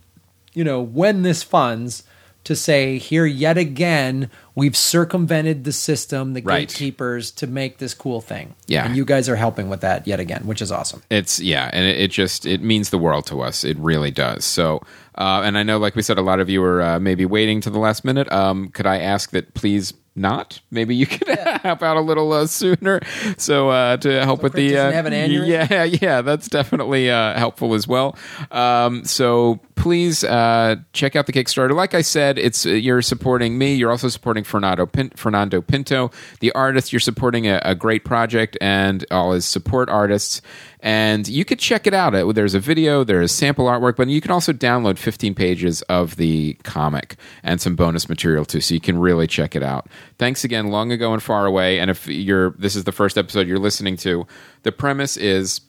[0.54, 2.04] you know, when this funds
[2.46, 6.68] to say here yet again we've circumvented the system, the Right.
[6.68, 8.54] gatekeepers to make this cool thing.
[8.66, 8.86] Yeah.
[8.86, 11.02] and you guys are helping with that yet again, which is awesome.
[11.10, 13.64] it's yeah, and it, it just it means the world to us.
[13.64, 14.44] It really does.
[14.44, 14.80] So,
[15.18, 17.60] uh, and I know, like we said, a lot of you are uh, maybe waiting
[17.62, 18.30] to the last minute.
[18.32, 19.92] Um, could I ask that please?
[20.18, 20.60] Not.
[20.70, 21.28] Maybe you could
[21.62, 23.00] help out a little uh, sooner,
[23.36, 27.74] so uh, to help with Chris the uh, an yeah, yeah, that's definitely uh, helpful
[27.74, 28.16] as well.
[28.50, 31.74] Um, so please uh, check out the Kickstarter.
[31.74, 33.74] Like I said, it's uh, you're supporting me.
[33.74, 36.10] You're also supporting Fernando Pin- Fernando Pinto,
[36.40, 36.94] the artist.
[36.94, 40.40] You're supporting a, a great project and all his support artists.
[40.86, 42.14] And you could check it out.
[42.14, 46.14] Uh, There's a video, there's sample artwork, but you can also download 15 pages of
[46.14, 49.88] the comic and some bonus material too, so you can really check it out.
[50.16, 51.80] Thanks again, long ago and far away.
[51.80, 54.28] And if you're this is the first episode you're listening to,
[54.62, 55.60] the premise is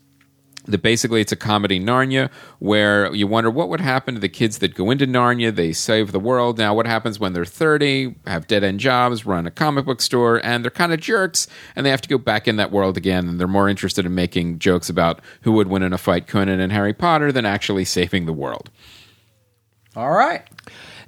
[0.68, 2.30] that basically it's a comedy Narnia
[2.60, 5.56] where you wonder what would happen to the kids that go into Narnia.
[5.56, 6.57] They save the world.
[6.57, 10.44] Now, what happens when they're 30, have dead end jobs, run a comic book store,
[10.45, 13.27] and they're kind of jerks, and they have to go back in that world again,
[13.27, 16.60] and they're more interested in making jokes about who would win in a fight, Conan
[16.60, 18.69] and Harry Potter, than actually saving the world.
[19.95, 20.44] All right.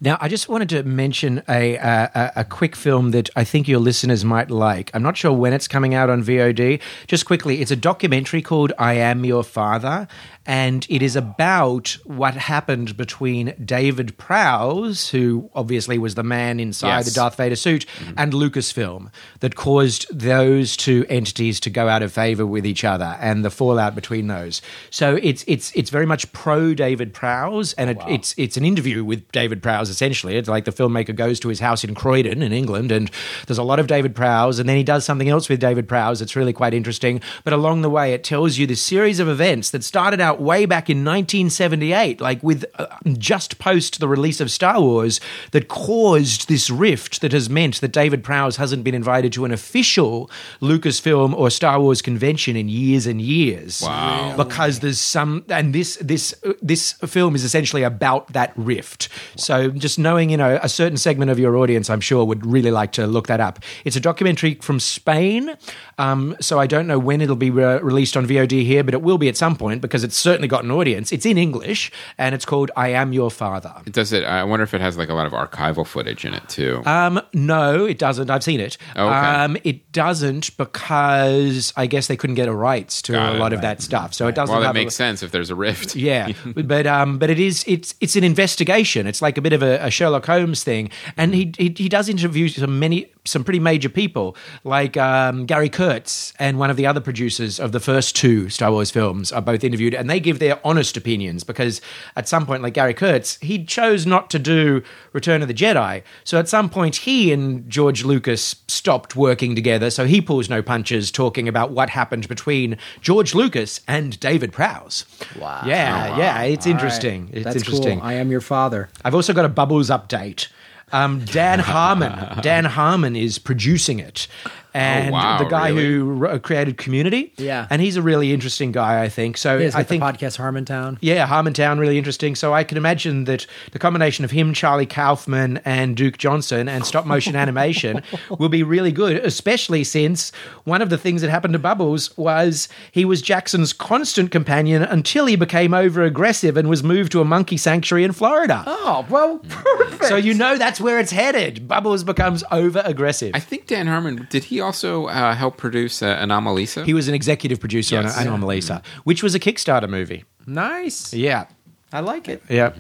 [0.02, 3.80] Now, I just wanted to mention a, a a quick film that I think your
[3.80, 4.92] listeners might like.
[4.94, 6.80] I'm not sure when it's coming out on VOD.
[7.08, 10.08] Just quickly, it's a documentary called "I Am Your Father,"
[10.50, 16.98] and it is about what happened between David Prowse, who obviously was the man inside
[16.98, 17.06] Yes.
[17.06, 17.86] the Darth Vader suit,
[18.18, 19.12] and Lucasfilm
[19.42, 23.52] that caused those two entities to go out of favor with each other and the
[23.52, 24.60] fallout between those.
[24.90, 29.04] So it's it's it's very much pro David Prowse, and it, it's it's an interview
[29.04, 30.36] with David Prowse essentially.
[30.36, 33.12] It's like the filmmaker goes to his house in Croydon in England, and
[33.46, 36.24] there's a lot of David Prowse, and then he does something else with David Prowse.
[36.24, 37.22] It's really quite interesting.
[37.44, 40.66] But along the way, it tells you this series of events that started out way
[40.66, 42.88] back in 1978, like with uh,
[43.18, 45.20] just post the release of Star Wars,
[45.52, 49.52] that caused this rift that has meant that David Prowse hasn't been invited to an
[49.52, 50.30] official
[50.62, 53.82] Lucasfilm or Star Wars convention in years and years.
[53.82, 54.36] Wow.
[54.38, 59.10] Because there's some, and this this uh, this film is essentially about that rift.
[59.36, 62.72] So just knowing, you know, a certain segment of your audience, I'm sure, would really
[62.72, 63.60] like to look that up.
[63.86, 65.56] It's a documentary from Spain,
[65.98, 69.02] um, so I don't know when it'll be re- released on VOD here, but it
[69.02, 71.12] will be at some point because it's certainly got an audience.
[71.12, 74.24] It's in English, and it's called "I Am Your Father." Does it?
[74.24, 76.82] I wonder if it has like a lot of archival footage in it too.
[76.86, 78.30] Um, no, it doesn't.
[78.30, 78.78] I've seen it.
[78.96, 79.18] Oh, Okay.
[79.44, 83.40] Um, it doesn't because I guess they couldn't get a rights to Got a it,
[83.40, 83.78] lot of right.
[83.78, 84.14] that stuff.
[84.14, 84.54] So it doesn't.
[84.54, 85.96] well, that have a- makes sense if there's a rift.
[86.10, 89.08] yeah, but um, but it is it's it's an investigation.
[89.08, 92.10] It's like a bit of a, a Sherlock Holmes thing, and he, he he does
[92.10, 96.86] interview some many some pretty major people like um, Gary Kurtz and one of the
[96.86, 100.40] other producers of the first two Star Wars films are both interviewed, and they give
[100.40, 101.82] their honest opinions because
[102.16, 104.82] at some point, like Gary Kurtz, he chose not to do
[105.14, 109.90] Return of the Jedi, so at some point he and George Lucas stopped working together.
[109.90, 115.06] So he pulls no punches, talking about what happened between George Lucas and David Prowse.
[115.40, 115.64] Wow.
[115.66, 116.80] Yeah, yeah, it's All right.
[116.80, 117.30] interesting.
[117.34, 118.00] It's That's interesting.
[118.00, 118.08] Cool.
[118.08, 118.90] I am your father.
[119.04, 120.48] I've also got a Bubbles update.
[120.92, 122.42] Um, Dan Harmon.
[122.42, 124.28] Dan Harmon is producing it.
[124.76, 125.86] Oh, and Oh, wow, the guy really?
[125.86, 127.34] who wrote, uh, created Community.
[127.38, 127.66] Yeah.
[127.70, 129.38] And he's a really interesting guy, I think.
[129.38, 130.98] So He has I think the podcast Harmontown.
[131.02, 132.36] yeah, Harmontown, really interesting.
[132.36, 136.86] So I can imagine that the combination of him, Charlie Kaufman, and Duke Johnson and
[136.86, 138.04] stop motion animation
[138.38, 140.32] will be really good, especially since
[140.66, 145.26] one of the things that happened to Bubbles was he was Jackson's constant companion until
[145.26, 148.64] he became over aggressive and was moved to a monkey sanctuary in Florida.
[148.68, 150.06] Oh, well, perfect.
[150.06, 151.68] So you know that's where it's headed.
[151.68, 153.32] Bubbles becomes over aggressive.
[153.34, 156.86] I think Dan Harmon did he also uh, help produce uh, Anomalisa?
[156.86, 158.18] He was an executive producer Yes.
[158.18, 160.24] on Anomalisa, which was a Kickstarter movie.
[160.46, 161.14] nice.
[161.14, 161.46] Yeah.
[161.92, 162.44] I like it.
[162.50, 162.74] Yeah.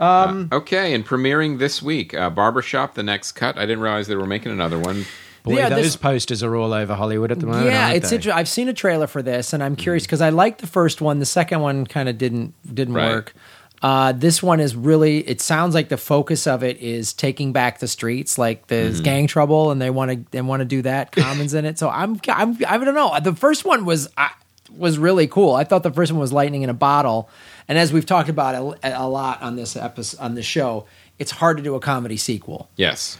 [0.00, 3.56] okay, and premiering this week, uh, Barbershop: The Next Cut.
[3.58, 5.04] I didn't realize they were making another one.
[5.42, 7.66] Boy, Yeah, those this- posters are all over Hollywood at the moment.
[7.66, 8.38] yeah, aren't it's interesting.
[8.38, 11.18] I've seen a trailer for this, and I'm curious because I liked the first one.
[11.18, 13.08] The second one kind of didn't didn't Right.
[13.08, 13.34] work.
[13.82, 15.26] Uh, this one is really.
[15.26, 19.26] It sounds like the focus of it is taking back the streets, like there's gang
[19.26, 21.12] trouble, and they want to they want to do that.
[21.12, 23.18] Common's in it, so I'm I'm I don't know.
[23.20, 24.28] The first one was uh,
[24.76, 25.54] was really cool.
[25.54, 27.30] I thought the first one was lightning in a bottle,
[27.68, 30.86] and as we've talked about a, a lot on this episode on the show,
[31.18, 32.68] it's hard to do a comedy sequel.
[32.76, 33.16] Yes.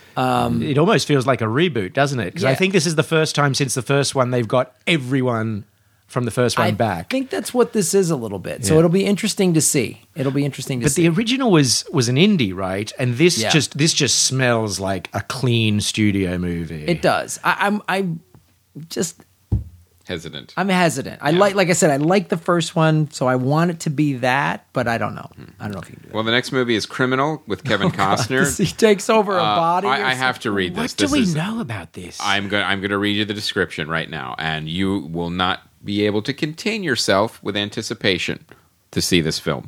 [0.62, 2.27] it almost feels like a reboot, doesn't it?
[2.27, 5.65] Because I think this is the first time since the first one they've got everyone
[6.11, 7.07] from the first one I back.
[7.07, 8.65] I think that's what this is a little bit.
[8.66, 8.81] So Yeah.
[8.81, 10.03] it'll be interesting to see.
[10.16, 11.07] It'll be interesting to but see.
[11.09, 12.93] the original was was an indie, right?
[12.99, 13.51] And this Yeah.
[13.51, 16.85] just this just smells like a clean studio movie.
[16.87, 17.39] It does.
[17.45, 18.20] I, I'm I'm
[18.89, 19.23] just
[20.07, 20.55] Hesitant.
[20.57, 21.20] I'm hesitant.
[21.23, 23.91] I like like I said, I like the first one, so I want it to
[23.91, 25.31] be that, but I don't know.
[25.61, 26.15] I don't know if you can do that.
[26.15, 28.59] well, the next movie is Criminal with Kevin Costner.
[28.59, 29.87] he takes over a Uh, body.
[29.87, 30.95] I, I have to read this.
[30.95, 32.19] What do we is- know about this?
[32.20, 32.65] I'm going.
[32.65, 36.23] I'm going to read you the description right now, and you will not be able
[36.23, 38.44] to contain yourself with anticipation
[38.90, 39.66] to see this film.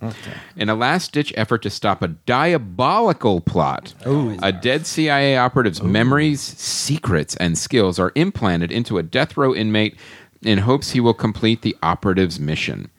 [0.57, 3.95] In a last-ditch effort to stop a diabolical plot,
[4.43, 9.97] a dead CIA operative's memories, secrets, and skills are implanted into a death row inmate
[10.43, 12.91] in hopes he will complete the operative's mission.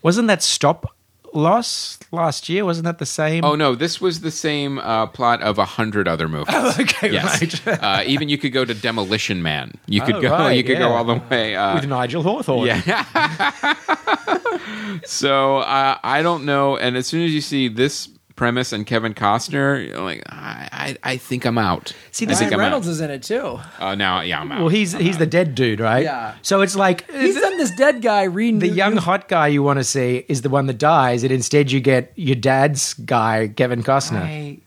[0.00, 0.86] Wasn't that Stop
[1.34, 2.64] Loss last year?
[2.64, 3.44] Wasn't that the same?
[3.44, 6.54] Oh no, this was the same uh, plot of a hundred other movies.
[6.80, 7.66] okay, yes.
[7.66, 7.78] right.
[7.82, 9.72] uh, even you could go to Demolition Man.
[9.86, 10.30] You could Oh, go.
[10.30, 11.56] right, you could go all the way.
[11.56, 12.66] Uh, With Nigel Hawthorne.
[12.66, 12.82] Yeah.
[15.04, 16.76] so uh, I don't know.
[16.76, 21.16] And as soon as you see this premise and Kevin Costner, like I, I, I
[21.16, 21.92] think I'm out.
[22.10, 22.90] See, I Ryan Reynolds out.
[22.92, 23.58] is in it too.
[23.78, 24.60] Uh, now, yeah, I'm out.
[24.60, 26.04] Well, he's he's the dead dude, right?
[26.04, 26.34] Yeah.
[26.42, 29.78] So it's like He's done this dead guy reading the young hot guy you want
[29.78, 33.82] to see is the one that dies, and instead you get your dad's guy, Kevin
[33.82, 34.20] Costner.
[34.22, 34.58] I,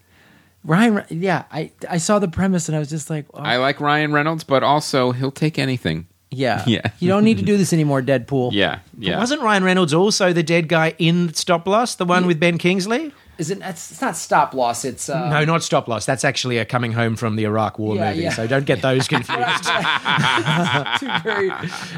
[0.64, 1.04] Ryan.
[1.10, 4.12] Yeah, I I saw the premise and I was just like, oh, I like Ryan
[4.14, 6.08] Reynolds, but also he'll take anything.
[6.32, 6.82] yeah, Yeah.
[7.00, 8.52] You don't need to do this anymore, Deadpool.
[8.54, 9.18] Yeah, yeah.
[9.20, 13.14] Wasn't Ryan Reynolds also the dead guy in Stop Loss, the one with Ben Kingsley?
[13.38, 13.60] Is it?
[13.62, 14.86] It's, it's not stop loss.
[14.86, 16.06] It's uh, no, not Stop Loss.
[16.06, 18.24] That's actually a coming home from the Iraq War Yeah, movie.
[18.24, 18.30] yeah.
[18.34, 19.70] So don't get those confused.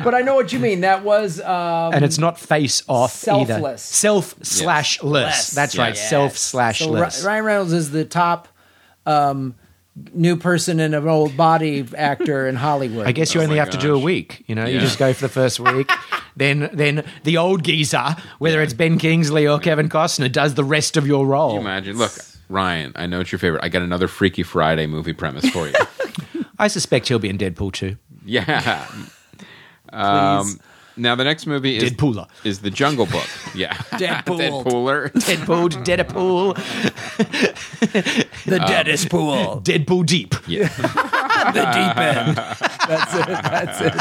[0.04, 0.82] But I know what you mean.
[0.82, 3.54] That was um, and it's not face off either.
[3.54, 3.82] Selfless.
[3.82, 5.12] Self slash less.
[5.12, 5.52] less.
[5.52, 5.96] That's right.
[5.96, 6.10] Yes.
[6.10, 7.22] Self slash So less.
[7.24, 8.48] Ri- Ryan Reynolds is the top
[9.06, 9.56] um,
[10.14, 13.08] new person in an old body actor in Hollywood.
[13.08, 14.44] I guess you Oh only my have to do a week.
[14.48, 15.90] You know, you just go for the first week.
[16.36, 20.98] then, then the old geezer, whether it's Ben Kingsley or Kevin Costner, does the rest
[20.98, 21.50] of your role.
[21.50, 21.98] Can you imagine?
[21.98, 22.14] Look,
[22.50, 23.64] Ryan, I know it's your favorite.
[23.64, 25.74] I got another Freaky Friday movie premise for you.
[26.60, 27.98] I suspect he'll be in Deadpool too.
[28.26, 28.88] yeah.
[29.90, 30.60] Um,
[30.98, 32.28] now the next movie is Deadpooler.
[32.44, 33.28] is the Jungle Book.
[33.56, 34.64] Yeah, Deadpool.
[34.66, 35.12] Deadpooler.
[35.14, 36.56] Deadpool, Deadpool,
[38.46, 40.36] the deadest pool, Deadpool Deep.
[40.48, 40.68] Yeah,
[41.54, 42.38] the deep end.
[42.88, 43.28] That's it.
[43.28, 43.94] That's it.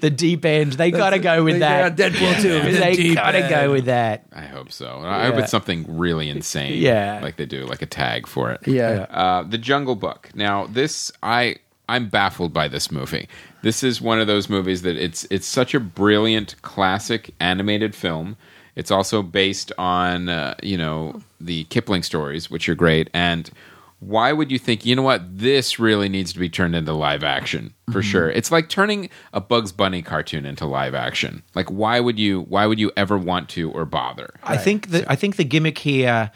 [0.00, 0.72] The deep end.
[0.72, 1.96] They gotta go with Yeah, that.
[2.12, 2.60] Deadpool too.
[2.60, 3.50] the They deep gotta end.
[3.50, 4.24] go with that.
[4.32, 5.00] I hope so.
[5.04, 5.42] I hope Yeah.
[5.42, 6.82] it's something really insane.
[6.82, 7.20] Yeah.
[7.22, 8.66] like they do, like a tag for it.
[8.66, 9.06] Yeah.
[9.08, 10.30] Uh, the Jungle Book.
[10.34, 11.58] Now, this I
[11.90, 13.28] I'm baffled by this movie.
[13.62, 18.36] This is one of those movies that it's it's such a brilliant classic animated film.
[18.76, 23.10] It's also based on uh, you know the Kipling stories, which are great.
[23.12, 23.50] And
[23.98, 27.22] why would you think you know what this really needs to be turned into live
[27.22, 28.30] action for sure?
[28.30, 31.42] It's like turning a Bugs Bunny cartoon into live action.
[31.54, 34.32] Like why would you why would you ever want to or bother?
[34.44, 36.30] I think the I think the gimmick here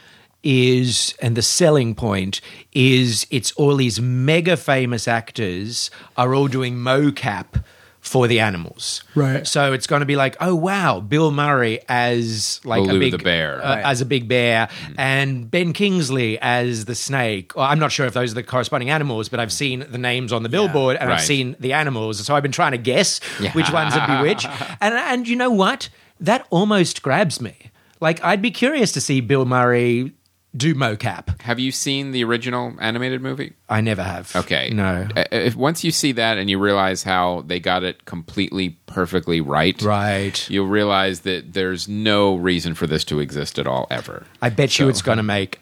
[0.44, 2.40] is and the selling point
[2.72, 7.64] is it's all these mega famous actors are all doing mocap
[8.00, 9.02] for the animals.
[9.14, 9.46] Right.
[9.46, 13.12] So it's going to be like, oh wow, Bill Murray as like Baloo a big
[13.12, 13.64] the bear.
[13.64, 13.84] uh, Right.
[13.84, 14.68] as a big bear,
[14.98, 17.56] and Ben Kingsley as the snake.
[17.56, 20.34] Well, I'm not sure if those are the corresponding animals, but I've seen the names
[20.34, 21.18] on the billboard and Right.
[21.18, 23.20] I've seen the animals, so I've been trying to guess
[23.54, 24.44] which ones would be which.
[24.82, 25.88] And and you know what?
[26.20, 27.54] That almost grabs me.
[28.00, 30.12] Like I'd be curious to see Bill Murray
[30.56, 31.40] do mocap.
[31.42, 33.54] Have you seen the original animated movie?
[33.68, 34.34] I never have.
[34.36, 34.70] Okay.
[34.72, 35.08] No.
[35.16, 39.40] Uh, If once you see that and you realize how they got it completely perfectly
[39.40, 40.48] right, Right.
[40.48, 44.26] you'll realize that there's no reason for this to exist at all ever.
[44.40, 45.60] I bet you it's going to make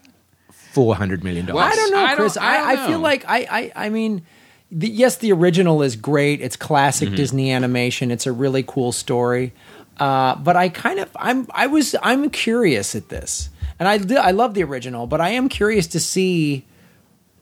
[0.51, 1.73] four hundred million dollars.
[1.73, 2.37] I don't know, I don't- Chris.
[2.37, 2.87] I I, don't I, know.
[2.89, 4.23] feel like I, I, I mean,
[4.71, 6.41] the, yes, the original is great.
[6.41, 7.17] It's classic Mm-hmm.
[7.17, 8.11] Disney animation.
[8.11, 9.53] It's a really cool story.
[9.99, 13.51] Uh, but I kind of, I'm, I was, I'm curious at this,
[13.83, 16.65] and I, di- I love the original, but I am curious to see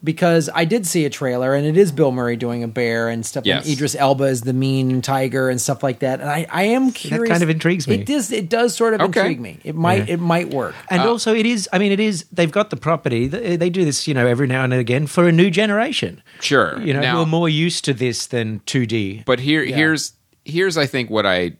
[0.02, 3.26] because I did see a trailer, and it is Bill Murray doing a bear and
[3.26, 3.44] stuff.
[3.44, 3.64] Yes.
[3.66, 6.22] And Idris Elba is the mean tiger and stuff like that.
[6.22, 7.30] And I, I am curious.
[7.30, 7.96] kind of intrigues me.
[7.96, 8.32] It does.
[8.32, 9.20] It does sort of Okay.
[9.20, 9.58] intrigue me.
[9.62, 10.08] It might.
[10.08, 10.74] It might work.
[10.88, 11.68] And uh, also, it is.
[11.70, 12.24] I mean, it is.
[12.32, 13.28] They've got the property.
[13.28, 16.22] They, they do this, you know, every now and again for a new generation.
[16.40, 16.80] Sure.
[16.80, 19.26] You know, Now- who are more used to this than 2D.
[19.26, 20.14] But here, here's
[20.46, 21.52] here's I think what I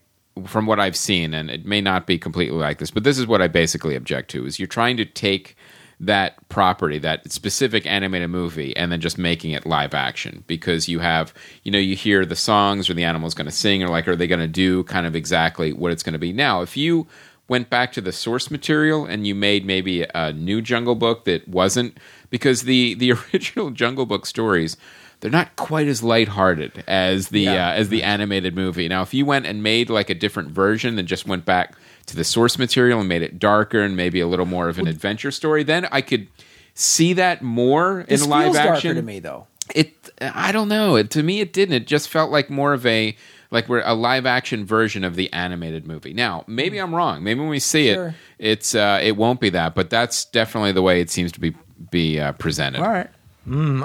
[0.45, 3.27] from what I've seen, and it may not be completely like this, but this is
[3.27, 5.55] what I basically object to: is you're trying to take
[6.01, 10.99] that property, that specific animated movie, and then just making it live action because you
[10.99, 11.31] have,
[11.63, 14.15] you know, you hear the songs or the animal's going to sing, or like, are
[14.15, 16.33] they going to do kind of exactly what it's going to be?
[16.33, 17.07] Now, if you
[17.47, 21.47] went back to the source material and you made maybe a new Jungle Book that
[21.47, 21.97] wasn't
[22.29, 24.77] because the the original Jungle Book stories
[25.21, 28.87] they're not quite as lighthearted as the uh, as the animated movie.
[28.87, 31.75] Now, if you went and made like a different version and just went back
[32.07, 34.87] to the source material and made it darker and maybe a little more of an
[34.87, 36.27] adventure story, then I could
[36.73, 39.47] see that more This in live feels darker action to me, though.
[39.75, 42.85] it i don't know it, to me it didn't it just felt like more of
[42.85, 43.15] a
[43.51, 47.39] like we're a live action version of the animated movie now maybe i'm wrong maybe
[47.41, 48.07] when we see Sure.
[48.09, 51.39] it it's uh it won't be that but that's definitely the way it seems to
[51.39, 51.53] be
[51.91, 53.09] be uh, presented All right.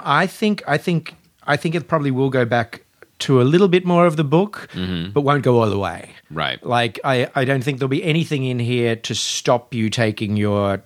[0.04, 0.62] I think.
[0.68, 1.14] I think.
[1.46, 2.82] I think it probably will go back
[3.20, 4.68] to a little bit more of the book,
[5.14, 6.10] but won't go all the way.
[6.30, 6.62] Right.
[6.64, 7.28] Like I.
[7.34, 10.82] I don't think there'll be anything in here to stop you taking your.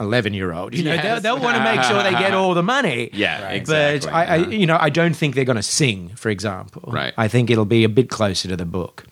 [0.00, 1.02] 11 year old you know Yes.
[1.04, 3.54] they'll, they'll want to make sure they get all the money Yeah, Right.
[3.56, 4.08] exactly.
[4.10, 7.12] but I, I you know i don't think they're going to sing for example Right.
[7.18, 9.04] i think it'll be a bit closer to the book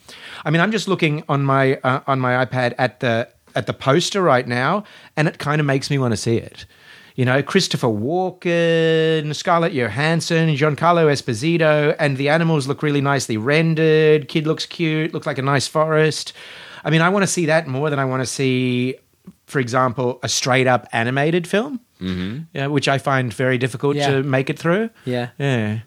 [0.44, 3.74] i mean i'm just looking on my uh, on my ipad at the at the
[3.74, 4.82] poster right now
[5.16, 6.64] and it kind of makes me want to see it
[7.20, 14.26] you know christopher walken scarlett johansson giancarlo esposito and the animals look really nicely rendered
[14.28, 16.32] kid looks cute looks like a nice forest
[16.82, 18.97] i mean i want to see that more than i want to see
[19.47, 22.42] for example, a straight up animated film, mm-hmm.
[22.55, 24.10] yeah, which I find very difficult Yeah.
[24.10, 24.90] to make it through.
[25.05, 25.30] Yeah.
[25.38, 25.80] Yeah.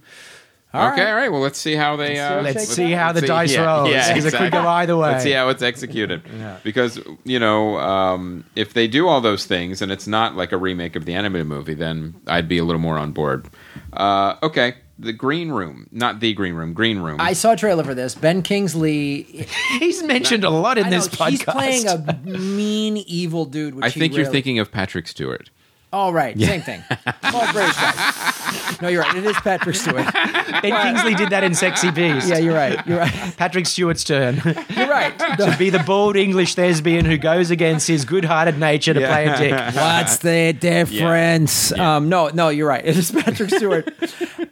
[0.74, 1.10] All okay, right.
[1.10, 1.32] all right.
[1.32, 2.20] Well, let's see how they.
[2.20, 3.90] uh, Let's Check it see how the See- dice yeah, rolls.
[3.92, 4.68] Yeah, because it could go exactly.
[4.70, 5.08] either way.
[5.12, 6.24] Let's see how it's executed.
[6.64, 10.58] Because you know, um, if they do all those things and it's not like a
[10.58, 13.48] remake of the animated movie, then I'd be a little more on board.
[13.92, 17.18] Uh, okay, the Green Room, not the Green Room, Green Room.
[17.20, 18.16] I saw a trailer for this.
[18.16, 19.24] Ben Kingsley.
[19.80, 21.30] He's mentioned a lot in I this know, podcast.
[21.30, 23.76] he's playing a mean, evil dude.
[23.76, 25.50] Which I he think you're thinking of Patrick Stewart.
[25.96, 26.38] Oh, right.
[26.40, 26.84] Same thing.
[27.24, 28.82] All British guys.
[28.82, 29.16] No, you're right.
[29.16, 30.12] It is Patrick Stewart.
[30.12, 32.28] ben Kingsley did that in Sexy Beast.
[32.28, 32.86] Yeah, you're right.
[32.88, 33.12] You're right.
[33.38, 34.42] Patrick Stewart's turn
[34.76, 35.18] You're right.
[35.20, 39.38] to be the bald English thespian who goes against his good-hearted nature to play a
[39.38, 39.52] dick.
[39.76, 41.72] What's the difference?
[41.72, 42.84] Um, no, no, you're right.
[42.84, 43.94] It is Patrick Stewart,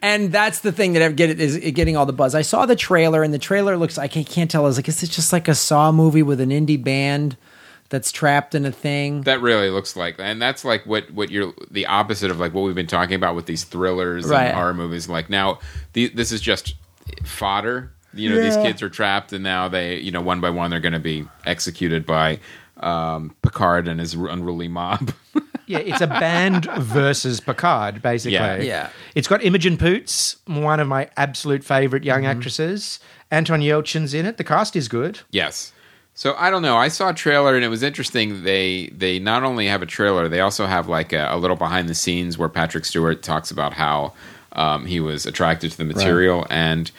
[0.00, 2.36] and that's the thing that I get is getting all the buzz.
[2.36, 3.98] I saw the trailer, and the trailer looks.
[3.98, 4.62] I can't, can't tell.
[4.62, 7.36] I was like, is this just like a Saw movie with an indie band
[7.92, 9.20] that's trapped in a thing?
[9.20, 10.24] That really looks like, that.
[10.24, 13.36] and that's like what what you're the opposite of like what we've been talking about
[13.36, 14.46] with these thrillers Right.
[14.46, 15.08] and horror movies.
[15.08, 15.60] Like now,
[15.92, 16.74] the, this is just
[17.24, 17.92] fodder.
[18.14, 20.80] You know, these kids are trapped, and now they, you know, one by one, they're
[20.80, 22.40] going to be executed by
[22.78, 25.12] um, Picard and his unruly mob.
[25.64, 28.32] Yeah, it's a band versus Picard, basically.
[28.34, 28.56] Yeah.
[28.56, 28.90] Yeah.
[29.14, 32.98] It's got Imogen Poots, one of my absolute favorite young actresses.
[33.30, 34.36] Anton Yelchin's in it.
[34.36, 35.20] The cast is good.
[35.30, 35.72] Yes.
[36.14, 36.76] So I don't know.
[36.76, 38.42] I saw a trailer and it was interesting.
[38.44, 41.88] They they not only have a trailer, they also have like a, a little behind
[41.88, 44.12] the scenes where Patrick Stewart talks about how
[44.52, 46.90] um, he was attracted to the material and.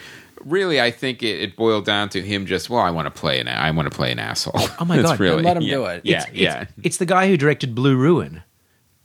[0.45, 3.39] Really, I think it, it boiled down to him just well, I want to play
[3.39, 4.51] an I want to play an asshole.
[4.77, 6.01] Oh my God, really, let him yeah, do it.
[6.03, 6.61] Yeah, It's- yeah.
[6.61, 8.43] It's, it's the guy who directed Blue Ruin.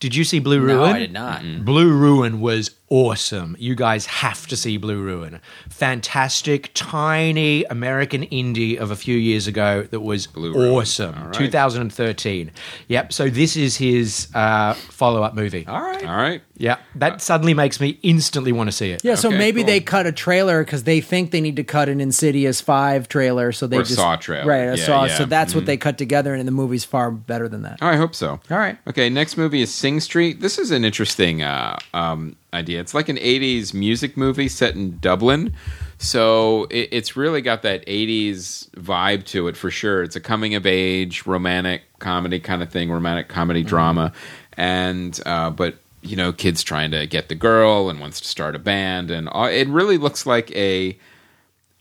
[0.01, 0.77] Did you see Blue Ruin?
[0.77, 0.97] No, Ruin?
[0.97, 1.65] I did not.
[1.65, 3.57] Blue Ruin was awesome.
[3.59, 5.41] You guys have to see Blue Ruin.
[5.69, 10.71] Fantastic, tiny American indie of a few years ago that was Blue Ruin.
[10.73, 11.15] awesome.
[11.17, 11.35] All right.
[11.35, 12.51] 2013.
[12.89, 13.13] Yep.
[13.13, 15.67] So this is his uh, follow up movie.
[15.67, 16.05] All right.
[16.05, 16.43] All right.
[16.57, 16.79] Yeah.
[16.97, 19.05] That suddenly makes me instantly want to see it.
[19.05, 19.67] Yeah, so Okay, maybe cool.
[19.69, 23.53] they cut a trailer because they think they need to cut an Insidious Five trailer,
[23.53, 24.47] so they Or just Saw trailer.
[24.47, 24.63] right?
[24.75, 25.05] A Yeah, Saw.
[25.05, 25.17] yeah.
[25.17, 27.79] So that's what they cut together, and the movie's far better than that.
[27.81, 28.41] Oh, I hope so.
[28.51, 28.77] All right.
[28.89, 30.41] Okay, next movie is Sing Street.
[30.41, 32.81] This is an interesting uh, um, idea.
[32.81, 35.55] It's like an 80s music movie set in Dublin.
[35.99, 40.03] So it, it's really got that 80s vibe to it for sure.
[40.03, 44.13] It's a coming of age, romantic comedy kind of thing, romantic comedy drama.
[44.57, 48.55] And, uh, but, you know, kids trying to get the girl and wants to start
[48.55, 49.11] a band.
[49.11, 50.99] And all, it really looks like a,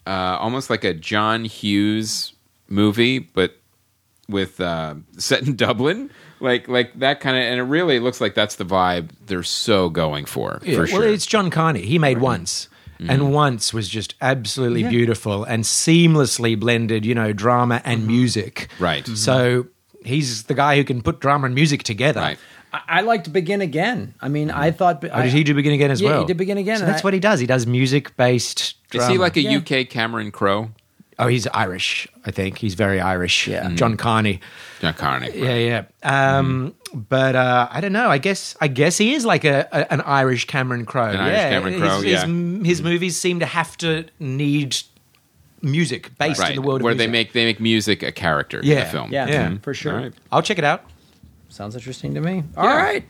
[0.06, 2.34] uh, almost like a John Hughes
[2.68, 3.58] movie, but
[4.28, 6.10] with uh, set in Dublin,
[6.40, 9.90] like like that kind of, and it really looks like that's the vibe they're so
[9.90, 11.08] going for Yeah, for well, sure.
[11.08, 11.82] it's John Carney.
[11.82, 12.70] He made once.
[13.00, 13.12] Mm-hmm.
[13.12, 18.70] And once was just absolutely beautiful and seamlessly blended, you know, drama and music.
[18.74, 18.84] Mm-hmm.
[18.84, 19.08] Right.
[19.08, 19.68] So
[20.04, 22.22] he's the guy who can put drama and music together.
[22.22, 22.40] right.
[22.74, 24.16] I, I liked Begin Again.
[24.20, 25.06] I mean, I thought.
[25.12, 26.20] Oh, did he do Begin Again as Yeah, well?
[26.22, 27.40] he did Begin Again, So that's I- what he does.
[27.40, 29.58] He does music based Is he like a Yeah.
[29.60, 30.72] UK Cameron Crowe?
[31.20, 32.60] Oh, he's Irish, I think.
[32.60, 33.48] He's very Irish.
[33.48, 33.70] Yeah.
[33.74, 34.40] John Carney.
[34.82, 35.32] John Carney.
[35.36, 36.38] Yeah, yeah.
[36.38, 38.10] Um, But uh, I don't know.
[38.10, 41.10] I guess I guess he is like a, a an Irish Cameron Crowe.
[41.10, 42.26] An yeah, Irish Cameron Crowe, His, yeah.
[42.28, 44.78] his, his movies seem to have to need
[45.64, 48.60] music based Right, in the world of where they make they make music a character
[48.60, 48.84] in Yeah.
[48.84, 49.12] the film.
[49.12, 49.58] Yeah, Yeah.
[49.64, 49.94] for sure.
[49.94, 50.14] All right.
[50.32, 50.84] I'll check it out.
[51.50, 52.44] Sounds interesting to me.
[52.56, 53.04] All right.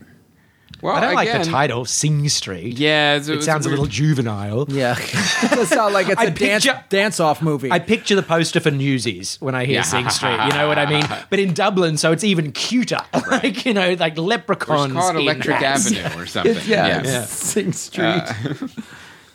[0.81, 2.77] Well, I don't like the title, Sing Street.
[2.77, 3.79] Yeah, it's- it sounds a weird.
[3.79, 4.65] little juvenile.
[4.69, 7.71] Yeah, it does sound like it's I a dance picture- dance off movie.
[7.71, 9.81] I picture the poster for Newsies when I hear Yeah.
[9.81, 10.37] Sing Street.
[10.45, 11.03] You know what I mean?
[11.29, 12.99] But in Dublin, so it's even cuter.
[13.31, 14.93] like you know, like Or leprechauns.
[14.93, 15.91] just call it in Electric hats.
[15.91, 16.55] Avenue or something.
[16.67, 17.25] yeah, Yeah.
[17.25, 18.23] Sing Street.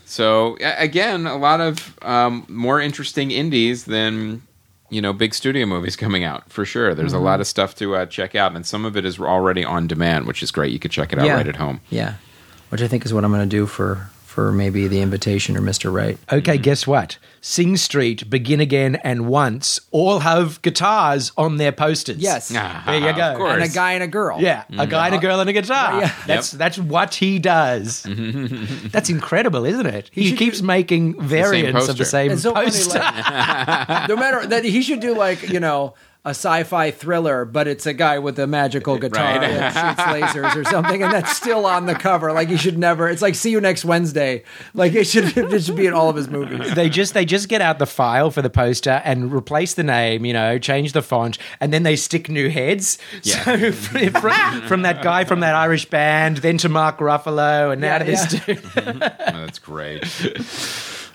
[0.05, 4.43] So again, a lot of um, more interesting indies than
[4.93, 6.94] you know big studio movies coming out for sure.
[6.94, 7.20] There's Mm-hmm.
[7.20, 9.86] a lot of stuff to uh, check out, and some of it is already on
[9.86, 10.73] demand, which is great.
[10.73, 11.35] You could check it out Yeah.
[11.36, 11.81] right at home.
[11.90, 12.14] yeah,
[12.70, 15.60] which I think is what I'm going to do for for maybe the invitation or
[15.60, 15.92] Mr.
[15.92, 16.18] Right.
[16.32, 17.18] Okay, guess what?
[17.40, 22.16] Sing Street, Begin Again, and Once all have guitars on their posters.
[22.18, 22.52] Yes.
[22.56, 23.32] Ah, There you go.
[23.32, 23.52] Of course.
[23.54, 24.40] And a guy and a girl.
[24.40, 26.00] Yeah, a guy and a girl and a guitar.
[26.00, 26.14] Yeah.
[26.26, 28.02] That's that's what he does.
[28.92, 30.09] that's incredible, isn't it?
[30.12, 32.98] He, should keeps do- making variants of the same It's so funny, poster.
[32.98, 37.84] like, no matter that he should do like you know a sci-fi thriller, but it's
[37.84, 39.40] a guy with a magical guitar Right.
[39.40, 42.32] that shoots lasers or something, and that's still on the cover.
[42.32, 43.08] Like he should never.
[43.08, 44.44] It's like see you next Wednesday.
[44.72, 46.74] Like it should it should be in all of his movies.
[46.74, 50.24] they just they just get out the file for the poster and replace the name,
[50.24, 52.98] you know, change the font, and then they stick new heads.
[53.24, 53.42] Yeah.
[53.44, 57.94] So from, from that guy from that Irish band, then to Mark Ruffalo, and now
[57.94, 58.54] Yeah, to this yeah.
[58.54, 59.02] dude.
[59.02, 60.04] Oh, that's great.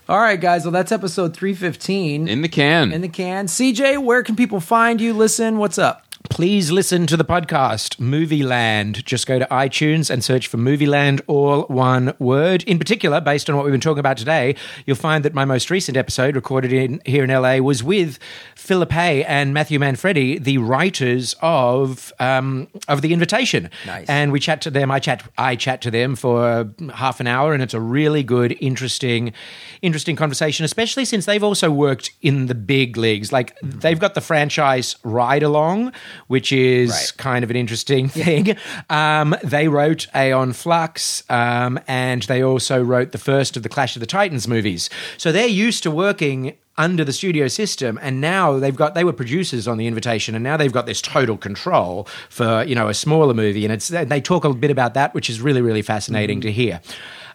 [0.10, 0.64] All right, guys.
[0.64, 2.94] Well, that's episode three fifteen In the can.
[2.94, 3.48] in the can.
[3.48, 5.14] CJ, where can people find you?
[5.14, 6.07] Listen, what's up?
[6.30, 9.06] Please listen to the podcast Movie Land.
[9.06, 12.64] Just go to iTunes and search for Movie Land, all one word.
[12.64, 14.56] In particular, based on what we've been talking about today,
[14.86, 18.20] you'll find that my most recent episode, recorded in here in LA, was with
[18.56, 23.70] Philip Hay and Matthew Manfredi, the writers of um, of The Invitation.
[23.86, 24.08] Nice.
[24.10, 24.92] And we chat to them.
[24.92, 28.56] I chat I chat to them for half an hour, and it's a really good,
[28.60, 29.34] interesting,
[29.82, 30.66] interesting conversation.
[30.66, 33.32] Especially since they've also worked in the big leagues.
[33.32, 35.94] Like they've got the franchise Ride Along,
[36.28, 37.12] which is Right.
[37.18, 38.58] kind of an interesting thing.
[38.90, 43.96] Um, they wrote Aeon Flux, um, and they also wrote the first of the Clash
[43.96, 44.90] of the Titans movies.
[45.18, 49.12] So they're used to working under the studio system and now they've got they were
[49.12, 52.94] producers on the invitation and now they've got this total control for you know a
[52.94, 56.40] smaller movie and it's they talk a bit about that which is really really fascinating
[56.40, 56.80] to hear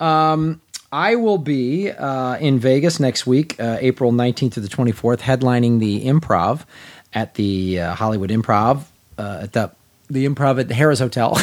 [0.00, 5.18] Um, I will be uh, in Vegas next week, uh, April 19th to the 24th,
[5.18, 6.64] headlining the improv
[7.12, 8.84] at the uh, Hollywood Improv,
[9.18, 9.70] uh, at the,
[10.08, 11.38] the improv at the Harrah's Hotel.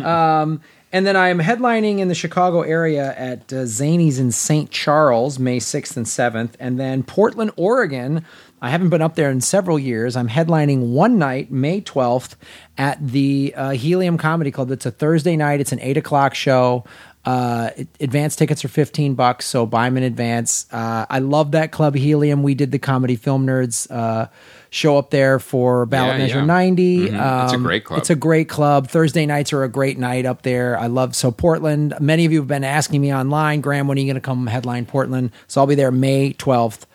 [0.06, 0.62] um,
[0.94, 4.70] and then I am headlining in the Chicago area at uh, Zanies in St.
[4.70, 6.52] Charles, May 6th and 7th.
[6.60, 8.24] And then Portland, Oregon.
[8.60, 10.16] I haven't been up there in several years.
[10.16, 12.36] I'm headlining one night, May 12th,
[12.76, 14.70] at the uh, Helium Comedy Club.
[14.70, 15.60] It's a Thursday night.
[15.60, 16.84] It's an 8 o'clock show.
[17.24, 17.70] Uh,
[18.00, 20.66] advance tickets are 15 bucks, so buy them in advance.
[20.72, 22.42] Uh, I love that club, Helium.
[22.42, 24.26] We did the Comedy Film Nerds uh,
[24.70, 26.44] show up there for Ballot Yeah, Measure yeah.
[26.46, 26.98] 90.
[27.10, 27.44] Mhm.
[27.44, 27.98] It's a Um, great club.
[28.00, 28.88] It's a great club.
[28.88, 30.76] Thursday nights are a great night up there.
[30.76, 31.94] I love so Portland.
[32.00, 34.48] Many of you have been asking me online, Graham, when are you going to come
[34.48, 35.30] headline Portland?
[35.46, 36.86] So I'll be there May 12th,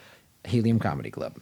[0.43, 1.35] Helium Comedy Club.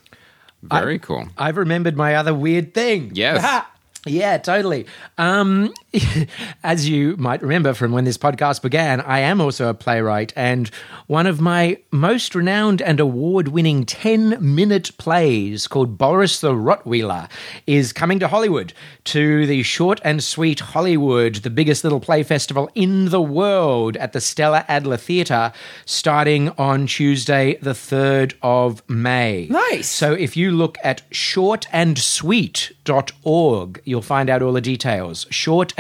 [0.62, 1.28] Very cool.
[1.38, 3.12] I've remembered my other weird thing.
[3.14, 3.64] Yes.
[4.06, 4.86] yeah, totally.
[5.18, 5.74] Um,
[6.64, 10.70] as you might remember from when this podcast began, I am also a playwright, and
[11.08, 17.30] one of my most renowned and award winning 10 minute plays called Boris the Rottweiler
[17.68, 18.74] is coming to Hollywood
[19.06, 24.14] to the Short and Sweet Hollywood, the biggest little play festival in the world at
[24.14, 25.52] the Stella Adler Theatre,
[25.86, 29.48] starting on Tuesday, the 3rd of May.
[29.50, 29.88] Nice.
[29.88, 35.26] So if you look at shortandsweet.org, you'll find out all the details.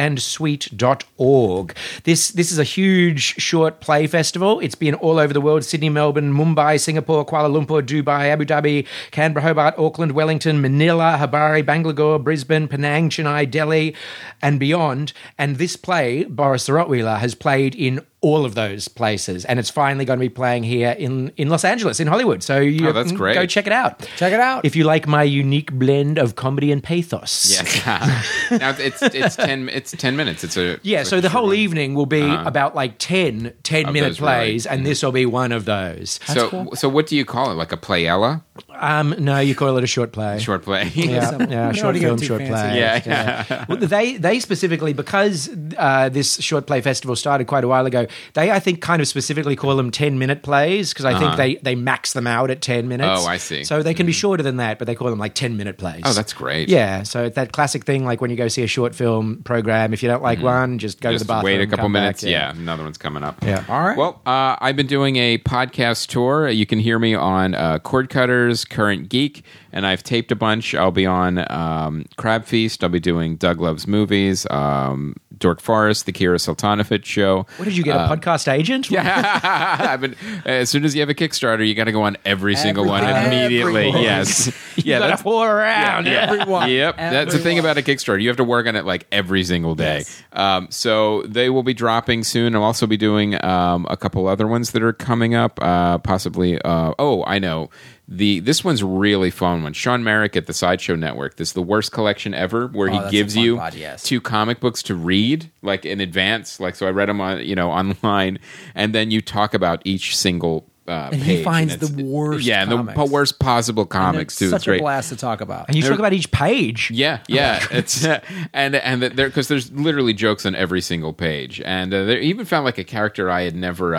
[0.05, 1.75] Shortandsweet.org.
[2.03, 4.59] This this is a huge short play festival.
[4.59, 8.85] It's been all over the world Sydney, Melbourne, Mumbai, Singapore, Kuala Lumpur, Dubai, Abu Dhabi,
[9.11, 13.95] Canberra, Hobart, Auckland, Wellington, Manila, Habari, Bangalore, Brisbane, Penang, Chennai, Delhi,
[14.41, 15.13] and beyond.
[15.37, 19.69] And this play, Boris the Rottweiler, has played in all of those places, and it's
[19.69, 22.41] finally going to be playing here in, in Los Angeles, in Hollywood.
[22.43, 23.35] So you Oh, that's can great.
[23.35, 23.99] go check it out.
[24.17, 24.65] Check it out.
[24.65, 27.51] If you like my unique blend of comedy and pathos.
[27.51, 27.85] Yes.
[28.51, 30.43] now it's it's ten it's ten minutes.
[30.43, 31.55] It's a Yeah, it's so a the whole one.
[31.65, 32.43] evening will be Uh-huh.
[32.47, 34.33] about like 10 10 Of minute those, really.
[34.33, 36.19] plays, and this will be one of those.
[36.25, 37.55] So so what do you call it?
[37.55, 38.41] Like a playella?
[38.73, 40.39] Um, no, you call it a short play.
[40.39, 40.91] Short play.
[40.95, 41.49] Yeah, Simple.
[41.51, 42.51] yeah, short wanna film, short fancy.
[42.53, 42.79] play.
[42.79, 43.65] Yeah, yeah.
[43.69, 48.07] Well, they they specifically because uh, this short play festival started quite a while ago.
[48.33, 51.35] They I think kind of specifically call them ten minute plays because I think Uh-huh.
[51.37, 53.21] they they max them out at ten minutes.
[53.23, 53.63] Oh, I see.
[53.63, 56.01] So they can be shorter than that, but they call them like ten minute plays.
[56.05, 56.69] Oh, that's great.
[56.69, 60.01] Yeah, so that classic thing like when you go see a short film program, if
[60.03, 61.13] you don't like one, just go Mm-hmm.
[61.15, 61.45] Just to the bathroom.
[61.45, 62.23] wait a couple come back, minutes.
[62.23, 62.51] yeah.
[62.51, 63.43] another one's coming up.
[63.43, 63.63] Yeah.
[63.69, 63.97] All right.
[63.97, 66.49] Well, uh, I've been doing a podcast tour.
[66.49, 69.43] You can hear me on uh, Cord Cutters, Current Geek,
[69.75, 70.73] and I've taped a bunch.
[70.73, 72.81] I'll be on um, Crab Feast.
[72.81, 77.45] I'll be doing Doug Loves Movies, um, Dork Forest, The Kira Soltanovich Show.
[77.57, 77.97] What did you get?
[77.97, 78.89] a podcast agent?
[78.97, 80.15] I've been,
[80.45, 83.03] as soon as you have a Kickstarter, you got to go on every single one
[83.03, 83.87] immediately.
[83.89, 84.01] Everyone.
[84.01, 84.45] Yes.
[84.77, 86.05] Gotta that's- pour around.
[86.05, 86.31] yeah.
[86.31, 86.69] Everyone.
[86.69, 86.95] Yep.
[86.97, 88.21] That's the thing about a Kickstarter.
[88.21, 89.97] You have to work on it like every single day.
[89.99, 90.23] Yes.
[90.31, 92.55] Um, so they will be dropping soon.
[92.55, 95.61] I'll also be doing um, a couple other ones that are coming up.
[95.61, 96.61] Uh, possibly.
[96.61, 97.69] Uh, oh, I know.
[98.07, 99.73] The this one's really fun one.
[99.73, 101.37] Sean Merrick at the Sideshow Network.
[101.37, 104.03] This is the worst collection ever, where Oh, he gives you pod, yes.
[104.03, 106.59] two comic books to read like in advance.
[106.59, 108.37] Like so, I read them on you know online,
[108.75, 110.67] and then you talk about each single.
[110.87, 114.33] Uh, And he finds it's- the worst yeah, and the po- worst possible And comics
[114.35, 114.49] it's too.
[114.51, 114.81] such it's great.
[114.81, 115.65] a blast to talk about.
[115.67, 116.91] And you talk about each page.
[116.91, 118.19] Yeah, yeah, it's uh,
[118.53, 122.19] and and the- there because there's literally jokes on every single page, and uh, they
[122.19, 123.95] even found like a character I had never.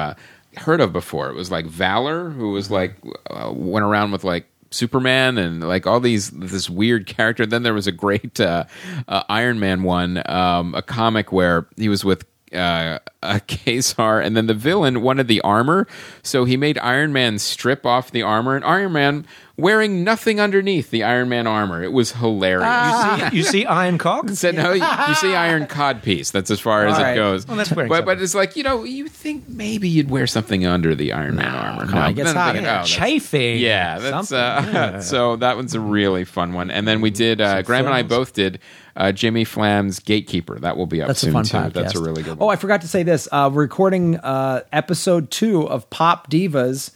[0.57, 1.29] Heard of before.
[1.29, 2.97] It was like Valor, who was like
[3.31, 7.47] uh, went around with like Superman and like all these this weird character.
[7.47, 8.65] Then there was a great uh,
[9.09, 14.37] uh, Iron Man one, um, a comic where he was with uh, a Ka-Zar, and
[14.37, 15.87] then the villain wanted the armor,
[16.23, 19.27] so he made Iron Man strip off the armor, and Iron Man
[19.59, 21.83] wearing nothing underneath the Iron Man armor.
[21.83, 22.67] It was hilarious.
[22.69, 23.31] Ah.
[23.37, 24.29] You see Iron Cock?
[24.35, 26.31] Said no, you, you see Iron Cod piece.
[26.31, 27.47] That's as far as it goes.
[27.47, 30.65] Well, that's wearing but, but it's like you know, you think maybe you'd wear something
[30.67, 31.87] under the Iron Man armor.
[31.87, 32.53] no, it gets hot.
[32.55, 33.59] thinking, Yeah, oh, Chafing.
[33.59, 36.71] yeah, that's uh, so that one's a really fun one.
[36.71, 37.41] And then we did.
[37.41, 38.61] Uh, Graham and I both did
[38.97, 40.59] uh, Jimmy Flam's Gatekeeper.
[40.61, 41.57] That will be up That's soon a fun too.
[41.57, 41.73] podcast.
[41.73, 42.57] That's a really good Oh, one.
[42.57, 43.29] I forgot to say this.
[43.33, 46.91] Uh, we're recording uh, episode two of Pop Divas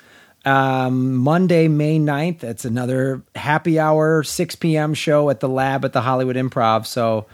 [0.45, 2.43] um, Monday, May 9th.
[2.45, 4.95] It's another happy hour, 6 p.m.
[4.95, 6.87] show at the lab at the Hollywood Improv.
[6.87, 7.27] So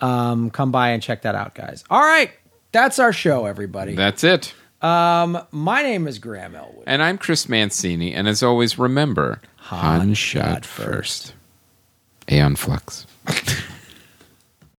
[0.00, 1.84] um, come by and check that out, guys.
[1.90, 2.30] All right.
[2.72, 3.94] That's our show, everybody.
[3.94, 4.54] That's it.
[4.82, 6.84] Um, My name is Graham Elwood.
[6.86, 8.12] And I'm Chris Mancini.
[8.12, 11.34] And as always, remember, Han, shot first.
[12.30, 13.06] Aeon Flux.